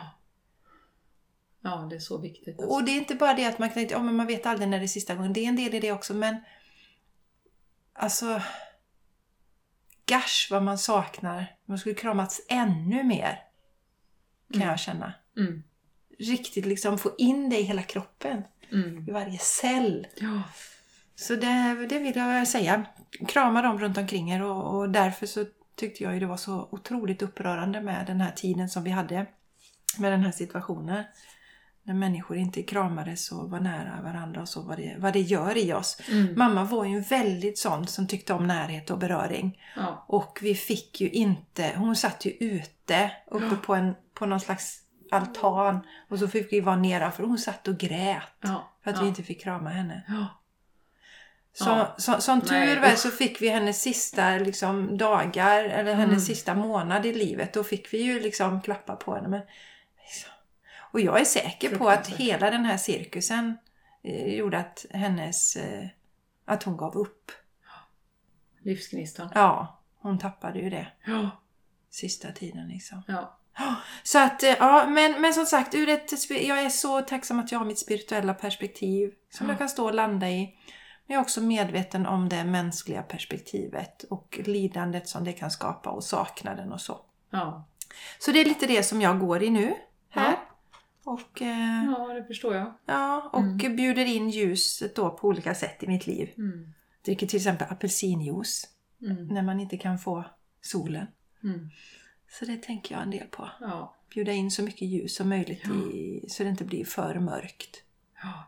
Ja, 1.61 1.87
det 1.91 1.97
är 1.97 2.01
så 2.01 2.19
viktigt. 2.19 2.61
Alltså. 2.61 2.75
Och 2.75 2.85
det 2.85 2.91
är 2.91 2.97
inte 2.97 3.15
bara 3.15 3.35
det 3.35 3.45
att 3.47 3.59
man 3.59 3.71
kan 3.71 3.83
inte, 3.83 3.95
ja, 3.95 4.03
men 4.03 4.15
man 4.17 4.27
vet 4.27 4.47
aldrig 4.47 4.69
när 4.69 4.79
det 4.79 4.85
är 4.85 4.89
sista 4.89 5.15
gången. 5.15 5.33
Det 5.33 5.41
är 5.45 5.49
en 5.49 5.57
del 5.57 5.75
i 5.75 5.81
det 5.81 5.93
också 5.93 6.15
men 6.15 6.37
alltså 7.93 8.43
gosh 10.09 10.51
vad 10.51 10.63
man 10.63 10.79
saknar. 10.79 11.57
Man 11.65 11.79
skulle 11.79 11.95
kramats 11.95 12.41
ännu 12.49 13.03
mer. 13.05 13.43
Kan 14.53 14.63
Mm. 14.63 14.69
jag 14.69 14.79
känna. 14.81 15.13
Mm. 15.37 15.63
Riktigt 16.19 16.67
liksom 16.67 16.99
få 16.99 17.11
in 17.19 17.49
det 17.51 17.59
i 17.59 17.63
hela 17.63 17.83
kroppen. 17.83 18.43
Mm. 18.73 19.09
I 19.09 19.13
varje 19.13 19.39
cell. 19.39 20.07
Ja. 20.17 20.43
Så 21.21 21.35
det, 21.35 21.87
det 21.89 21.99
vill 21.99 22.17
jag 22.17 22.49
säga. 22.49 22.85
Krama 23.29 23.63
dem 23.63 23.79
runt 23.79 23.99
omkring 23.99 24.31
er 24.31 24.43
och, 24.43 24.79
och 24.79 24.91
därför 24.91 25.27
så 25.27 25.45
tyckte 25.77 26.05
jag 26.05 26.15
ju 26.15 26.21
det 26.21 26.27
var 26.27 26.37
så 26.37 26.69
otroligt 26.71 27.23
upprörande 27.23 27.81
med 27.81 28.07
den 28.07 28.21
här 28.21 28.33
tiden 28.33 28.69
som 28.69 28.85
vi 28.85 28.91
hade. 28.91 29.27
Med 29.99 30.13
den 30.13 30.21
här 30.21 30.33
situationen. 30.33 31.05
När 31.83 31.95
människor 31.95 32.37
inte 32.37 32.63
kramades 32.63 33.33
och 33.33 33.51
var 33.51 33.61
nära 33.61 34.03
varandra 34.03 34.41
och 34.41 34.49
så 34.49 34.63
vad 34.63 34.77
det, 34.77 34.97
vad 34.99 35.13
det 35.13 35.21
gör 35.21 35.57
i 35.57 35.73
oss. 35.73 36.01
Mm. 36.11 36.35
Mamma 36.37 36.65
var 36.65 36.85
ju 36.85 37.01
väldigt 37.01 37.59
sån 37.59 37.87
som 37.87 38.07
tyckte 38.07 38.33
om 38.33 38.47
närhet 38.47 38.91
och 38.91 38.99
beröring. 38.99 39.63
Ja. 39.77 40.05
Och 40.09 40.39
vi 40.43 40.55
fick 40.55 41.01
ju 41.01 41.11
inte, 41.11 41.73
hon 41.77 41.97
satt 41.97 42.27
ju 42.27 42.31
ute 42.31 43.11
uppe 43.31 43.45
Ja. 43.51 43.57
på, 43.63 43.75
en, 43.75 43.95
på 44.15 44.27
någon 44.27 44.41
slags 44.41 44.79
altan. 45.11 45.81
Och 46.09 46.19
så 46.19 46.29
fick 46.29 46.53
vi 46.53 46.61
vara 46.61 46.77
nedanför 46.77 47.23
hon 47.23 47.39
satt 47.39 47.69
och 47.69 47.79
grät. 47.79 48.23
Ja. 48.41 48.71
För 48.85 48.91
att 48.91 49.03
vi 49.03 49.07
inte 49.07 49.23
fick 49.23 49.43
krama 49.43 49.71
henne. 49.71 50.03
Så, 51.53 51.69
Ja. 51.69 51.95
så, 51.99 52.21
som 52.21 52.41
tur 52.41 52.81
var 52.81 52.91
så 52.95 53.11
fick 53.11 53.43
vi 53.43 53.49
hennes 53.49 53.83
sista 53.83 54.31
liksom, 54.39 54.99
dagar, 54.99 55.65
eller 55.65 55.95
hennes 55.95 56.09
Mm. 56.13 56.21
sista 56.21 56.55
månad 56.55 57.07
i 57.07 57.13
livet. 57.13 57.53
Då 57.55 57.65
fick 57.65 57.93
vi 57.93 57.99
ju 58.03 58.21
liksom 58.21 58.61
klappa 58.61 58.97
på 58.97 59.15
henne. 59.15 59.29
Men, 59.29 59.41
liksom. 60.03 60.31
Och 60.93 61.01
jag 61.01 61.21
är 61.21 61.25
säker 61.25 61.77
på 61.79 61.89
att 61.89 62.09
hela 62.09 62.51
den 62.51 62.65
här 62.65 62.77
cirkusen 62.77 63.57
eh, 64.03 64.35
gjorde 64.35 64.59
att 64.59 64.87
hennes... 64.91 65.57
Eh, 65.57 65.87
att 66.45 66.63
hon 66.63 66.77
gav 66.77 66.97
upp. 66.97 67.31
Livsgnistan. 68.63 69.29
Ja, 69.35 69.81
hon 69.99 70.19
tappade 70.19 70.59
ju 70.59 70.71
det 70.71 70.87
Ja. 71.07 71.31
sista 71.91 72.33
tiden 72.33 72.69
liksom. 72.69 73.03
Ja. 73.09 73.37
Så 74.03 74.19
att, 74.19 74.43
eh, 74.43 74.51
ja, 74.59 74.87
men, 74.89 75.21
men 75.21 75.35
som 75.35 75.47
sagt, 75.47 75.75
ur 75.75 75.89
ett, 75.89 76.31
jag 76.31 76.61
är 76.63 76.69
så 76.69 77.01
tacksam 77.01 77.39
att 77.41 77.53
jag 77.53 77.59
har 77.59 77.67
mitt 77.67 77.79
spirituella 77.79 78.35
perspektiv 78.35 79.13
som 79.31 79.47
Ja. 79.47 79.53
jag 79.53 79.59
kan 79.59 79.69
stå 79.69 79.85
och 79.85 79.95
landa 79.95 80.29
i. 80.31 80.55
Men 81.11 81.15
jag 81.15 81.21
är 81.21 81.25
också 81.25 81.41
medveten 81.41 82.07
om 82.07 82.29
det 82.29 82.45
mänskliga 82.45 83.03
perspektivet 83.03 84.03
och 84.03 84.41
lidandet 84.45 85.09
som 85.09 85.25
det 85.25 85.33
kan 85.33 85.51
skapa 85.51 85.91
och 85.91 86.05
saknaden 86.05 86.73
och 86.73 86.81
så. 86.81 87.01
Ja. 87.31 87.65
Så 88.19 88.33
det 88.33 88.41
är 88.41 88.45
lite 88.45 88.67
det 88.67 88.83
som 88.83 89.01
jag 89.01 89.21
går 89.21 89.43
i 89.43 89.51
nu 89.51 89.75
här. 90.09 90.31
Ja. 90.33 90.39
Och, 91.13 91.43
eh, 91.43 91.85
ja, 91.85 92.15
det 92.15 92.25
förstår 92.25 92.55
jag. 92.55 92.75
ja, 92.87 93.31
och 93.33 93.43
bjuder 93.71 94.05
in 94.05 94.31
ljuset 94.31 94.97
då 94.97 95.11
på 95.11 95.29
olika 95.29 95.55
sätt 95.55 95.83
i 95.83 95.87
mitt 95.89 96.07
liv. 96.07 96.31
Mm. 96.39 96.73
Dricker 97.05 97.27
till 97.27 97.37
exempel 97.37 97.67
apelsinjuice 97.71 98.67
Mm. 99.03 99.27
när 99.27 99.43
man 99.43 99.61
inte 99.61 99.77
kan 99.77 99.99
få 99.99 100.25
solen. 100.61 101.07
Mm. 101.45 101.71
Så 102.29 102.45
det 102.45 102.57
tänker 102.57 102.95
jag 102.95 103.03
en 103.03 103.11
del 103.11 103.27
på. 103.27 103.49
Ja. 103.61 103.95
bjuda 104.15 104.33
in 104.33 104.51
så 104.51 104.63
mycket 104.63 104.89
ljus 104.89 105.15
som 105.17 105.29
möjligt 105.29 105.61
Ja. 105.65 105.71
i, 105.75 106.25
så 106.29 106.43
det 106.43 106.49
inte 106.49 106.65
blir 106.65 106.85
för 106.85 107.19
mörkt. 107.19 107.83
Ja. 108.23 108.45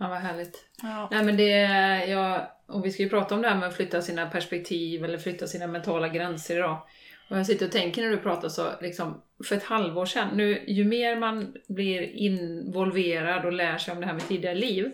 Ja, 0.00 0.08
vad 0.08 0.18
härligt. 0.18 0.68
Ja. 0.82 1.08
Nej 1.10 1.24
men 1.24 1.36
det, 1.36 1.50
ja, 2.06 2.56
och 2.66 2.84
vi 2.84 2.90
ska 2.90 3.02
ju 3.02 3.08
prata 3.08 3.34
om 3.34 3.42
det 3.42 3.48
här 3.48 3.58
med 3.58 3.68
att 3.68 3.76
flytta 3.76 4.02
sina 4.02 4.30
perspektiv 4.30 5.04
eller 5.04 5.18
flytta 5.18 5.46
sina 5.46 5.66
mentala 5.66 6.08
gränser 6.08 6.56
idag. 6.56 6.82
Och 7.30 7.38
jag 7.38 7.46
sitter 7.46 7.66
och 7.66 7.72
tänker 7.72 8.02
när 8.02 8.10
du 8.10 8.16
pratar 8.16 8.48
så, 8.48 8.70
liksom, 8.80 9.22
för 9.44 9.56
ett 9.56 9.64
halvår 9.64 10.06
sedan, 10.06 10.28
nu 10.36 10.64
ju 10.66 10.84
mer 10.84 11.16
man 11.16 11.56
blir 11.68 12.02
involverad 12.02 13.44
och 13.44 13.52
lär 13.52 13.78
sig 13.78 13.94
om 13.94 14.00
det 14.00 14.06
här 14.06 14.12
med 14.12 14.28
tidigare 14.28 14.54
liv 14.54 14.92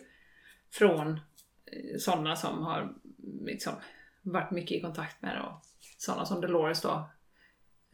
från 0.72 1.12
eh, 1.12 1.98
sådana 1.98 2.36
som 2.36 2.62
har 2.62 2.94
liksom, 3.44 3.72
varit 4.22 4.50
mycket 4.50 4.78
i 4.78 4.80
kontakt 4.80 5.22
med 5.22 5.36
det 5.36 5.40
och 5.40 5.62
sådana 5.98 6.24
som 6.24 6.40
Dolores 6.40 6.82
då. 6.82 7.10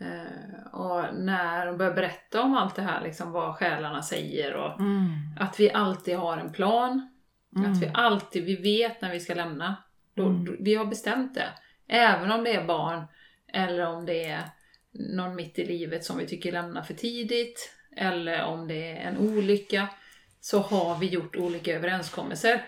Eh, 0.03 0.67
och 0.73 1.15
när 1.15 1.67
de 1.67 1.77
börjar 1.79 1.95
berätta 1.95 2.43
om 2.43 2.55
allt 2.57 2.75
det 2.77 2.83
här, 2.83 3.01
liksom 3.03 3.33
vad 3.33 3.55
själarna 3.57 4.03
säger 4.03 4.55
och 4.55 4.81
Mm. 4.81 5.13
att 5.41 5.61
vi 5.61 5.73
alltid 5.73 6.17
har 6.17 6.37
en 6.39 6.53
plan. 6.53 7.09
Mm. 7.57 7.73
Att 7.73 7.83
vi 7.83 7.91
alltid, 7.95 8.45
vi 8.45 8.57
vet 8.57 9.01
när 9.03 9.11
vi 9.13 9.21
ska 9.21 9.35
lämna. 9.35 9.77
Då, 10.15 10.27
Mm. 10.27 10.57
vi 10.61 10.75
har 10.75 10.85
bestämt 10.85 11.35
det. 11.35 11.49
Även 11.89 12.31
om 12.33 12.45
det 12.45 12.53
är 12.55 12.65
barn 12.65 13.05
eller 13.53 13.87
om 13.87 14.07
det 14.07 14.25
är 14.25 14.43
någon 14.93 15.35
mitt 15.37 15.59
i 15.59 15.65
livet 15.65 16.05
som 16.05 16.19
vi 16.19 16.27
tycker 16.27 16.53
lämnar 16.53 16.83
för 16.83 16.95
tidigt. 16.95 17.75
Eller 17.97 18.45
om 18.45 18.69
det 18.69 18.91
är 18.93 18.97
en 19.09 19.19
olycka. 19.19 19.89
Så 20.41 20.59
har 20.59 20.99
vi 20.99 21.07
gjort 21.07 21.37
olika 21.37 21.75
överenskommelser. 21.77 22.63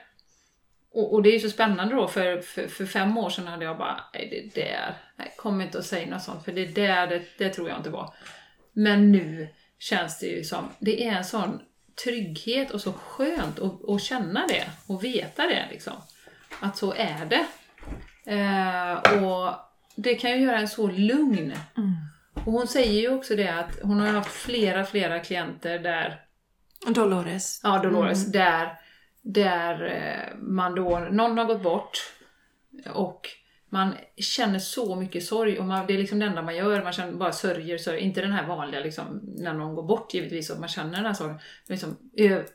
Och, 0.93 1.15
och 1.15 1.23
det 1.23 1.29
är 1.29 1.33
ju 1.33 1.41
så 1.41 1.51
spännande 1.51 1.95
då, 1.95 2.09
för, 2.09 2.41
för, 2.41 2.67
för 2.67 2.87
fem 2.87 3.19
år 3.19 3.31
sedan 3.31 3.47
hade 3.47 3.65
jag 3.65 3.79
bara, 3.79 4.01
nej 4.15 4.51
det 4.55 4.61
där, 4.63 4.95
nej, 5.17 5.35
kom 5.37 5.61
inte 5.61 5.79
och 5.79 5.85
säg 5.85 6.07
något 6.07 6.23
sånt, 6.23 6.45
för 6.45 6.53
det 6.53 6.67
där, 6.67 7.07
det, 7.07 7.23
det 7.39 7.49
tror 7.49 7.69
jag 7.69 7.79
inte 7.79 7.91
var. 7.91 8.15
Men 8.73 9.13
nu 9.13 9.49
känns 9.79 10.19
det 10.19 10.27
ju 10.27 10.45
som, 10.45 10.69
det 10.79 11.07
är 11.07 11.13
en 11.13 11.25
sån 11.25 11.61
trygghet 12.05 12.71
och 12.71 12.81
så 12.81 12.93
skönt 12.93 13.59
att, 13.59 13.89
att 13.89 14.03
känna 14.03 14.47
det 14.47 14.65
och 14.87 15.05
veta 15.05 15.43
det 15.43 15.69
liksom. 15.71 15.93
Att 16.61 16.77
så 16.77 16.95
är 16.95 17.27
det. 17.27 17.47
Eh, 18.27 19.23
och 19.23 19.55
det 19.97 20.15
kan 20.15 20.31
ju 20.31 20.37
göra 20.37 20.59
en 20.59 20.69
så 20.69 20.87
lugn. 20.91 21.53
Mm. 21.77 21.95
Och 22.35 22.53
hon 22.53 22.67
säger 22.67 23.01
ju 23.01 23.15
också 23.15 23.37
det 23.37 23.49
att 23.49 23.79
hon 23.83 24.01
har 24.01 24.09
haft 24.09 24.33
flera, 24.33 24.85
flera 24.85 25.21
klienter 25.21 25.79
där 25.79 26.21
Dolores. 26.87 27.61
Ja, 27.63 27.79
Dolores. 27.79 28.21
Mm. 28.21 28.33
Där, 28.33 28.79
där 29.23 29.85
eh, 29.85 30.39
man 30.39 30.75
då, 30.75 30.99
någon 30.99 31.39
har 31.39 31.45
gått 31.45 31.63
bort 31.63 32.13
och 32.95 33.29
man 33.75 33.95
känner 34.17 34.59
så 34.59 34.97
mycket 34.97 35.25
sorg 35.25 35.59
och 35.59 35.65
man, 35.65 35.87
det 35.87 35.95
är 35.95 35.99
liksom 35.99 36.19
det 36.19 36.27
enda 36.27 36.43
man 36.43 36.57
gör. 36.57 36.83
Man 36.83 36.93
känner, 36.93 37.13
bara 37.13 37.33
sörjer, 37.33 37.79
sörjer. 37.79 38.01
Inte 38.01 38.21
den 38.21 38.33
här 38.33 38.47
vanliga 38.47 38.81
liksom, 38.81 39.21
när 39.23 39.55
någon 39.55 39.75
går 39.75 39.83
bort 39.83 40.15
givetvis 40.15 40.51
och 40.51 40.61
man 40.61 40.69
känner 40.69 40.97
den 40.97 41.07
här 41.07 41.13
sorgen. 41.13 41.39
Men 41.67 41.75
liksom, 41.75 41.97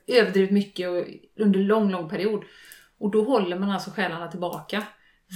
överdrivet 0.08 0.52
mycket 0.52 0.90
och 0.90 1.06
under 1.44 1.60
lång, 1.60 1.92
lång 1.92 2.10
period. 2.10 2.44
Och 2.98 3.12
då 3.12 3.24
håller 3.24 3.60
man 3.60 3.72
alltså 3.72 3.92
själarna 3.92 4.28
tillbaka 4.28 4.84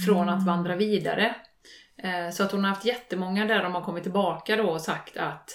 från 0.06 0.28
att 0.28 0.46
vandra 0.46 0.76
vidare. 0.76 1.34
Eh, 1.96 2.30
så 2.30 2.42
att 2.42 2.52
hon 2.52 2.64
har 2.64 2.70
haft 2.70 2.84
jättemånga 2.84 3.44
där 3.44 3.62
de 3.62 3.74
har 3.74 3.82
kommit 3.82 4.02
tillbaka 4.02 4.56
då 4.56 4.70
och 4.70 4.80
sagt 4.80 5.16
att 5.16 5.50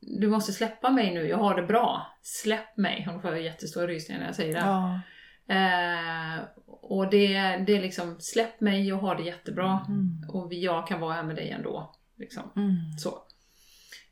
du 0.00 0.28
måste 0.28 0.52
släppa 0.52 0.90
mig 0.90 1.14
nu, 1.14 1.28
jag 1.28 1.38
har 1.38 1.54
det 1.56 1.66
bra. 1.66 2.16
Släpp 2.22 2.76
mig. 2.76 3.04
Hon 3.10 3.22
får 3.22 3.36
jättestora 3.36 3.86
rysningar 3.86 4.20
när 4.20 4.26
jag 4.26 4.36
säger 4.36 4.54
det. 4.54 4.60
Ja. 4.60 5.00
Eh, 5.48 6.44
och 6.90 7.10
det, 7.10 7.38
det 7.66 7.76
är 7.76 7.82
liksom, 7.82 8.16
släpp 8.20 8.60
mig, 8.60 8.88
jag 8.88 8.96
har 8.96 9.14
det 9.14 9.22
jättebra. 9.22 9.84
Mm. 9.88 10.28
Och 10.28 10.54
jag 10.54 10.86
kan 10.86 11.00
vara 11.00 11.14
här 11.14 11.22
med 11.22 11.36
dig 11.36 11.50
ändå. 11.50 11.94
Liksom. 12.16 12.42
Mm. 12.56 12.76
Så. 12.98 13.22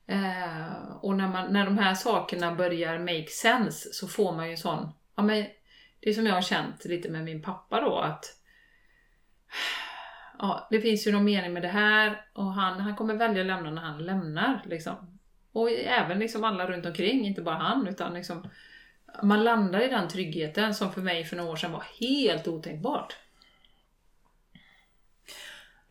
Eh, 0.06 0.96
och 1.00 1.16
när, 1.16 1.28
man, 1.28 1.52
när 1.52 1.64
de 1.64 1.78
här 1.78 1.94
sakerna 1.94 2.54
börjar 2.54 2.98
make 2.98 3.26
sense 3.28 3.88
så 3.92 4.08
får 4.08 4.32
man 4.32 4.50
ju 4.50 4.56
sån, 4.56 4.92
ja 5.16 5.22
men 5.22 5.46
det 6.00 6.10
är 6.10 6.14
som 6.14 6.26
jag 6.26 6.34
har 6.34 6.42
känt 6.42 6.84
lite 6.84 7.10
med 7.10 7.24
min 7.24 7.42
pappa 7.42 7.80
då 7.80 7.98
att 7.98 8.24
ja, 10.38 10.68
det 10.70 10.80
finns 10.80 11.06
ju 11.06 11.12
någon 11.12 11.24
mening 11.24 11.52
med 11.52 11.62
det 11.62 11.68
här 11.68 12.24
och 12.32 12.52
han, 12.52 12.80
han 12.80 12.96
kommer 12.96 13.14
välja 13.14 13.40
att 13.40 13.46
lämna 13.46 13.70
när 13.70 13.82
han 13.82 14.04
lämnar. 14.04 14.62
Liksom. 14.66 15.18
Och 15.52 15.70
även 15.70 16.18
liksom 16.18 16.44
alla 16.44 16.66
runt 16.66 16.86
omkring, 16.86 17.26
inte 17.26 17.42
bara 17.42 17.54
han 17.54 17.86
utan 17.86 18.14
liksom 18.14 18.50
man 19.22 19.44
landar 19.44 19.80
i 19.80 19.88
den 19.88 20.08
tryggheten 20.08 20.74
som 20.74 20.92
för 20.92 21.00
mig 21.00 21.24
för 21.24 21.36
några 21.36 21.50
år 21.50 21.56
sedan 21.56 21.72
var 21.72 21.84
helt 22.00 22.48
otänkbart. 22.48 23.16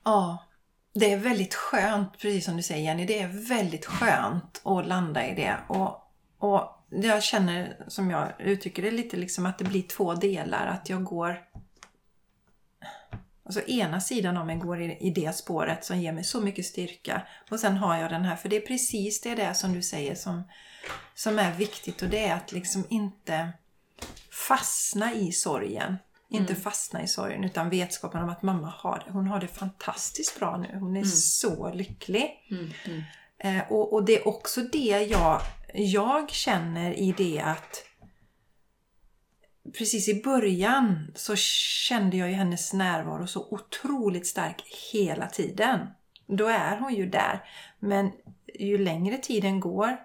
ja. 0.03 0.47
Det 0.93 1.13
är 1.13 1.17
väldigt 1.17 1.53
skönt, 1.53 2.17
precis 2.17 2.45
som 2.45 2.57
du 2.57 2.63
säger 2.63 2.83
Jenny, 2.83 3.05
det 3.05 3.19
är 3.19 3.47
väldigt 3.49 3.85
skönt 3.85 4.61
att 4.63 4.87
landa 4.87 5.27
i 5.27 5.35
det. 5.35 5.57
Och, 5.67 6.11
och 6.37 6.85
jag 6.89 7.23
känner, 7.23 7.77
som 7.87 8.11
jag 8.11 8.31
uttrycker 8.39 8.81
det 8.81 8.91
lite, 8.91 9.17
liksom 9.17 9.45
att 9.45 9.57
det 9.57 9.63
blir 9.63 9.81
två 9.81 10.13
delar. 10.13 10.67
Att 10.67 10.89
jag 10.89 11.03
går 11.03 11.41
Alltså 13.43 13.67
ena 13.67 14.01
sidan 14.01 14.37
av 14.37 14.45
mig 14.45 14.57
går 14.57 14.81
i, 14.81 14.97
i 14.99 15.09
det 15.09 15.35
spåret 15.35 15.85
som 15.85 15.99
ger 15.99 16.11
mig 16.11 16.23
så 16.23 16.41
mycket 16.41 16.65
styrka. 16.65 17.21
Och 17.49 17.59
sen 17.59 17.77
har 17.77 17.97
jag 17.97 18.11
den 18.11 18.25
här, 18.25 18.35
för 18.35 18.49
det 18.49 18.55
är 18.55 18.67
precis 18.67 19.21
det 19.21 19.35
där 19.35 19.53
som 19.53 19.73
du 19.73 19.81
säger 19.81 20.15
som, 20.15 20.43
som 21.15 21.39
är 21.39 21.53
viktigt 21.53 22.01
och 22.01 22.09
det 22.09 22.25
är 22.25 22.35
att 22.35 22.51
liksom 22.51 22.83
inte 22.89 23.49
fastna 24.47 25.13
i 25.13 25.31
sorgen. 25.31 25.97
Inte 26.29 26.55
fastna 26.55 27.03
i 27.03 27.07
sorgen 27.07 27.43
utan 27.43 27.69
vetskapen 27.69 28.23
om 28.23 28.29
att 28.29 28.41
mamma 28.41 28.73
har 28.77 29.03
det. 29.05 29.11
Hon 29.11 29.27
har 29.27 29.39
det 29.39 29.47
fantastiskt 29.47 30.39
bra 30.39 30.57
nu. 30.57 30.79
Hon 30.79 30.97
är 30.97 31.03
så 31.03 31.73
lycklig. 31.73 32.47
Mm. 32.51 32.71
Mm. 32.85 33.03
Eh, 33.37 33.71
och, 33.71 33.93
och 33.93 34.05
det 34.05 34.17
är 34.17 34.27
också 34.27 34.61
det 34.61 35.07
jag, 35.09 35.41
jag 35.73 36.29
känner 36.29 36.93
i 36.93 37.13
det 37.17 37.39
att 37.39 37.85
precis 39.77 40.09
i 40.09 40.21
början 40.23 41.11
så 41.15 41.35
kände 41.35 42.17
jag 42.17 42.29
ju 42.29 42.35
hennes 42.35 42.73
närvaro 42.73 43.27
så 43.27 43.47
otroligt 43.51 44.27
stark 44.27 44.63
hela 44.93 45.27
tiden. 45.27 45.87
Då 46.27 46.47
är 46.47 46.77
hon 46.77 46.93
ju 46.93 47.05
där. 47.05 47.43
Men 47.79 48.11
ju 48.59 48.77
längre 48.77 49.17
tiden 49.17 49.59
går 49.59 49.87
mm, 49.87 49.97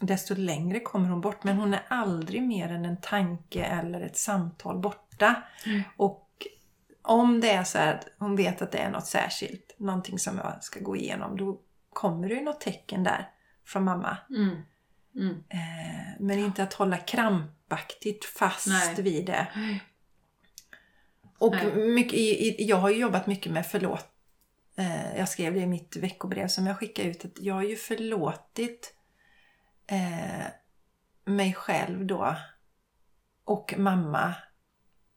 desto 0.00 0.34
längre 0.34 0.80
kommer 0.80 1.08
hon 1.08 1.20
bort. 1.20 1.44
Men 1.44 1.56
hon 1.56 1.74
är 1.74 1.82
aldrig 1.88 2.42
mer 2.42 2.68
än 2.68 2.84
en 2.84 3.00
tanke 3.00 3.64
eller 3.64 4.00
ett 4.00 4.16
samtal 4.16 4.78
borta. 4.78 5.42
Mm. 5.66 5.82
Och 5.96 6.46
om 7.02 7.40
det 7.40 7.50
är 7.50 7.64
så 7.64 7.78
här 7.78 7.94
att 7.94 8.06
hon 8.18 8.36
vet 8.36 8.62
att 8.62 8.72
det 8.72 8.78
är 8.78 8.90
något 8.90 9.06
särskilt, 9.06 9.74
någonting 9.78 10.18
som 10.18 10.36
jag 10.36 10.64
ska 10.64 10.80
gå 10.80 10.96
igenom, 10.96 11.36
då 11.36 11.60
kommer 11.92 12.28
det 12.28 12.34
ju 12.34 12.42
något 12.42 12.60
tecken 12.60 13.04
där 13.04 13.30
från 13.64 13.84
mamma. 13.84 14.16
Mm. 14.30 14.56
Mm. 15.14 15.44
Eh, 15.48 16.20
men 16.20 16.38
inte 16.38 16.62
att 16.62 16.74
hålla 16.74 16.96
krampaktigt 16.96 18.24
fast 18.24 18.66
Nej. 18.66 19.02
vid 19.02 19.26
det. 19.26 19.46
Och 21.38 21.54
mycket, 21.76 22.18
jag 22.60 22.76
har 22.76 22.90
ju 22.90 22.96
jobbat 22.96 23.26
mycket 23.26 23.52
med 23.52 23.66
förlåt. 23.66 24.06
Eh, 24.76 25.18
jag 25.18 25.28
skrev 25.28 25.54
det 25.54 25.60
i 25.60 25.66
mitt 25.66 25.96
veckobrev 25.96 26.48
som 26.48 26.66
jag 26.66 26.78
skickade 26.78 27.08
ut. 27.08 27.24
Att 27.24 27.38
jag 27.40 27.54
har 27.54 27.62
ju 27.62 27.76
förlåtit 27.76 28.94
eh, 29.88 30.46
mig 31.24 31.54
själv 31.54 32.06
då. 32.06 32.36
Och 33.44 33.74
mamma. 33.78 34.34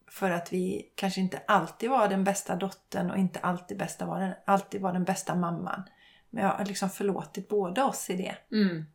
För 0.08 0.32
att 0.32 0.54
vi 0.54 0.92
kanske 0.96 1.22
inte 1.22 1.42
alltid 1.48 1.90
var 1.90 2.08
den 2.08 2.24
bästa 2.24 2.56
dottern 2.56 3.12
och 3.12 3.18
inte 3.18 3.40
alltid, 3.40 3.78
bästa 3.78 4.06
var 4.06 4.20
den, 4.20 4.34
alltid 4.46 4.82
var 4.82 4.94
den 4.94 5.04
bästa 5.04 5.36
mamman. 5.36 5.84
Men 6.30 6.44
jag 6.44 6.52
har 6.52 6.66
liksom 6.66 6.90
förlåtit 6.90 7.50
båda 7.50 7.86
oss 7.86 8.10
i 8.10 8.16
det. 8.16 8.56
Mm. 8.56 8.86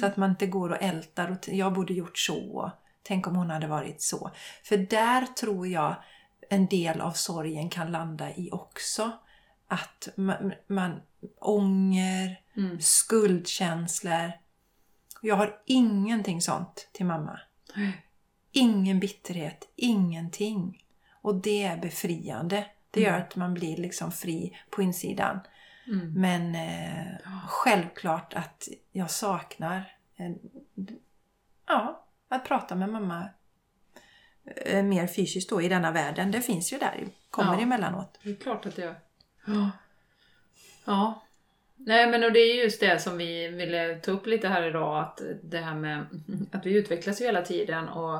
Så 0.00 0.06
att 0.06 0.16
man 0.16 0.30
inte 0.30 0.46
går 0.46 0.70
och 0.70 0.82
ältar 0.82 1.30
och 1.30 1.48
jag 1.48 1.72
borde 1.72 1.94
gjort 1.94 2.18
så. 2.18 2.72
Tänk 3.02 3.26
om 3.26 3.36
hon 3.36 3.50
hade 3.50 3.66
varit 3.66 4.02
så. 4.02 4.30
För 4.62 4.76
där 4.76 5.26
tror 5.26 5.66
jag 5.66 5.96
en 6.50 6.66
del 6.66 7.00
av 7.00 7.12
sorgen 7.12 7.70
kan 7.70 7.92
landa 7.92 8.30
i 8.34 8.50
också. 8.52 9.10
Att 9.68 10.08
man, 10.16 10.52
man 10.66 11.00
ånger, 11.40 12.40
Mm. 12.56 12.80
skuldkänslor. 12.80 14.32
Jag 15.24 15.36
har 15.36 15.60
ingenting 15.64 16.40
sånt 16.40 16.88
till 16.92 17.06
mamma. 17.06 17.40
Ingen 18.52 19.00
bitterhet, 19.00 19.68
ingenting. 19.76 20.84
Och 21.22 21.34
det 21.34 21.62
är 21.62 21.76
befriande. 21.76 22.66
Det 22.90 23.00
gör 23.00 23.18
att 23.18 23.36
man 23.36 23.54
blir 23.54 23.76
liksom 23.76 24.12
fri 24.12 24.56
på 24.70 24.82
insidan. 24.82 25.40
Mm. 25.86 26.12
Men 26.12 26.54
eh, 26.54 27.12
självklart 27.48 28.34
att 28.34 28.68
jag 28.92 29.10
saknar 29.10 29.92
en, 30.16 30.38
ja, 31.66 32.04
att 32.28 32.44
prata 32.44 32.74
med 32.74 32.88
mamma 32.88 33.28
eh, 34.56 34.82
mer 34.82 35.06
fysiskt 35.06 35.50
då 35.50 35.62
i 35.62 35.68
denna 35.68 35.90
världen. 35.92 36.30
Det 36.30 36.40
finns 36.40 36.72
ju 36.72 36.78
där, 36.78 37.08
kommer 37.30 37.54
Ja. 37.54 37.60
emellanåt. 37.60 38.18
Det 38.22 38.30
är 38.30 38.36
klart 38.36 38.66
att 38.66 38.76
det 38.76 38.82
gör. 38.82 39.00
Ja. 39.46 39.70
Ja. 40.84 41.23
Nej 41.86 42.10
men 42.10 42.24
och 42.24 42.32
det 42.32 42.38
är 42.38 42.62
just 42.64 42.80
det 42.80 42.98
som 42.98 43.18
vi 43.18 43.48
ville 43.48 43.94
ta 43.94 44.10
upp 44.10 44.26
lite 44.26 44.48
här 44.48 44.68
idag, 44.68 44.98
att 44.98 45.20
det 45.42 45.58
här 45.58 45.74
med 45.74 46.06
att 46.52 46.66
vi 46.66 46.74
utvecklas 46.74 47.20
ju 47.20 47.24
hela 47.24 47.42
tiden 47.42 47.88
och 47.88 48.16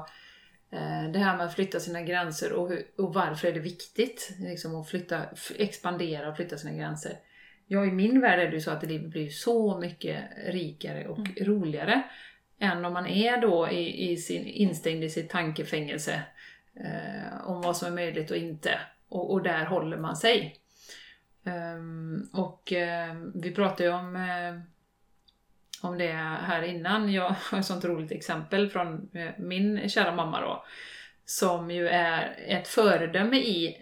eh, 0.71 1.11
det 1.13 1.19
här 1.19 1.37
med 1.37 1.47
att 1.47 1.55
flytta 1.55 1.81
sina 1.81 2.03
gränser 2.03 2.53
och, 2.53 2.69
hur, 2.69 2.87
och 2.99 3.15
varför 3.15 3.49
är 3.49 3.53
det 3.53 3.61
viktigt 3.61 4.37
liksom, 4.39 4.81
att 4.81 4.89
flytta, 4.89 5.23
expandera 5.57 6.29
och 6.29 6.37
flytta 6.37 6.57
sina 6.57 6.77
gränser. 6.77 7.13
Ja, 7.67 7.85
i 7.85 7.91
min 7.91 8.21
värld 8.21 8.41
är 8.41 8.47
det 8.47 8.55
ju 8.55 8.61
så 8.61 8.71
att 8.71 8.83
livet 8.83 9.11
blir 9.11 9.29
så 9.29 9.79
mycket 9.79 10.21
rikare 10.47 11.09
och 11.09 11.19
roligare 11.41 12.03
än 12.59 12.85
om 12.85 12.93
man 12.93 13.07
är 13.07 13.41
då 13.41 13.69
i, 13.71 14.11
i 14.11 14.17
sin, 14.17 14.47
instängd 14.47 15.05
i 15.05 15.11
sitt 15.11 15.31
tankefängelse 15.31 16.23
eh, 16.81 17.51
om 17.51 17.61
vad 17.63 17.77
som 17.77 17.89
är 17.89 17.95
möjligt 17.95 18.31
och 18.31 18.37
inte. 18.37 18.81
Och, 19.09 19.33
och 19.33 19.43
där 19.43 19.65
håller 19.65 19.97
man 19.97 20.17
sig. 20.17 20.64
Ehm, 21.45 22.29
och 22.33 22.73
ehm, 22.73 23.33
vi 23.35 23.51
pratade 23.55 23.85
ju 23.85 23.91
om, 23.95 24.17
eh, 24.17 24.61
om 25.89 25.99
det 25.99 26.13
här 26.43 26.63
innan. 26.63 27.13
Jag 27.13 27.35
har 27.51 27.59
ett 27.59 27.67
sånt 27.67 27.85
roligt 27.85 28.13
exempel 28.13 28.71
från 28.71 29.11
eh, 29.15 29.31
min 29.39 29.89
kära 29.89 30.15
mamma 30.15 30.41
då. 30.41 30.65
Som 31.27 31.71
ju 31.71 31.89
är 31.89 32.37
ett 32.49 32.69
föredöme 32.69 33.37
i, 33.37 33.77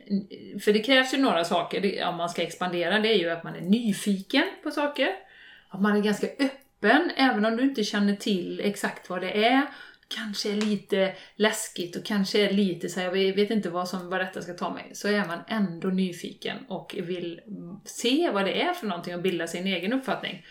för 0.65 0.73
det 0.73 0.79
krävs 0.83 1.15
ju 1.15 1.19
några 1.19 1.45
saker 1.45 1.81
det- 1.81 2.05
om 2.05 2.17
man 2.17 2.29
ska 2.29 2.43
expandera. 2.43 2.99
Det 2.99 3.09
är 3.09 3.19
ju 3.19 3.31
att 3.31 3.45
man 3.45 3.55
är 3.55 3.61
nyfiken 3.61 4.45
på 4.63 4.71
saker. 4.71 5.09
Att 5.69 5.81
man 5.81 5.97
är 5.97 6.01
ganska 6.01 6.27
öppen, 6.27 7.11
även 7.17 7.45
om 7.45 7.57
du 7.57 7.63
inte 7.63 7.85
känner 7.85 8.17
till 8.17 8.61
exakt 8.65 9.11
vad 9.11 9.21
det 9.21 9.45
är. 9.47 9.67
Kanske 10.15 10.53
är 10.53 10.57
lite 10.57 11.15
läskigt 11.37 11.97
och 11.97 12.05
kanske 12.05 12.49
är 12.49 12.53
lite 12.53 12.89
så 12.89 13.01
här, 13.01 13.17
jag 13.17 13.35
vet 13.35 13.51
inte 13.51 13.71
vad, 13.71 13.89
som, 13.89 14.11
vad 14.11 14.21
detta 14.21 14.43
ska 14.43 14.55
ta 14.55 14.75
mig. 14.75 14.91
Så 14.95 15.09
är 15.09 15.27
man 15.27 15.39
ändå 15.49 15.89
nyfiken 15.89 16.59
och 16.69 16.95
vill 16.99 17.41
se 17.85 18.31
vad 18.31 18.45
det 18.45 18.63
är 18.63 18.73
för 18.73 18.87
någonting 18.87 19.15
och 19.15 19.23
bilda 19.23 19.47
sin 19.47 19.67
egen 19.67 19.93
uppfattning. 19.93 20.47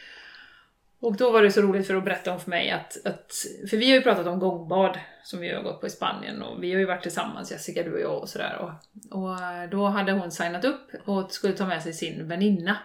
Och 0.99 1.18
då 1.18 1.32
var 1.32 1.43
det 1.43 1.51
så 1.51 1.62
roligt 1.62 1.88
för 1.88 1.95
att 1.95 2.03
berätta 2.03 2.34
om 2.34 2.39
för 2.39 2.49
mig 2.49 2.72
att, 2.72 3.05
att 3.05 3.34
för 3.70 3.78
vi 3.78 3.89
har 3.89 3.95
ju 3.95 4.01
pratat 4.01 4.28
om 4.28 4.39
gångbad 4.39 4.99
som 5.24 5.39
vi 5.39 5.53
har 5.53 5.64
gått 5.64 5.82
på 5.82 5.88
i 5.88 5.89
Spanien 5.89 6.41
och 6.41 6.64
vi 6.64 6.72
har 6.72 6.80
ju 6.80 6.86
varit 6.86 7.01
tillsammans, 7.01 7.51
Jessica, 7.51 7.84
du 7.84 7.93
och 7.93 7.99
jag 7.99 8.22
och 8.22 8.30
sådär. 8.30 8.57
Och, 8.57 8.72
och 9.20 9.38
då 9.72 9.86
hade 9.86 10.12
hon 10.12 10.32
signat 10.32 10.66
upp 10.66 10.91
och 11.05 11.32
skulle 11.32 11.53
ta 11.53 11.66
med 11.66 11.84
sig 11.84 11.93
sin 11.93 12.28
väninna. 12.28 12.78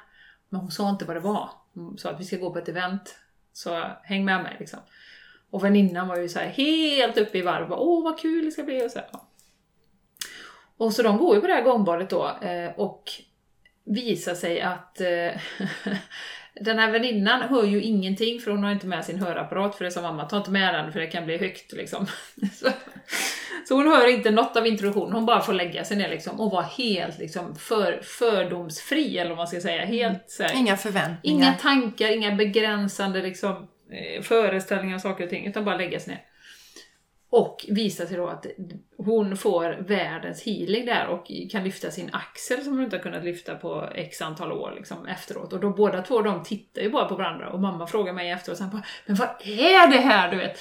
Men 0.48 0.60
hon 0.60 0.70
sa 0.70 0.90
inte 0.90 1.04
vad 1.04 1.16
det 1.16 1.20
var. 1.20 1.50
Hon 1.74 1.98
sa 1.98 2.10
att 2.10 2.20
vi 2.20 2.24
ska 2.24 2.36
gå 2.36 2.52
på 2.52 2.58
ett 2.58 2.68
event, 2.68 3.18
så 3.52 3.82
häng 4.02 4.24
med 4.24 4.42
mig 4.42 4.56
liksom. 4.58 4.80
Och 5.56 5.64
väninnan 5.64 6.08
var 6.08 6.16
ju 6.16 6.28
så 6.28 6.38
här 6.38 6.46
helt 6.46 7.18
uppe 7.18 7.38
i 7.38 7.42
varv, 7.42 7.68
bara, 7.68 7.78
åh 7.78 8.04
vad 8.04 8.18
kul 8.18 8.44
det 8.44 8.50
ska 8.50 8.62
bli 8.62 8.86
och 8.86 8.90
så 8.90 8.98
här. 8.98 9.08
Och 10.76 10.92
så 10.92 11.02
de 11.02 11.18
går 11.18 11.34
ju 11.34 11.40
på 11.40 11.46
det 11.46 11.52
här 11.52 11.62
gångbadet 11.62 12.10
då 12.10 12.38
eh, 12.42 12.70
och 12.76 13.10
visar 13.84 14.34
sig 14.34 14.60
att 14.60 15.00
eh, 15.00 15.40
den 16.60 16.78
här 16.78 16.90
väninnan 16.90 17.42
hör 17.42 17.64
ju 17.64 17.82
ingenting 17.82 18.40
för 18.40 18.50
hon 18.50 18.64
har 18.64 18.72
inte 18.72 18.86
med 18.86 19.04
sin 19.04 19.18
hörapparat 19.18 19.74
för 19.74 19.84
det 19.84 19.90
sa 19.90 20.02
mamma, 20.02 20.24
ta 20.24 20.36
inte 20.36 20.50
med 20.50 20.74
den 20.74 20.92
för 20.92 21.00
det 21.00 21.06
kan 21.06 21.26
bli 21.26 21.38
högt 21.38 21.72
liksom. 21.72 22.06
Så, 22.52 22.68
så 23.68 23.74
hon 23.74 23.86
hör 23.86 24.06
inte 24.06 24.30
något 24.30 24.56
av 24.56 24.66
introduktionen, 24.66 25.12
hon 25.12 25.26
bara 25.26 25.40
får 25.40 25.52
lägga 25.52 25.84
sig 25.84 25.96
ner 25.96 26.08
liksom 26.08 26.40
och 26.40 26.50
vara 26.50 26.64
helt 26.64 27.18
liksom 27.18 27.54
för, 27.56 28.00
fördomsfri 28.02 29.18
eller 29.18 29.30
vad 29.30 29.38
man 29.38 29.48
ska 29.48 29.60
säga. 29.60 29.84
Helt 29.84 30.24
så 30.26 30.42
här, 30.42 30.54
Inga 30.54 30.76
förväntningar. 30.76 31.20
Inga 31.22 31.52
tankar, 31.52 32.12
inga 32.12 32.34
begränsande 32.34 33.22
liksom, 33.22 33.68
Eh, 33.90 34.22
föreställningar 34.22 34.94
och 34.94 35.00
saker 35.00 35.24
och 35.24 35.30
ting, 35.30 35.46
utan 35.46 35.64
bara 35.64 35.76
lägga 35.76 36.00
sig 36.00 36.14
ner. 36.14 36.22
Och 37.30 37.64
visar 37.68 38.06
sig 38.06 38.16
då 38.16 38.28
att 38.28 38.46
hon 38.96 39.36
får 39.36 39.76
världens 39.88 40.42
healing 40.42 40.86
där 40.86 41.06
och 41.06 41.30
kan 41.50 41.64
lyfta 41.64 41.90
sin 41.90 42.10
axel 42.12 42.62
som 42.62 42.72
hon 42.72 42.84
inte 42.84 42.96
har 42.96 43.02
kunnat 43.02 43.24
lyfta 43.24 43.54
på 43.54 43.88
x 43.94 44.22
antal 44.22 44.52
år 44.52 44.72
liksom, 44.76 45.06
efteråt. 45.06 45.52
Och 45.52 45.60
då 45.60 45.70
båda 45.70 46.02
två 46.02 46.22
de 46.22 46.42
tittar 46.42 46.82
ju 46.82 46.90
bara 46.90 47.08
på 47.08 47.14
varandra 47.14 47.50
och 47.50 47.60
mamma 47.60 47.86
frågar 47.86 48.12
mig 48.12 48.30
efteråt 48.30 48.58
sen 48.58 48.70
bara, 48.70 48.82
Men 49.06 49.16
vad 49.16 49.28
är 49.42 49.90
det 49.90 49.98
här 49.98 50.30
du 50.30 50.36
vet? 50.36 50.58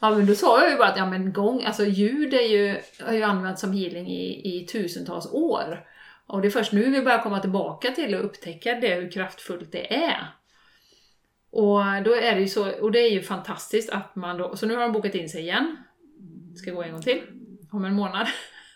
Ja 0.00 0.10
men 0.10 0.26
då 0.26 0.34
sa 0.34 0.60
jag 0.60 0.70
ju 0.70 0.76
bara 0.76 0.88
att 0.88 0.96
ja 0.96 1.06
men 1.06 1.32
gång, 1.32 1.64
alltså 1.64 1.84
ljud 1.84 2.34
är 2.34 2.48
ju, 2.48 2.76
har 3.00 3.12
ju 3.12 3.22
använts 3.22 3.60
som 3.60 3.72
healing 3.72 4.08
i, 4.08 4.56
i 4.56 4.66
tusentals 4.66 5.32
år. 5.32 5.84
Och 6.26 6.42
det 6.42 6.48
är 6.48 6.50
först 6.50 6.72
nu 6.72 6.90
vi 6.90 7.02
börjar 7.02 7.22
komma 7.22 7.40
tillbaka 7.40 7.90
till 7.90 8.14
och 8.14 8.24
upptäcka 8.24 8.74
det, 8.74 8.94
hur 8.94 9.10
kraftfullt 9.10 9.72
det 9.72 9.94
är. 9.94 10.37
Och 11.50 11.80
då 12.04 12.14
är 12.14 12.34
det 12.34 12.40
ju 12.40 12.48
så, 12.48 12.80
och 12.80 12.92
det 12.92 12.98
är 12.98 13.10
ju 13.10 13.22
fantastiskt 13.22 13.90
att 13.90 14.16
man 14.16 14.38
då, 14.38 14.56
så 14.56 14.66
nu 14.66 14.74
har 14.74 14.82
de 14.82 14.92
bokat 14.92 15.14
in 15.14 15.28
sig 15.28 15.40
igen. 15.40 15.76
Ska 16.56 16.70
gå 16.70 16.82
en 16.82 16.92
gång 16.92 17.02
till, 17.02 17.22
om 17.70 17.84
en 17.84 17.94
månad. 17.94 18.26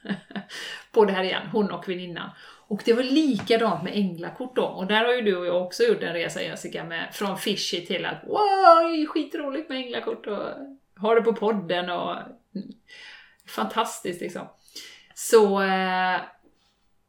på 0.93 1.05
det 1.05 1.12
här 1.12 1.25
igen, 1.25 1.47
hon 1.53 1.70
och 1.70 1.89
väninnan. 1.89 2.31
Och 2.68 2.83
det 2.85 2.93
var 2.93 3.03
likadant 3.03 3.85
med 3.85 3.97
änglakort 3.97 4.57
då. 4.57 4.64
Och 4.64 4.87
där 4.87 5.05
har 5.05 5.12
ju 5.12 5.20
du 5.20 5.37
och 5.37 5.47
jag 5.47 5.62
också 5.62 5.83
gjort 5.83 6.03
en 6.03 6.12
resa 6.12 6.43
Jessica, 6.43 6.85
med, 6.85 7.09
från 7.12 7.39
fishy 7.39 7.87
till 7.87 8.05
att 8.05 8.25
wow, 8.27 9.07
skitroligt 9.07 9.68
med 9.68 9.79
änglakort 9.79 10.27
och 10.27 10.49
ha 11.01 11.14
det 11.14 11.23
på 11.23 11.33
podden 11.33 11.91
och 11.91 12.16
fantastiskt 13.49 14.20
liksom. 14.20 14.49
Så 15.14 15.62
eh, 15.62 16.20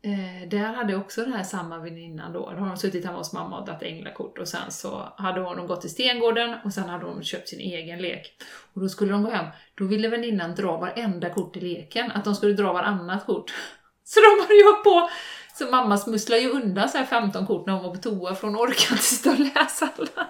eh, 0.04 0.50
där 0.50 0.74
hade 0.74 0.96
också 0.96 1.22
den 1.22 1.34
här 1.34 1.44
samma 1.44 1.80
väninnan 1.80 2.34
då, 2.34 2.40
då 2.40 2.58
har 2.58 2.68
de 2.68 2.78
suttit 2.78 3.06
hemma 3.06 3.18
hos 3.18 3.34
mamma 3.34 3.60
och 3.60 3.66
dragit 3.66 3.84
änglakort 3.84 4.38
och 4.38 4.48
sen 4.48 4.72
så 4.72 5.14
hade 5.18 5.42
hon 5.42 5.68
gått 5.68 5.82
till 5.82 5.90
Stengården 5.90 6.56
och 6.66 6.74
sen 6.74 6.90
hade 6.90 7.06
hon 7.06 7.24
köpt 7.24 7.50
sin 7.50 7.60
egen 7.60 8.02
lek. 8.02 8.32
Och 8.74 8.82
då 8.82 8.90
skulle 8.90 9.12
de 9.12 9.24
gå 9.24 9.30
hem, 9.30 9.46
då 9.76 9.86
ville 9.86 10.08
väninnan 10.08 10.56
dra 10.56 10.78
varenda 10.78 11.30
kort 11.30 11.58
i 11.58 11.60
leken, 11.60 12.12
att 12.12 12.24
de 12.24 12.36
skulle 12.36 12.54
dra 12.54 12.74
varannat 12.74 13.26
kort. 13.26 13.54
Så 14.06 14.20
de 14.20 14.46
har 14.48 14.54
ju 14.54 14.64
hållit 14.64 14.84
på 14.84 15.10
så 15.56 15.66
mamma 15.66 15.98
smusslade 15.98 16.42
ju 16.42 16.50
undan 16.50 16.90
så 16.90 16.98
här 16.98 17.06
15 17.06 17.48
kort 17.48 17.66
när 17.66 17.74
hon 17.74 17.84
var 17.84 17.96
på 17.96 18.02
toa 18.02 18.36
för 18.36 18.48
hon 18.48 18.56
orkade 18.58 18.92
inte 18.92 19.04
sitta 19.04 19.32
och 19.32 19.40
läsa 19.40 19.90
alla. 19.98 20.28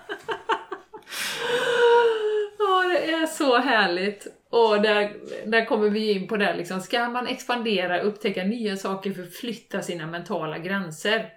Är 2.98 3.26
så 3.26 3.58
härligt. 3.58 4.28
Och 4.50 4.82
där, 4.82 5.14
där 5.46 5.66
kommer 5.66 5.90
vi 5.90 6.12
in 6.12 6.28
på 6.28 6.38
det 6.38 6.56
liksom, 6.56 6.82
ska 6.82 7.10
man 7.10 7.28
expandera, 7.28 8.00
upptäcka 8.00 8.44
nya 8.44 8.78
saker, 8.78 9.14
förflytta 9.14 9.82
sina 9.82 10.08
mentala 10.08 10.58
gränser, 10.58 11.30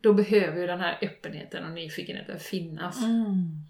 då 0.00 0.12
behöver 0.12 0.60
ju 0.60 0.66
den 0.66 0.80
här 0.80 0.98
öppenheten 1.02 1.64
och 1.64 1.70
nyfikenheten 1.70 2.38
finnas. 2.38 3.02
Mm. 3.04 3.62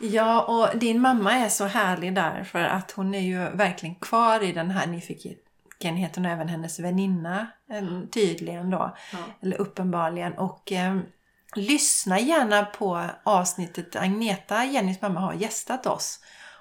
Ja, 0.00 0.42
och 0.42 0.78
din 0.78 1.00
mamma 1.00 1.32
är 1.32 1.48
så 1.48 1.64
härlig 1.64 2.14
där 2.14 2.44
för 2.44 2.58
att 2.64 2.90
hon 2.90 3.14
är 3.14 3.20
ju 3.20 3.56
verkligen 3.56 3.94
kvar 3.94 4.42
i 4.42 4.52
den 4.52 4.70
här 4.70 4.86
nyfikenheten 4.86 6.24
och 6.24 6.30
även 6.30 6.48
hennes 6.48 6.80
väninna 6.80 7.46
eh, 7.70 8.00
tydligen 8.10 8.70
då, 8.70 8.96
Ja. 9.12 9.18
eller 9.42 9.60
uppenbarligen. 9.60 10.32
Och 10.32 10.72
eh, 10.72 10.98
lyssna 11.56 12.20
gärna 12.20 12.64
på 12.64 13.04
avsnittet 13.24 13.96
Agneta, 13.96 14.64
Jennys 14.64 15.00
mamma, 15.00 15.20
har 15.20 15.34
gästat 15.34 15.86
oss. 15.86 16.20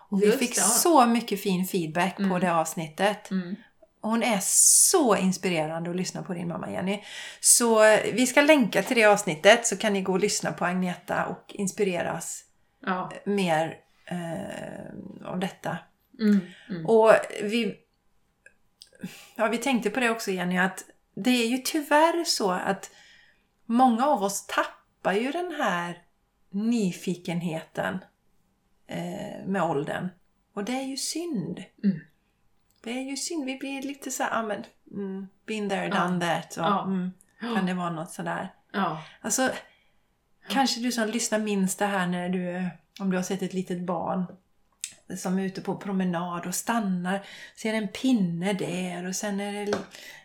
Och 0.10 0.22
vi 0.24 0.32
fick 0.32 0.56
det, 0.56 0.62
så 0.62 1.06
mycket 1.06 1.42
fin 1.44 1.66
feedback 1.68 2.16
på 2.16 2.24
Mm. 2.24 2.40
det 2.40 2.54
avsnittet. 2.54 3.32
Mm. 3.32 3.56
Hon 4.02 4.24
är 4.24 4.40
så 4.42 5.16
inspirerande 5.16 5.90
att 5.90 5.96
lyssna 5.96 6.24
på 6.24 6.34
din 6.34 6.48
mamma 6.48 6.72
Jenny. 6.72 7.04
Så 7.40 7.84
eh, 7.84 8.00
vi 8.14 8.28
ska 8.28 8.42
länka 8.42 8.84
till 8.84 8.96
det 8.98 9.06
avsnittet 9.06 9.68
så 9.68 9.78
kan 9.78 9.94
ni 9.94 10.02
gå 10.02 10.12
och 10.12 10.20
lyssna 10.20 10.52
på 10.52 10.66
Agneta 10.66 11.26
och 11.26 11.44
inspireras 11.50 12.44
Ja. 12.86 13.12
mer 13.26 13.76
eh, 14.06 15.28
av 15.32 15.40
detta. 15.40 15.78
Mm. 16.20 16.40
Mm. 16.70 16.86
Och 16.86 17.14
vi, 17.44 17.76
ja, 19.36 19.48
vi 19.48 19.58
tänkte 19.58 19.90
på 19.90 20.00
det 20.00 20.10
också 20.10 20.32
Jenny 20.32 20.58
att 20.58 20.84
det 21.16 21.30
är 21.30 21.48
ju 21.48 21.58
tyvärr 21.58 22.24
så 22.26 22.52
att 22.52 22.90
många 23.66 24.06
av 24.06 24.24
oss 24.24 24.48
tappar 24.48 24.77
ju 25.14 25.32
den 25.32 25.52
här 25.52 26.02
nyfikenheten 26.50 27.98
eh, 28.88 29.46
med 29.46 29.64
åldern. 29.64 30.08
Och 30.54 30.64
det 30.64 30.72
är 30.72 30.84
ju 30.84 30.98
synd. 30.98 31.64
Mm. 31.84 32.00
Det 32.84 32.92
är 32.92 33.02
ju 33.02 33.18
synd. 33.18 33.46
Vi 33.46 33.58
blir 33.58 33.82
lite 33.82 34.12
så 34.12 34.24
här, 34.24 34.40
ah, 34.40 34.44
men, 34.44 34.64
mm, 34.92 35.28
been 35.46 35.70
there, 35.70 35.88
Ja. 35.88 36.04
done 36.08 36.20
that. 36.26 36.58
Och, 36.58 36.64
Ja. 36.64 36.84
mm, 36.86 37.12
kan 37.40 37.66
det 37.66 37.74
vara 37.74 37.90
något 37.90 38.12
sådär? 38.12 38.54
Ja. 38.74 39.04
Alltså, 39.22 39.50
kanske 40.50 40.80
du 40.82 40.92
som 40.92 41.08
lyssnar 41.10 41.40
minns 41.40 41.76
det 41.76 41.86
här 41.86 42.08
när 42.08 42.30
du, 42.30 42.70
om 43.00 43.10
du 43.10 43.18
har 43.18 43.24
sett 43.24 43.42
ett 43.42 43.54
litet 43.54 43.82
barn 43.86 44.26
som 45.16 45.40
är 45.40 45.44
ute 45.46 45.62
på 45.62 45.76
promenad 45.76 46.46
och 46.46 46.56
stannar, 46.56 47.26
ser 47.56 47.74
en 47.74 47.88
pinne 47.88 48.54
där 48.54 49.08
och 49.08 49.16
sen 49.16 49.40
är 49.40 49.66
det 49.66 49.78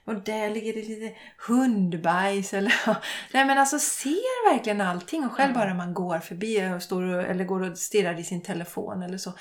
och 0.04 0.14
där 0.14 0.50
ligger 0.50 0.72
det 0.72 0.88
lite 0.88 1.14
hundbajs 1.48 2.54
eller 2.54 2.74
Nej 3.32 3.44
men 3.44 3.58
alltså 3.58 3.78
ser 3.78 4.52
verkligen 4.52 4.80
allting 4.80 5.24
och 5.24 5.32
själv 5.32 5.54
bara 5.54 5.74
man 5.74 5.94
går 5.94 6.18
förbi 6.18 6.72
och 6.76 6.82
står 6.82 7.02
och, 7.02 7.22
eller 7.22 7.44
går 7.44 7.70
och 7.70 7.78
stirrar 7.78 8.20
i 8.20 8.24
sin 8.24 8.42
telefon 8.42 9.02
eller 9.02 9.18
så. 9.18 9.32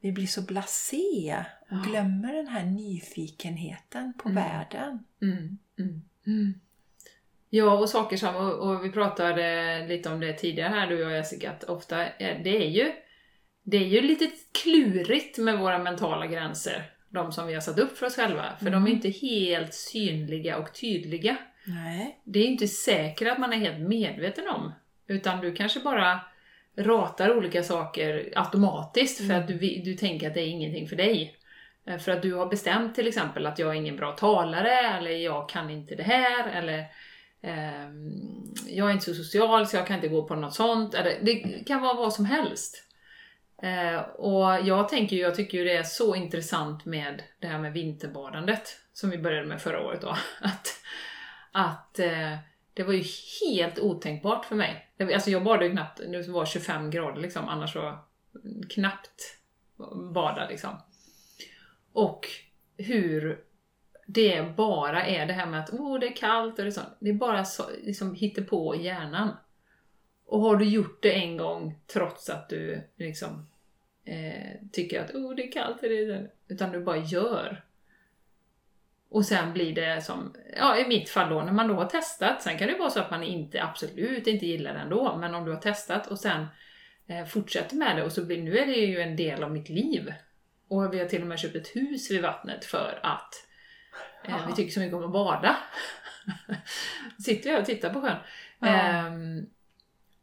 Vi 0.00 0.12
blir 0.12 0.26
så 0.26 0.42
blasé 0.42 1.44
och 1.70 1.76
glömmer 1.86 2.32
den 2.32 2.48
här 2.48 2.64
nyfikenheten 2.64 4.12
på 4.18 4.28
Mm. 4.28 4.44
världen. 4.44 5.04
Mm. 5.22 5.58
Mm. 5.78 6.02
Mm. 6.26 6.60
Ja, 7.50 7.78
och 7.78 7.88
saker 7.88 8.16
som, 8.16 8.36
och, 8.36 8.52
och 8.52 8.84
vi 8.84 8.90
pratade 8.90 9.86
lite 9.88 10.08
om 10.08 10.20
det 10.20 10.32
tidigare 10.32 10.68
här 10.68 10.86
du 10.86 11.04
och 11.04 11.10
jag 11.10 11.18
Jessica, 11.18 11.50
att 11.50 11.64
ofta 11.64 12.06
är, 12.06 12.40
det 12.44 12.66
är 12.66 12.70
ju 12.70 12.92
det 13.64 13.76
är 13.76 13.86
ju 13.88 14.00
lite 14.00 14.30
klurigt 14.62 15.38
med 15.38 15.58
våra 15.58 15.78
mentala 15.78 16.26
gränser, 16.26 16.90
de 17.08 17.32
som 17.32 17.46
vi 17.46 17.54
har 17.54 17.60
satt 17.60 17.78
upp 17.78 17.98
för 17.98 18.06
oss 18.06 18.16
själva, 18.16 18.44
för 18.58 18.64
de 18.64 18.72
är 18.74 18.76
Mm. 18.76 18.92
inte 18.92 19.08
helt 19.08 19.74
synliga 19.74 20.58
och 20.58 20.74
tydliga. 20.74 21.36
Nej. 21.66 22.18
Det 22.24 22.38
är 22.38 22.44
inte 22.46 22.68
säkert 22.68 23.28
att 23.32 23.38
man 23.38 23.52
är 23.52 23.56
helt 23.56 23.88
medveten 23.88 24.48
om, 24.48 24.72
utan 25.06 25.40
du 25.40 25.54
kanske 25.54 25.80
bara 25.80 26.20
ratar 26.76 27.36
olika 27.38 27.62
saker 27.62 28.32
automatiskt 28.36 29.16
för 29.18 29.24
Mm. 29.24 29.40
att 29.40 29.48
du, 29.48 29.58
vi- 29.58 29.82
du 29.84 29.94
tänker 29.94 30.28
att 30.28 30.34
det 30.34 30.40
är 30.40 30.46
ingenting 30.48 30.88
för 30.88 30.96
dig. 30.96 31.36
Eh, 31.86 31.98
För 31.98 32.12
att 32.12 32.22
du 32.22 32.34
har 32.34 32.46
bestämt 32.46 32.94
till 32.94 33.08
exempel 33.08 33.46
att 33.46 33.58
jag 33.58 33.70
är 33.70 33.74
ingen 33.74 33.96
bra 33.96 34.12
talare, 34.12 34.70
eller 34.98 35.10
jag 35.10 35.48
kan 35.48 35.70
inte 35.70 35.94
det 35.94 36.02
här, 36.02 36.48
eller 36.50 36.84
ehm, 37.42 38.12
jag 38.68 38.88
är 38.88 38.92
inte 38.92 39.04
så 39.04 39.14
social 39.14 39.66
så 39.66 39.76
jag 39.76 39.86
kan 39.86 39.96
inte 39.96 40.08
gå 40.08 40.22
på 40.28 40.34
något 40.34 40.54
sånt. 40.54 40.94
Eller, 40.94 41.18
det 41.22 41.34
kan 41.66 41.80
vara 41.82 41.94
vad 41.94 42.12
som 42.12 42.24
helst. 42.24 42.80
Eh, 43.62 44.00
och 44.00 44.66
jag 44.66 44.88
tänker 44.88 45.16
ju, 45.16 45.22
jag 45.22 45.34
tycker 45.34 45.58
ju 45.58 45.64
det 45.64 45.76
är 45.76 45.82
så 45.82 46.14
intressant 46.14 46.84
med 46.84 47.22
det 47.38 47.46
här 47.46 47.58
med 47.58 47.72
vinterbadandet, 47.72 48.80
som 48.92 49.10
vi 49.10 49.18
började 49.18 49.46
med 49.46 49.62
förra 49.62 49.80
året 49.80 50.00
då. 50.00 50.08
Att, 50.40 50.68
att 51.52 51.98
eh, 51.98 52.36
det 52.74 52.82
var 52.82 52.92
ju 52.92 53.04
helt 53.40 53.78
otänkbart 53.78 54.44
för 54.44 54.56
mig. 54.56 54.88
Alltså 55.14 55.30
jag 55.30 55.44
badade 55.44 55.66
ju 55.66 55.72
knappt, 55.72 56.00
nu 56.06 56.22
var 56.22 56.46
25 56.46 56.90
grader 56.90 57.20
liksom, 57.20 57.48
annars 57.48 57.72
så 57.72 57.98
knappt 58.70 59.38
bada 60.14 60.48
liksom. 60.48 60.70
Och 61.92 62.26
hur 62.76 63.44
det 64.06 64.56
bara 64.56 65.06
är 65.06 65.26
det 65.26 65.32
här 65.32 65.46
med 65.46 65.60
att 65.60 65.70
oh, 65.70 65.98
det 65.98 66.06
är 66.06 66.16
kallt 66.16 66.58
och 66.58 66.64
det 66.64 66.68
är 66.68 66.72
sånt. 66.72 66.96
Det 67.00 67.10
är 67.10 67.14
bara 67.14 67.44
så, 67.44 67.62
liksom 67.82 68.16
på 68.48 68.76
i 68.76 68.84
hjärnan. 68.84 69.36
Och 70.34 70.40
har 70.40 70.56
du 70.56 70.64
gjort 70.64 71.02
det 71.02 71.12
en 71.12 71.36
gång 71.36 71.78
trots 71.86 72.30
att 72.30 72.48
du 72.48 72.80
liksom 72.96 73.46
eh, 74.04 74.52
tycker 74.72 75.00
att 75.00 75.10
oh, 75.10 75.34
det 75.34 75.48
är 75.48 75.52
kallt, 75.52 75.80
det 75.80 76.28
utan 76.48 76.72
du 76.72 76.80
bara 76.80 76.96
gör. 76.96 77.64
Och 79.08 79.24
sen 79.24 79.52
blir 79.52 79.74
det 79.74 80.02
som, 80.02 80.34
ja 80.56 80.78
i 80.78 80.88
mitt 80.88 81.10
fall 81.10 81.30
då, 81.30 81.42
när 81.42 81.52
man 81.52 81.68
då 81.68 81.74
har 81.74 81.88
testat, 81.88 82.42
sen 82.42 82.58
kan 82.58 82.68
det 82.68 82.78
vara 82.78 82.90
så 82.90 83.00
att 83.00 83.10
man 83.10 83.22
inte, 83.22 83.62
absolut 83.62 84.26
inte 84.26 84.46
gillar 84.46 84.74
det 84.74 84.80
ändå, 84.80 85.16
men 85.16 85.34
om 85.34 85.44
du 85.44 85.52
har 85.52 85.60
testat 85.60 86.06
och 86.06 86.18
sen 86.18 86.46
eh, 87.06 87.24
fortsätter 87.24 87.76
med 87.76 87.96
det 87.96 88.04
och 88.04 88.12
så 88.12 88.24
blir, 88.24 88.42
nu 88.42 88.58
är 88.58 88.66
det 88.66 88.72
ju 88.72 89.00
en 89.00 89.16
del 89.16 89.42
av 89.42 89.52
mitt 89.52 89.68
liv. 89.68 90.14
Och 90.68 90.94
vi 90.94 90.98
har 90.98 91.06
till 91.06 91.22
och 91.22 91.28
med 91.28 91.38
köpt 91.38 91.56
ett 91.56 91.76
hus 91.76 92.10
vid 92.10 92.22
vattnet 92.22 92.64
för 92.64 93.00
att 93.02 93.34
eh, 94.24 94.46
vi 94.46 94.54
tycker 94.54 94.72
så 94.72 94.80
mycket 94.80 94.96
om 94.96 95.04
att 95.04 95.12
bada. 95.12 95.56
Sitter 97.24 97.50
här 97.50 97.60
och 97.60 97.66
tittar 97.66 97.92
på 97.92 98.00
sjön. 98.00 98.18
Ja. 98.58 98.68
Ehm, 98.68 99.46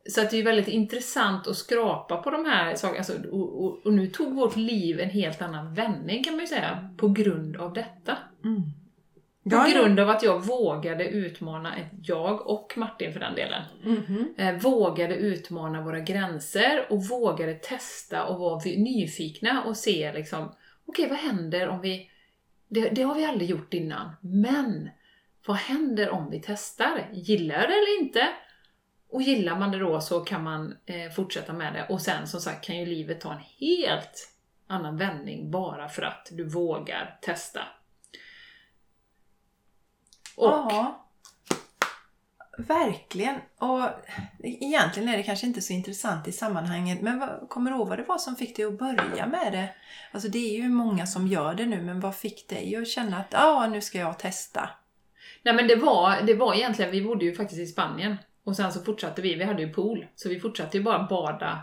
så 0.10 0.22
att 0.22 0.32
det 0.32 0.38
är 0.40 0.44
väldigt 0.44 0.68
intressant 0.68 1.48
att 1.48 1.56
skrapa 1.58 2.18
på 2.18 2.30
de 2.30 2.46
här 2.46 2.76
sakerna. 2.76 2.98
Alltså, 2.98 3.14
och, 3.32 3.64
och, 3.66 3.86
och 3.86 3.94
nu 3.94 4.08
tog 4.08 4.34
vårt 4.36 4.56
liv 4.56 5.00
en 5.00 5.10
helt 5.10 5.42
annan 5.42 5.74
vändning 5.74 6.24
kan 6.24 6.34
man 6.34 6.42
ju 6.42 6.48
säga, 6.48 6.90
på 6.98 7.08
grund 7.08 7.58
av 7.58 7.74
detta. 7.74 8.18
Mm. 8.44 8.62
På 9.44 9.50
Ja, 9.56 9.68
grund 9.74 10.00
av 10.00 10.10
att 10.10 10.24
jag 10.24 10.40
vågade 10.46 11.08
utmana, 11.10 11.76
jag 12.04 12.48
och 12.48 12.74
Martin 12.76 13.14
för 13.14 13.20
den 13.20 13.36
delen, 13.36 13.64
Mhm. 13.84 14.34
eh, 14.38 14.54
vågade 14.56 15.16
utmana 15.16 15.82
våra 15.82 16.00
gränser 16.00 16.86
och 16.90 17.04
vågade 17.06 17.54
testa 17.54 18.26
och 18.26 18.40
vara 18.40 18.62
nyfikna 18.66 19.64
och 19.64 19.78
se 19.78 20.14
liksom, 20.14 20.52
okej 20.86 21.10
vad 21.10 21.18
händer 21.18 21.68
om 21.70 21.82
vi, 21.82 22.10
det, 22.68 22.90
det 22.90 23.02
har 23.04 23.16
vi 23.16 23.26
aldrig 23.26 23.50
gjort 23.50 23.74
innan, 23.74 24.12
men 24.22 24.90
vad 25.48 25.58
händer 25.58 26.10
om 26.10 26.30
vi 26.32 26.42
testar? 26.46 27.10
Gillar 27.14 27.68
det 27.68 27.74
eller 27.74 28.02
inte? 28.02 28.28
Och 29.12 29.22
gillar 29.22 29.60
man 29.60 29.72
det 29.72 29.80
då 29.80 30.02
så 30.02 30.20
kan 30.20 30.44
man 30.44 30.78
eh, 30.86 31.12
fortsätta 31.12 31.54
med 31.54 31.74
det 31.74 31.86
och 31.90 32.02
sen 32.02 32.28
som 32.28 32.42
sagt 32.42 32.66
kan 32.66 32.78
ju 32.78 32.86
livet 32.86 33.22
ta 33.22 33.34
en 33.34 33.44
helt 33.60 34.34
annan 34.68 34.98
vändning 34.98 35.52
bara 35.52 35.90
för 35.90 36.02
att 36.02 36.28
du 36.32 36.50
vågar 36.50 37.18
testa. 37.22 37.62
Och 40.36 40.48
Ja. 40.48 41.08
Verkligen. 42.58 43.36
Och 43.58 43.90
egentligen 44.44 45.10
är 45.10 45.18
det 45.18 45.24
kanske 45.24 45.48
inte 45.48 45.62
så 45.62 45.74
intressant 45.74 46.28
i 46.28 46.32
sammanhanget. 46.32 47.02
Men 47.02 47.20
vad, 47.20 47.50
kommer 47.50 47.72
du 47.72 47.78
ihåg 47.78 47.88
vad 47.88 48.00
det 48.00 48.04
var 48.04 48.18
som 48.18 48.36
fick 48.36 48.56
dig 48.56 48.66
att 48.66 48.80
börja 48.80 49.28
med 49.28 49.52
det? 49.52 49.70
Alltså 50.12 50.30
det 50.30 50.38
är 50.38 50.62
ju 50.62 50.70
många 50.70 51.06
som 51.06 51.28
gör 51.28 51.54
det 51.54 51.66
nu, 51.66 51.82
men 51.82 52.00
vad 52.00 52.16
fick 52.16 52.50
dig 52.50 52.76
att 52.76 52.88
känna 52.88 53.18
att 53.18 53.28
ja, 53.32 53.68
nu 53.68 53.82
ska 53.82 53.98
jag 53.98 54.20
testa? 54.20 54.70
Nej 55.44 55.54
men 55.54 55.68
det 55.68 55.76
var, 55.76 56.22
det 56.22 56.34
var 56.34 56.54
egentligen, 56.54 56.92
vi 56.92 57.02
bodde 57.02 57.26
ju 57.26 57.36
faktiskt 57.36 57.62
i 57.62 57.68
Spanien. 57.68 58.18
Och 58.44 58.56
sen 58.56 58.72
så 58.72 58.82
fortsatte 58.82 59.22
vi, 59.22 59.36
vi 59.36 59.44
hade 59.44 59.62
ju 59.62 59.74
pool. 59.74 60.08
Så 60.16 60.30
vi 60.30 60.40
fortsatte 60.40 60.78
ju 60.78 60.84
bara 60.84 61.08
bada 61.10 61.62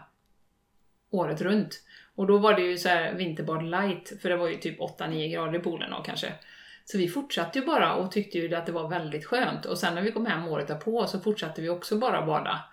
året 1.11 1.41
runt. 1.41 1.83
Och 2.15 2.27
då 2.27 2.39
var 2.39 2.55
det 2.55 2.63
ju 2.63 2.79
så 2.79 2.89
här 2.89 3.15
vinterbad 3.15 3.65
light, 3.65 4.13
för 4.23 4.29
det 4.29 4.37
var 4.37 4.49
ju 4.49 4.57
typ 4.57 4.81
8-9 4.81 5.33
grader 5.33 5.59
i 5.59 5.63
poolen 5.63 5.91
då 5.91 6.03
kanske. 6.03 6.33
Så 6.85 6.99
vi 6.99 7.09
fortsatte 7.09 7.59
ju 7.59 7.67
bara 7.67 7.95
och 7.95 8.13
tyckte 8.13 8.39
ju 8.39 8.55
att 8.55 8.67
det 8.67 8.73
var 8.73 8.89
väldigt 8.89 9.27
skönt. 9.27 9.65
Och 9.65 9.79
sen 9.79 9.95
när 9.95 10.03
vi 10.03 10.13
kom 10.13 10.27
hem 10.27 10.49
året 10.49 10.69
därpå 10.69 11.07
så 11.07 11.21
fortsatte 11.21 11.63
vi 11.63 11.69
också 11.69 11.99
bara 11.99 12.27
bada. 12.27 12.65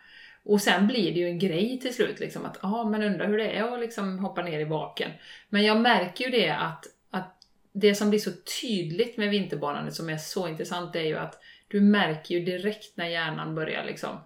Och 0.43 0.61
sen 0.61 0.87
blir 0.87 1.13
det 1.13 1.19
ju 1.19 1.27
en 1.27 1.39
grej 1.39 1.79
till 1.79 1.93
slut, 1.93 2.19
liksom 2.19 2.45
att 2.45 2.59
ja, 2.61 2.89
men 2.89 3.03
undrar 3.03 3.27
hur 3.27 3.37
det 3.37 3.57
är 3.57 3.73
att 3.73 3.79
liksom 3.79 4.19
hoppa 4.19 4.41
ner 4.41 4.59
i 4.59 4.65
baken. 4.65 5.11
Men 5.49 5.63
jag 5.63 5.81
märker 5.81 6.25
ju 6.25 6.31
det 6.31 6.49
att, 6.49 6.85
att 7.11 7.37
det 7.71 7.95
som 7.95 8.09
blir 8.09 8.19
så 8.19 8.31
tydligt 8.61 9.17
med 9.17 9.29
vinterbadandet 9.29 9.93
som 9.93 10.09
är 10.09 10.17
så 10.17 10.47
intressant 10.47 10.93
det 10.93 10.99
är 10.99 11.07
ju 11.07 11.17
att 11.17 11.39
du 11.75 11.81
märker 11.81 12.35
ju 12.35 12.45
direkt 12.45 12.97
när 12.97 13.05
hjärnan 13.05 13.55
börjar 13.55 13.83
liksom 13.83 14.17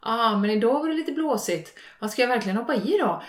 Ah, 0.00 0.36
men 0.36 0.50
idag 0.50 0.80
var 0.80 0.88
det 0.88 0.94
lite 0.94 1.12
blåsigt. 1.12 1.78
Vad 1.98 2.10
ska 2.10 2.22
jag 2.22 2.28
verkligen 2.28 2.56
hoppa 2.56 2.74
i 2.74 2.98
då? 3.00 3.22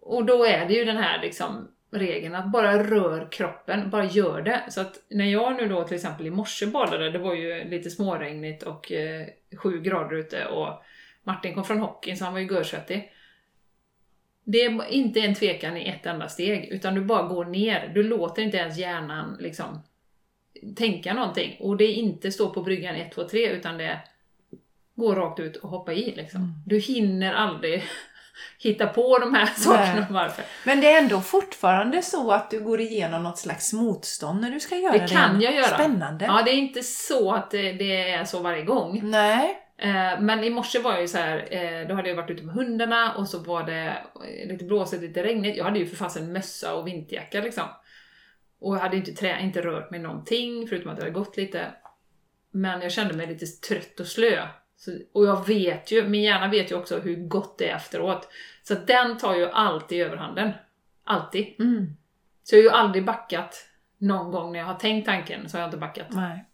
Och 0.00 0.24
då 0.24 0.44
är 0.44 0.66
det 0.66 0.74
ju 0.74 0.84
den 0.84 0.96
här 0.96 1.22
liksom 1.22 1.68
regeln 1.90 2.34
att 2.34 2.52
bara 2.52 2.84
rör 2.84 3.32
kroppen, 3.32 3.90
bara 3.90 4.04
gör 4.04 4.42
det. 4.42 4.62
Så 4.68 4.80
att 4.80 4.94
när 5.10 5.24
jag 5.24 5.56
nu 5.56 5.68
då 5.68 5.84
till 5.84 5.94
exempel 5.94 6.26
i 6.26 6.30
morse 6.30 6.66
badade, 6.66 7.10
det 7.10 7.18
var 7.18 7.34
ju 7.34 7.64
lite 7.64 7.90
småregnigt 7.90 8.62
och 8.62 8.92
eh, 8.92 9.26
sju 9.56 9.80
grader 9.80 10.16
ute 10.16 10.46
och 10.46 10.82
Martin 11.22 11.54
kom 11.54 11.64
från 11.64 11.80
hockeyn 11.80 12.16
så 12.16 12.24
han 12.24 12.32
var 12.32 12.40
ju 12.40 12.46
görsvettig. 12.46 13.12
Det 14.44 14.58
är 14.58 14.88
inte 14.88 15.20
en 15.20 15.34
tvekan 15.34 15.76
i 15.76 15.88
ett 15.88 16.06
enda 16.06 16.28
steg, 16.28 16.68
utan 16.68 16.94
du 16.94 17.00
bara 17.00 17.28
går 17.28 17.44
ner. 17.44 17.90
Du 17.94 18.02
låter 18.02 18.42
inte 18.42 18.56
ens 18.56 18.78
hjärnan 18.78 19.36
liksom 19.40 19.82
tänka 20.76 21.14
någonting. 21.14 21.56
Och 21.60 21.76
det 21.76 21.84
är 21.84 21.94
inte 21.94 22.32
stå 22.32 22.50
på 22.50 22.62
bryggan 22.62 22.94
1, 22.94 23.12
2, 23.12 23.28
3, 23.28 23.48
utan 23.50 23.78
det 23.78 23.84
är 23.84 24.00
gå 24.94 25.14
rakt 25.14 25.40
ut 25.40 25.56
och 25.56 25.70
hoppa 25.70 25.92
i. 25.92 26.14
Liksom. 26.16 26.40
Mm. 26.40 26.52
Du 26.66 26.78
hinner 26.78 27.32
aldrig 27.32 27.84
hitta 28.58 28.86
på 28.86 29.18
de 29.18 29.34
här 29.34 29.46
sakerna 29.46 30.06
varför. 30.10 30.44
Men 30.64 30.80
det 30.80 30.92
är 30.92 30.98
ändå 30.98 31.20
fortfarande 31.20 32.02
så 32.02 32.32
att 32.32 32.50
du 32.50 32.60
går 32.60 32.80
igenom 32.80 33.22
något 33.22 33.38
slags 33.38 33.72
motstånd 33.72 34.40
när 34.40 34.50
du 34.50 34.60
ska 34.60 34.76
göra 34.76 34.92
det. 34.92 34.98
Det 34.98 35.08
kan 35.08 35.40
jag 35.40 35.54
göra. 35.54 35.64
Spännande. 35.74 36.24
Ja, 36.24 36.42
det 36.44 36.50
är 36.50 36.56
inte 36.56 36.82
så 36.82 37.32
att 37.32 37.50
det, 37.50 37.72
det 37.72 38.10
är 38.10 38.24
så 38.24 38.40
varje 38.40 38.62
gång. 38.62 39.00
Nej. 39.04 39.64
Eh, 39.78 40.20
Men 40.20 40.44
i 40.44 40.50
morse 40.50 40.78
var 40.78 40.92
jag 40.92 41.00
ju 41.00 41.08
så 41.08 41.18
här, 41.18 41.48
eh, 41.50 41.88
då 41.88 41.94
hade 41.94 42.08
jag 42.08 42.16
varit 42.16 42.30
ute 42.30 42.42
med 42.42 42.54
hundarna 42.54 43.14
och 43.14 43.28
så 43.28 43.38
var 43.38 43.62
det 43.62 43.98
eh, 44.28 44.48
lite 44.48 44.64
blåsigt, 44.64 45.02
lite 45.02 45.22
regnigt. 45.22 45.56
Jag 45.56 45.64
hade 45.64 45.78
ju 45.78 45.86
för 45.86 45.96
fasen 45.96 46.32
mössa 46.32 46.74
och 46.74 46.86
vinterjacka 46.86 47.40
liksom. 47.40 47.64
Och 48.60 48.76
jag 48.76 48.80
hade 48.80 48.96
inte, 48.96 49.12
trä, 49.12 49.40
inte 49.40 49.60
rört 49.60 49.90
mig 49.90 50.00
någonting, 50.00 50.68
förutom 50.68 50.90
att 50.90 50.96
det 50.96 51.02
hade 51.02 51.14
gått 51.14 51.36
lite. 51.36 51.72
Men 52.50 52.82
jag 52.82 52.92
kände 52.92 53.14
mig 53.14 53.26
lite 53.26 53.46
trött 53.46 54.00
och 54.00 54.06
slö. 54.06 54.48
Så, 54.76 54.98
och 55.12 55.26
jag 55.26 55.46
vet 55.46 55.92
ju, 55.92 56.08
min 56.08 56.22
hjärna 56.22 56.48
vet 56.48 56.70
ju 56.70 56.74
också 56.74 56.98
hur 56.98 57.16
gott 57.16 57.58
det 57.58 57.68
är 57.68 57.76
efteråt. 57.76 58.28
Så 58.62 58.74
den 58.74 59.18
tar 59.18 59.36
ju 59.36 59.50
alltid 59.50 60.00
överhanden. 60.02 60.52
Alltid. 61.04 61.54
Mm. 61.58 61.96
Så 62.42 62.56
jag 62.56 62.60
har 62.60 62.64
ju 62.64 62.70
aldrig 62.70 63.04
backat 63.04 63.68
någon 63.98 64.30
gång 64.30 64.52
när 64.52 64.58
jag 64.58 64.66
har 64.66 64.74
tänkt 64.74 65.06
tanken, 65.06 65.48
så 65.48 65.56
har 65.56 65.60
jag 65.60 65.68
inte 65.68 65.78
backat. 65.78 66.06
Nej. 66.10 66.44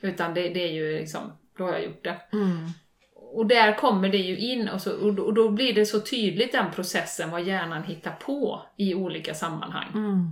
Utan 0.00 0.34
det, 0.34 0.48
det 0.48 0.62
är 0.62 0.72
ju 0.72 0.98
liksom, 0.98 1.32
då 1.56 1.64
har 1.64 1.72
jag 1.72 1.84
gjort 1.84 2.04
det. 2.04 2.16
Mm. 2.32 2.68
Och 3.14 3.46
där 3.46 3.76
kommer 3.76 4.08
det 4.08 4.18
ju 4.18 4.38
in 4.38 4.68
och, 4.68 4.80
så, 4.80 4.92
och, 4.92 5.14
då, 5.14 5.22
och 5.22 5.34
då 5.34 5.48
blir 5.48 5.74
det 5.74 5.86
så 5.86 6.00
tydligt 6.00 6.52
den 6.52 6.70
processen 6.72 7.30
vad 7.30 7.42
hjärnan 7.42 7.82
hittar 7.82 8.12
på 8.12 8.62
i 8.76 8.94
olika 8.94 9.34
sammanhang. 9.34 9.88
Mm. 9.94 10.28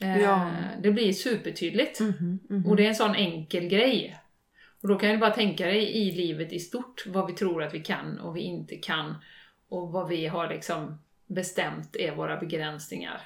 Eh, 0.00 0.18
Ja. 0.22 0.50
Det 0.82 0.90
blir 0.90 1.12
supertydligt. 1.12 2.00
Mhm, 2.00 2.38
mhm. 2.50 2.66
Och 2.66 2.76
det 2.76 2.84
är 2.84 2.88
en 2.88 2.94
sån 2.94 3.14
enkel 3.14 3.68
grej. 3.68 4.18
Och 4.82 4.88
då 4.88 4.98
kan 4.98 5.10
du 5.10 5.18
bara 5.18 5.30
tänka 5.30 5.66
dig 5.66 5.84
i 5.96 6.12
livet 6.12 6.52
i 6.52 6.58
stort 6.58 7.04
vad 7.06 7.26
vi 7.26 7.32
tror 7.32 7.62
att 7.62 7.74
vi 7.74 7.80
kan 7.80 8.18
och 8.18 8.36
vi 8.36 8.40
inte 8.40 8.76
kan. 8.76 9.14
Och 9.68 9.92
vad 9.92 10.08
vi 10.08 10.26
har 10.26 10.48
liksom 10.48 10.98
bestämt 11.26 11.96
är 11.96 12.12
våra 12.14 12.36
begränsningar 12.36 13.20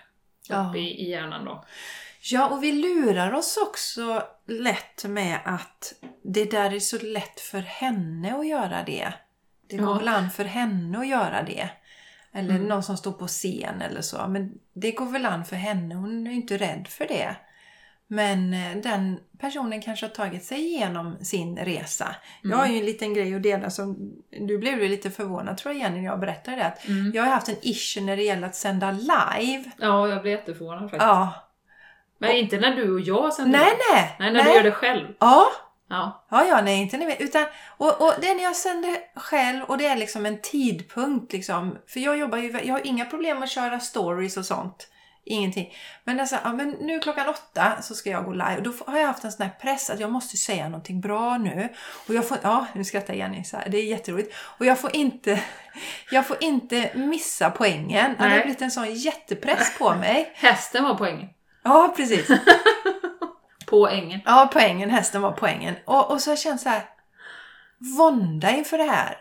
Ja. 0.48 0.68
uppe 0.68 0.78
i, 0.78 1.06
i 1.06 1.10
hjärnan 1.10 1.44
då. 1.44 1.64
Ja, 2.30 2.48
och 2.48 2.62
vi 2.62 2.72
lurar 2.72 3.32
oss 3.32 3.56
också 3.56 4.22
lätt 4.46 5.04
med 5.04 5.38
att 5.44 5.94
det 6.24 6.50
där 6.50 6.74
är 6.74 6.80
så 6.80 6.98
lätt 7.06 7.40
för 7.40 7.60
henne 7.60 8.34
att 8.34 8.46
göra 8.46 8.82
det. 8.86 9.12
Det 9.68 9.76
går 9.76 9.88
Ja. 9.88 9.98
väl 9.98 10.08
an 10.08 10.30
för 10.30 10.44
henne 10.44 10.98
att 10.98 11.08
göra 11.08 11.42
det. 11.42 11.70
Eller 12.34 12.50
Mm. 12.54 12.66
någon 12.68 12.82
som 12.82 12.96
står 12.96 13.12
på 13.12 13.26
scen 13.26 13.82
eller 13.82 14.00
så. 14.02 14.28
Men 14.28 14.52
det 14.72 14.92
går 14.92 15.06
väl 15.06 15.26
an 15.26 15.44
för 15.44 15.56
henne, 15.56 15.94
hon 15.94 16.26
är 16.26 16.30
ju 16.30 16.36
inte 16.36 16.56
rädd 16.56 16.86
för 16.88 17.06
det. 17.08 17.36
Men 18.06 18.54
eh, 18.54 18.76
den 18.82 19.18
personen 19.38 19.82
kanske 19.82 20.06
har 20.06 20.10
tagit 20.10 20.44
sig 20.44 20.58
igenom 20.66 21.16
sin 21.20 21.58
resa. 21.58 22.16
Jag 22.42 22.56
har 22.56 22.66
ju 22.66 22.78
en 22.78 22.84
liten 22.84 23.14
grej 23.14 23.34
att 23.34 23.42
dela 23.42 23.70
som 23.70 24.12
du 24.30 24.58
blev 24.58 24.78
lite 24.78 25.10
förvånad 25.10 25.56
tror 25.58 25.74
jag 25.74 25.82
Jenny 25.82 25.96
när 26.00 26.04
jag 26.06 26.20
berättade 26.20 26.56
det. 26.56 26.64
Att 26.66 26.88
Mm. 26.88 27.12
Jag 27.14 27.22
har 27.22 27.30
haft 27.30 27.48
en 27.48 27.56
issue 27.62 28.02
när 28.02 28.16
det 28.16 28.22
gäller 28.22 28.46
att 28.46 28.54
sända 28.56 28.90
live. 28.90 29.70
Ja, 29.78 30.08
jag 30.08 30.22
blir 30.22 30.32
jätteförvånad 30.32 30.80
faktiskt. 30.82 31.02
Ja. 31.02 31.32
Men 32.18 32.30
inte 32.32 32.58
när 32.60 32.76
du 32.76 32.94
och 32.94 33.00
jag 33.00 33.34
sänder 33.34 33.58
Nej, 33.58 33.68
det. 33.70 33.94
nej. 34.00 34.14
Nej, 34.18 34.32
när 34.32 34.44
du 34.44 34.56
gör 34.56 34.62
det 34.62 34.70
själv. 34.72 35.06
Ja, 35.20 35.46
Ja. 35.92 36.26
Ja, 36.30 36.44
ja, 36.44 36.60
nej, 36.60 36.82
inte 36.82 36.96
ni 36.96 37.06
vet. 37.06 37.20
Utan, 37.20 37.44
och, 37.76 38.02
och 38.02 38.14
det 38.20 38.28
är 38.28 38.34
när 38.34 38.42
jag 38.42 38.56
sänder 38.56 38.96
själv 39.16 39.62
och 39.64 39.78
det 39.78 39.86
är 39.86 39.96
liksom 39.96 40.26
en 40.26 40.40
tidpunkt 40.40 41.32
liksom. 41.32 41.78
För 41.86 42.00
jag 42.00 42.18
jobbar 42.18 42.38
ju, 42.38 42.60
jag 42.64 42.74
har 42.74 42.86
inga 42.86 43.04
problem 43.04 43.42
att 43.42 43.50
köra 43.50 43.80
stories 43.80 44.36
och 44.36 44.46
sånt. 44.46 44.88
Ingenting. 45.24 45.72
Men, 46.04 46.20
alltså, 46.20 46.36
ja, 46.44 46.52
men 46.52 46.70
nu 46.70 47.00
klockan 47.00 47.28
åtta 47.28 47.82
så 47.82 47.94
ska 47.94 48.10
jag 48.10 48.24
gå 48.24 48.32
live 48.32 48.56
och 48.56 48.62
då 48.62 48.72
har 48.86 48.98
jag 48.98 49.06
haft 49.06 49.24
en 49.24 49.32
sån 49.32 49.46
här 49.46 49.52
press 49.60 49.90
att 49.90 50.00
jag 50.00 50.12
måste 50.12 50.36
säga 50.36 50.68
någonting 50.68 51.00
bra 51.00 51.38
nu. 51.38 51.68
Och 52.08 52.14
jag 52.14 52.28
får, 52.28 52.38
ja, 52.42 52.66
nu 52.74 52.84
skrattar 52.84 53.14
Jenny 53.14 53.44
så 53.44 53.56
här, 53.56 53.68
det 53.68 53.78
är 53.78 53.84
jätteroligt. 53.84 54.34
Och 54.36 54.66
jag 54.66 54.78
får 54.78 54.96
inte, 54.96 55.40
jag 56.10 56.26
får 56.26 56.36
inte 56.40 56.90
missa 56.94 57.50
poängen. 57.50 58.14
Det 58.16 58.22
har 58.22 58.30
Nej. 58.30 58.40
blivit 58.40 58.62
en 58.62 58.70
sån 58.70 58.94
jättepress 58.94 59.78
på 59.78 59.94
mig. 59.94 60.32
Hästen 60.34 60.84
var 60.84 60.94
poängen. 60.94 61.28
Ja, 61.64 61.94
precis. 61.96 62.28
På 63.72 63.88
ängen. 63.88 64.20
Ja, 64.24 64.50
poängen. 64.52 64.90
Hästen 64.90 65.22
var 65.22 65.32
poängen. 65.32 65.74
Och, 65.84 66.10
och 66.10 66.20
så 66.20 66.30
har 66.30 66.32
jag 66.32 66.38
känt 66.38 66.60
så 66.60 66.68
här 66.68 66.82
vånda 67.98 68.50
inför 68.50 68.78
det 68.78 68.84
här. 68.84 69.16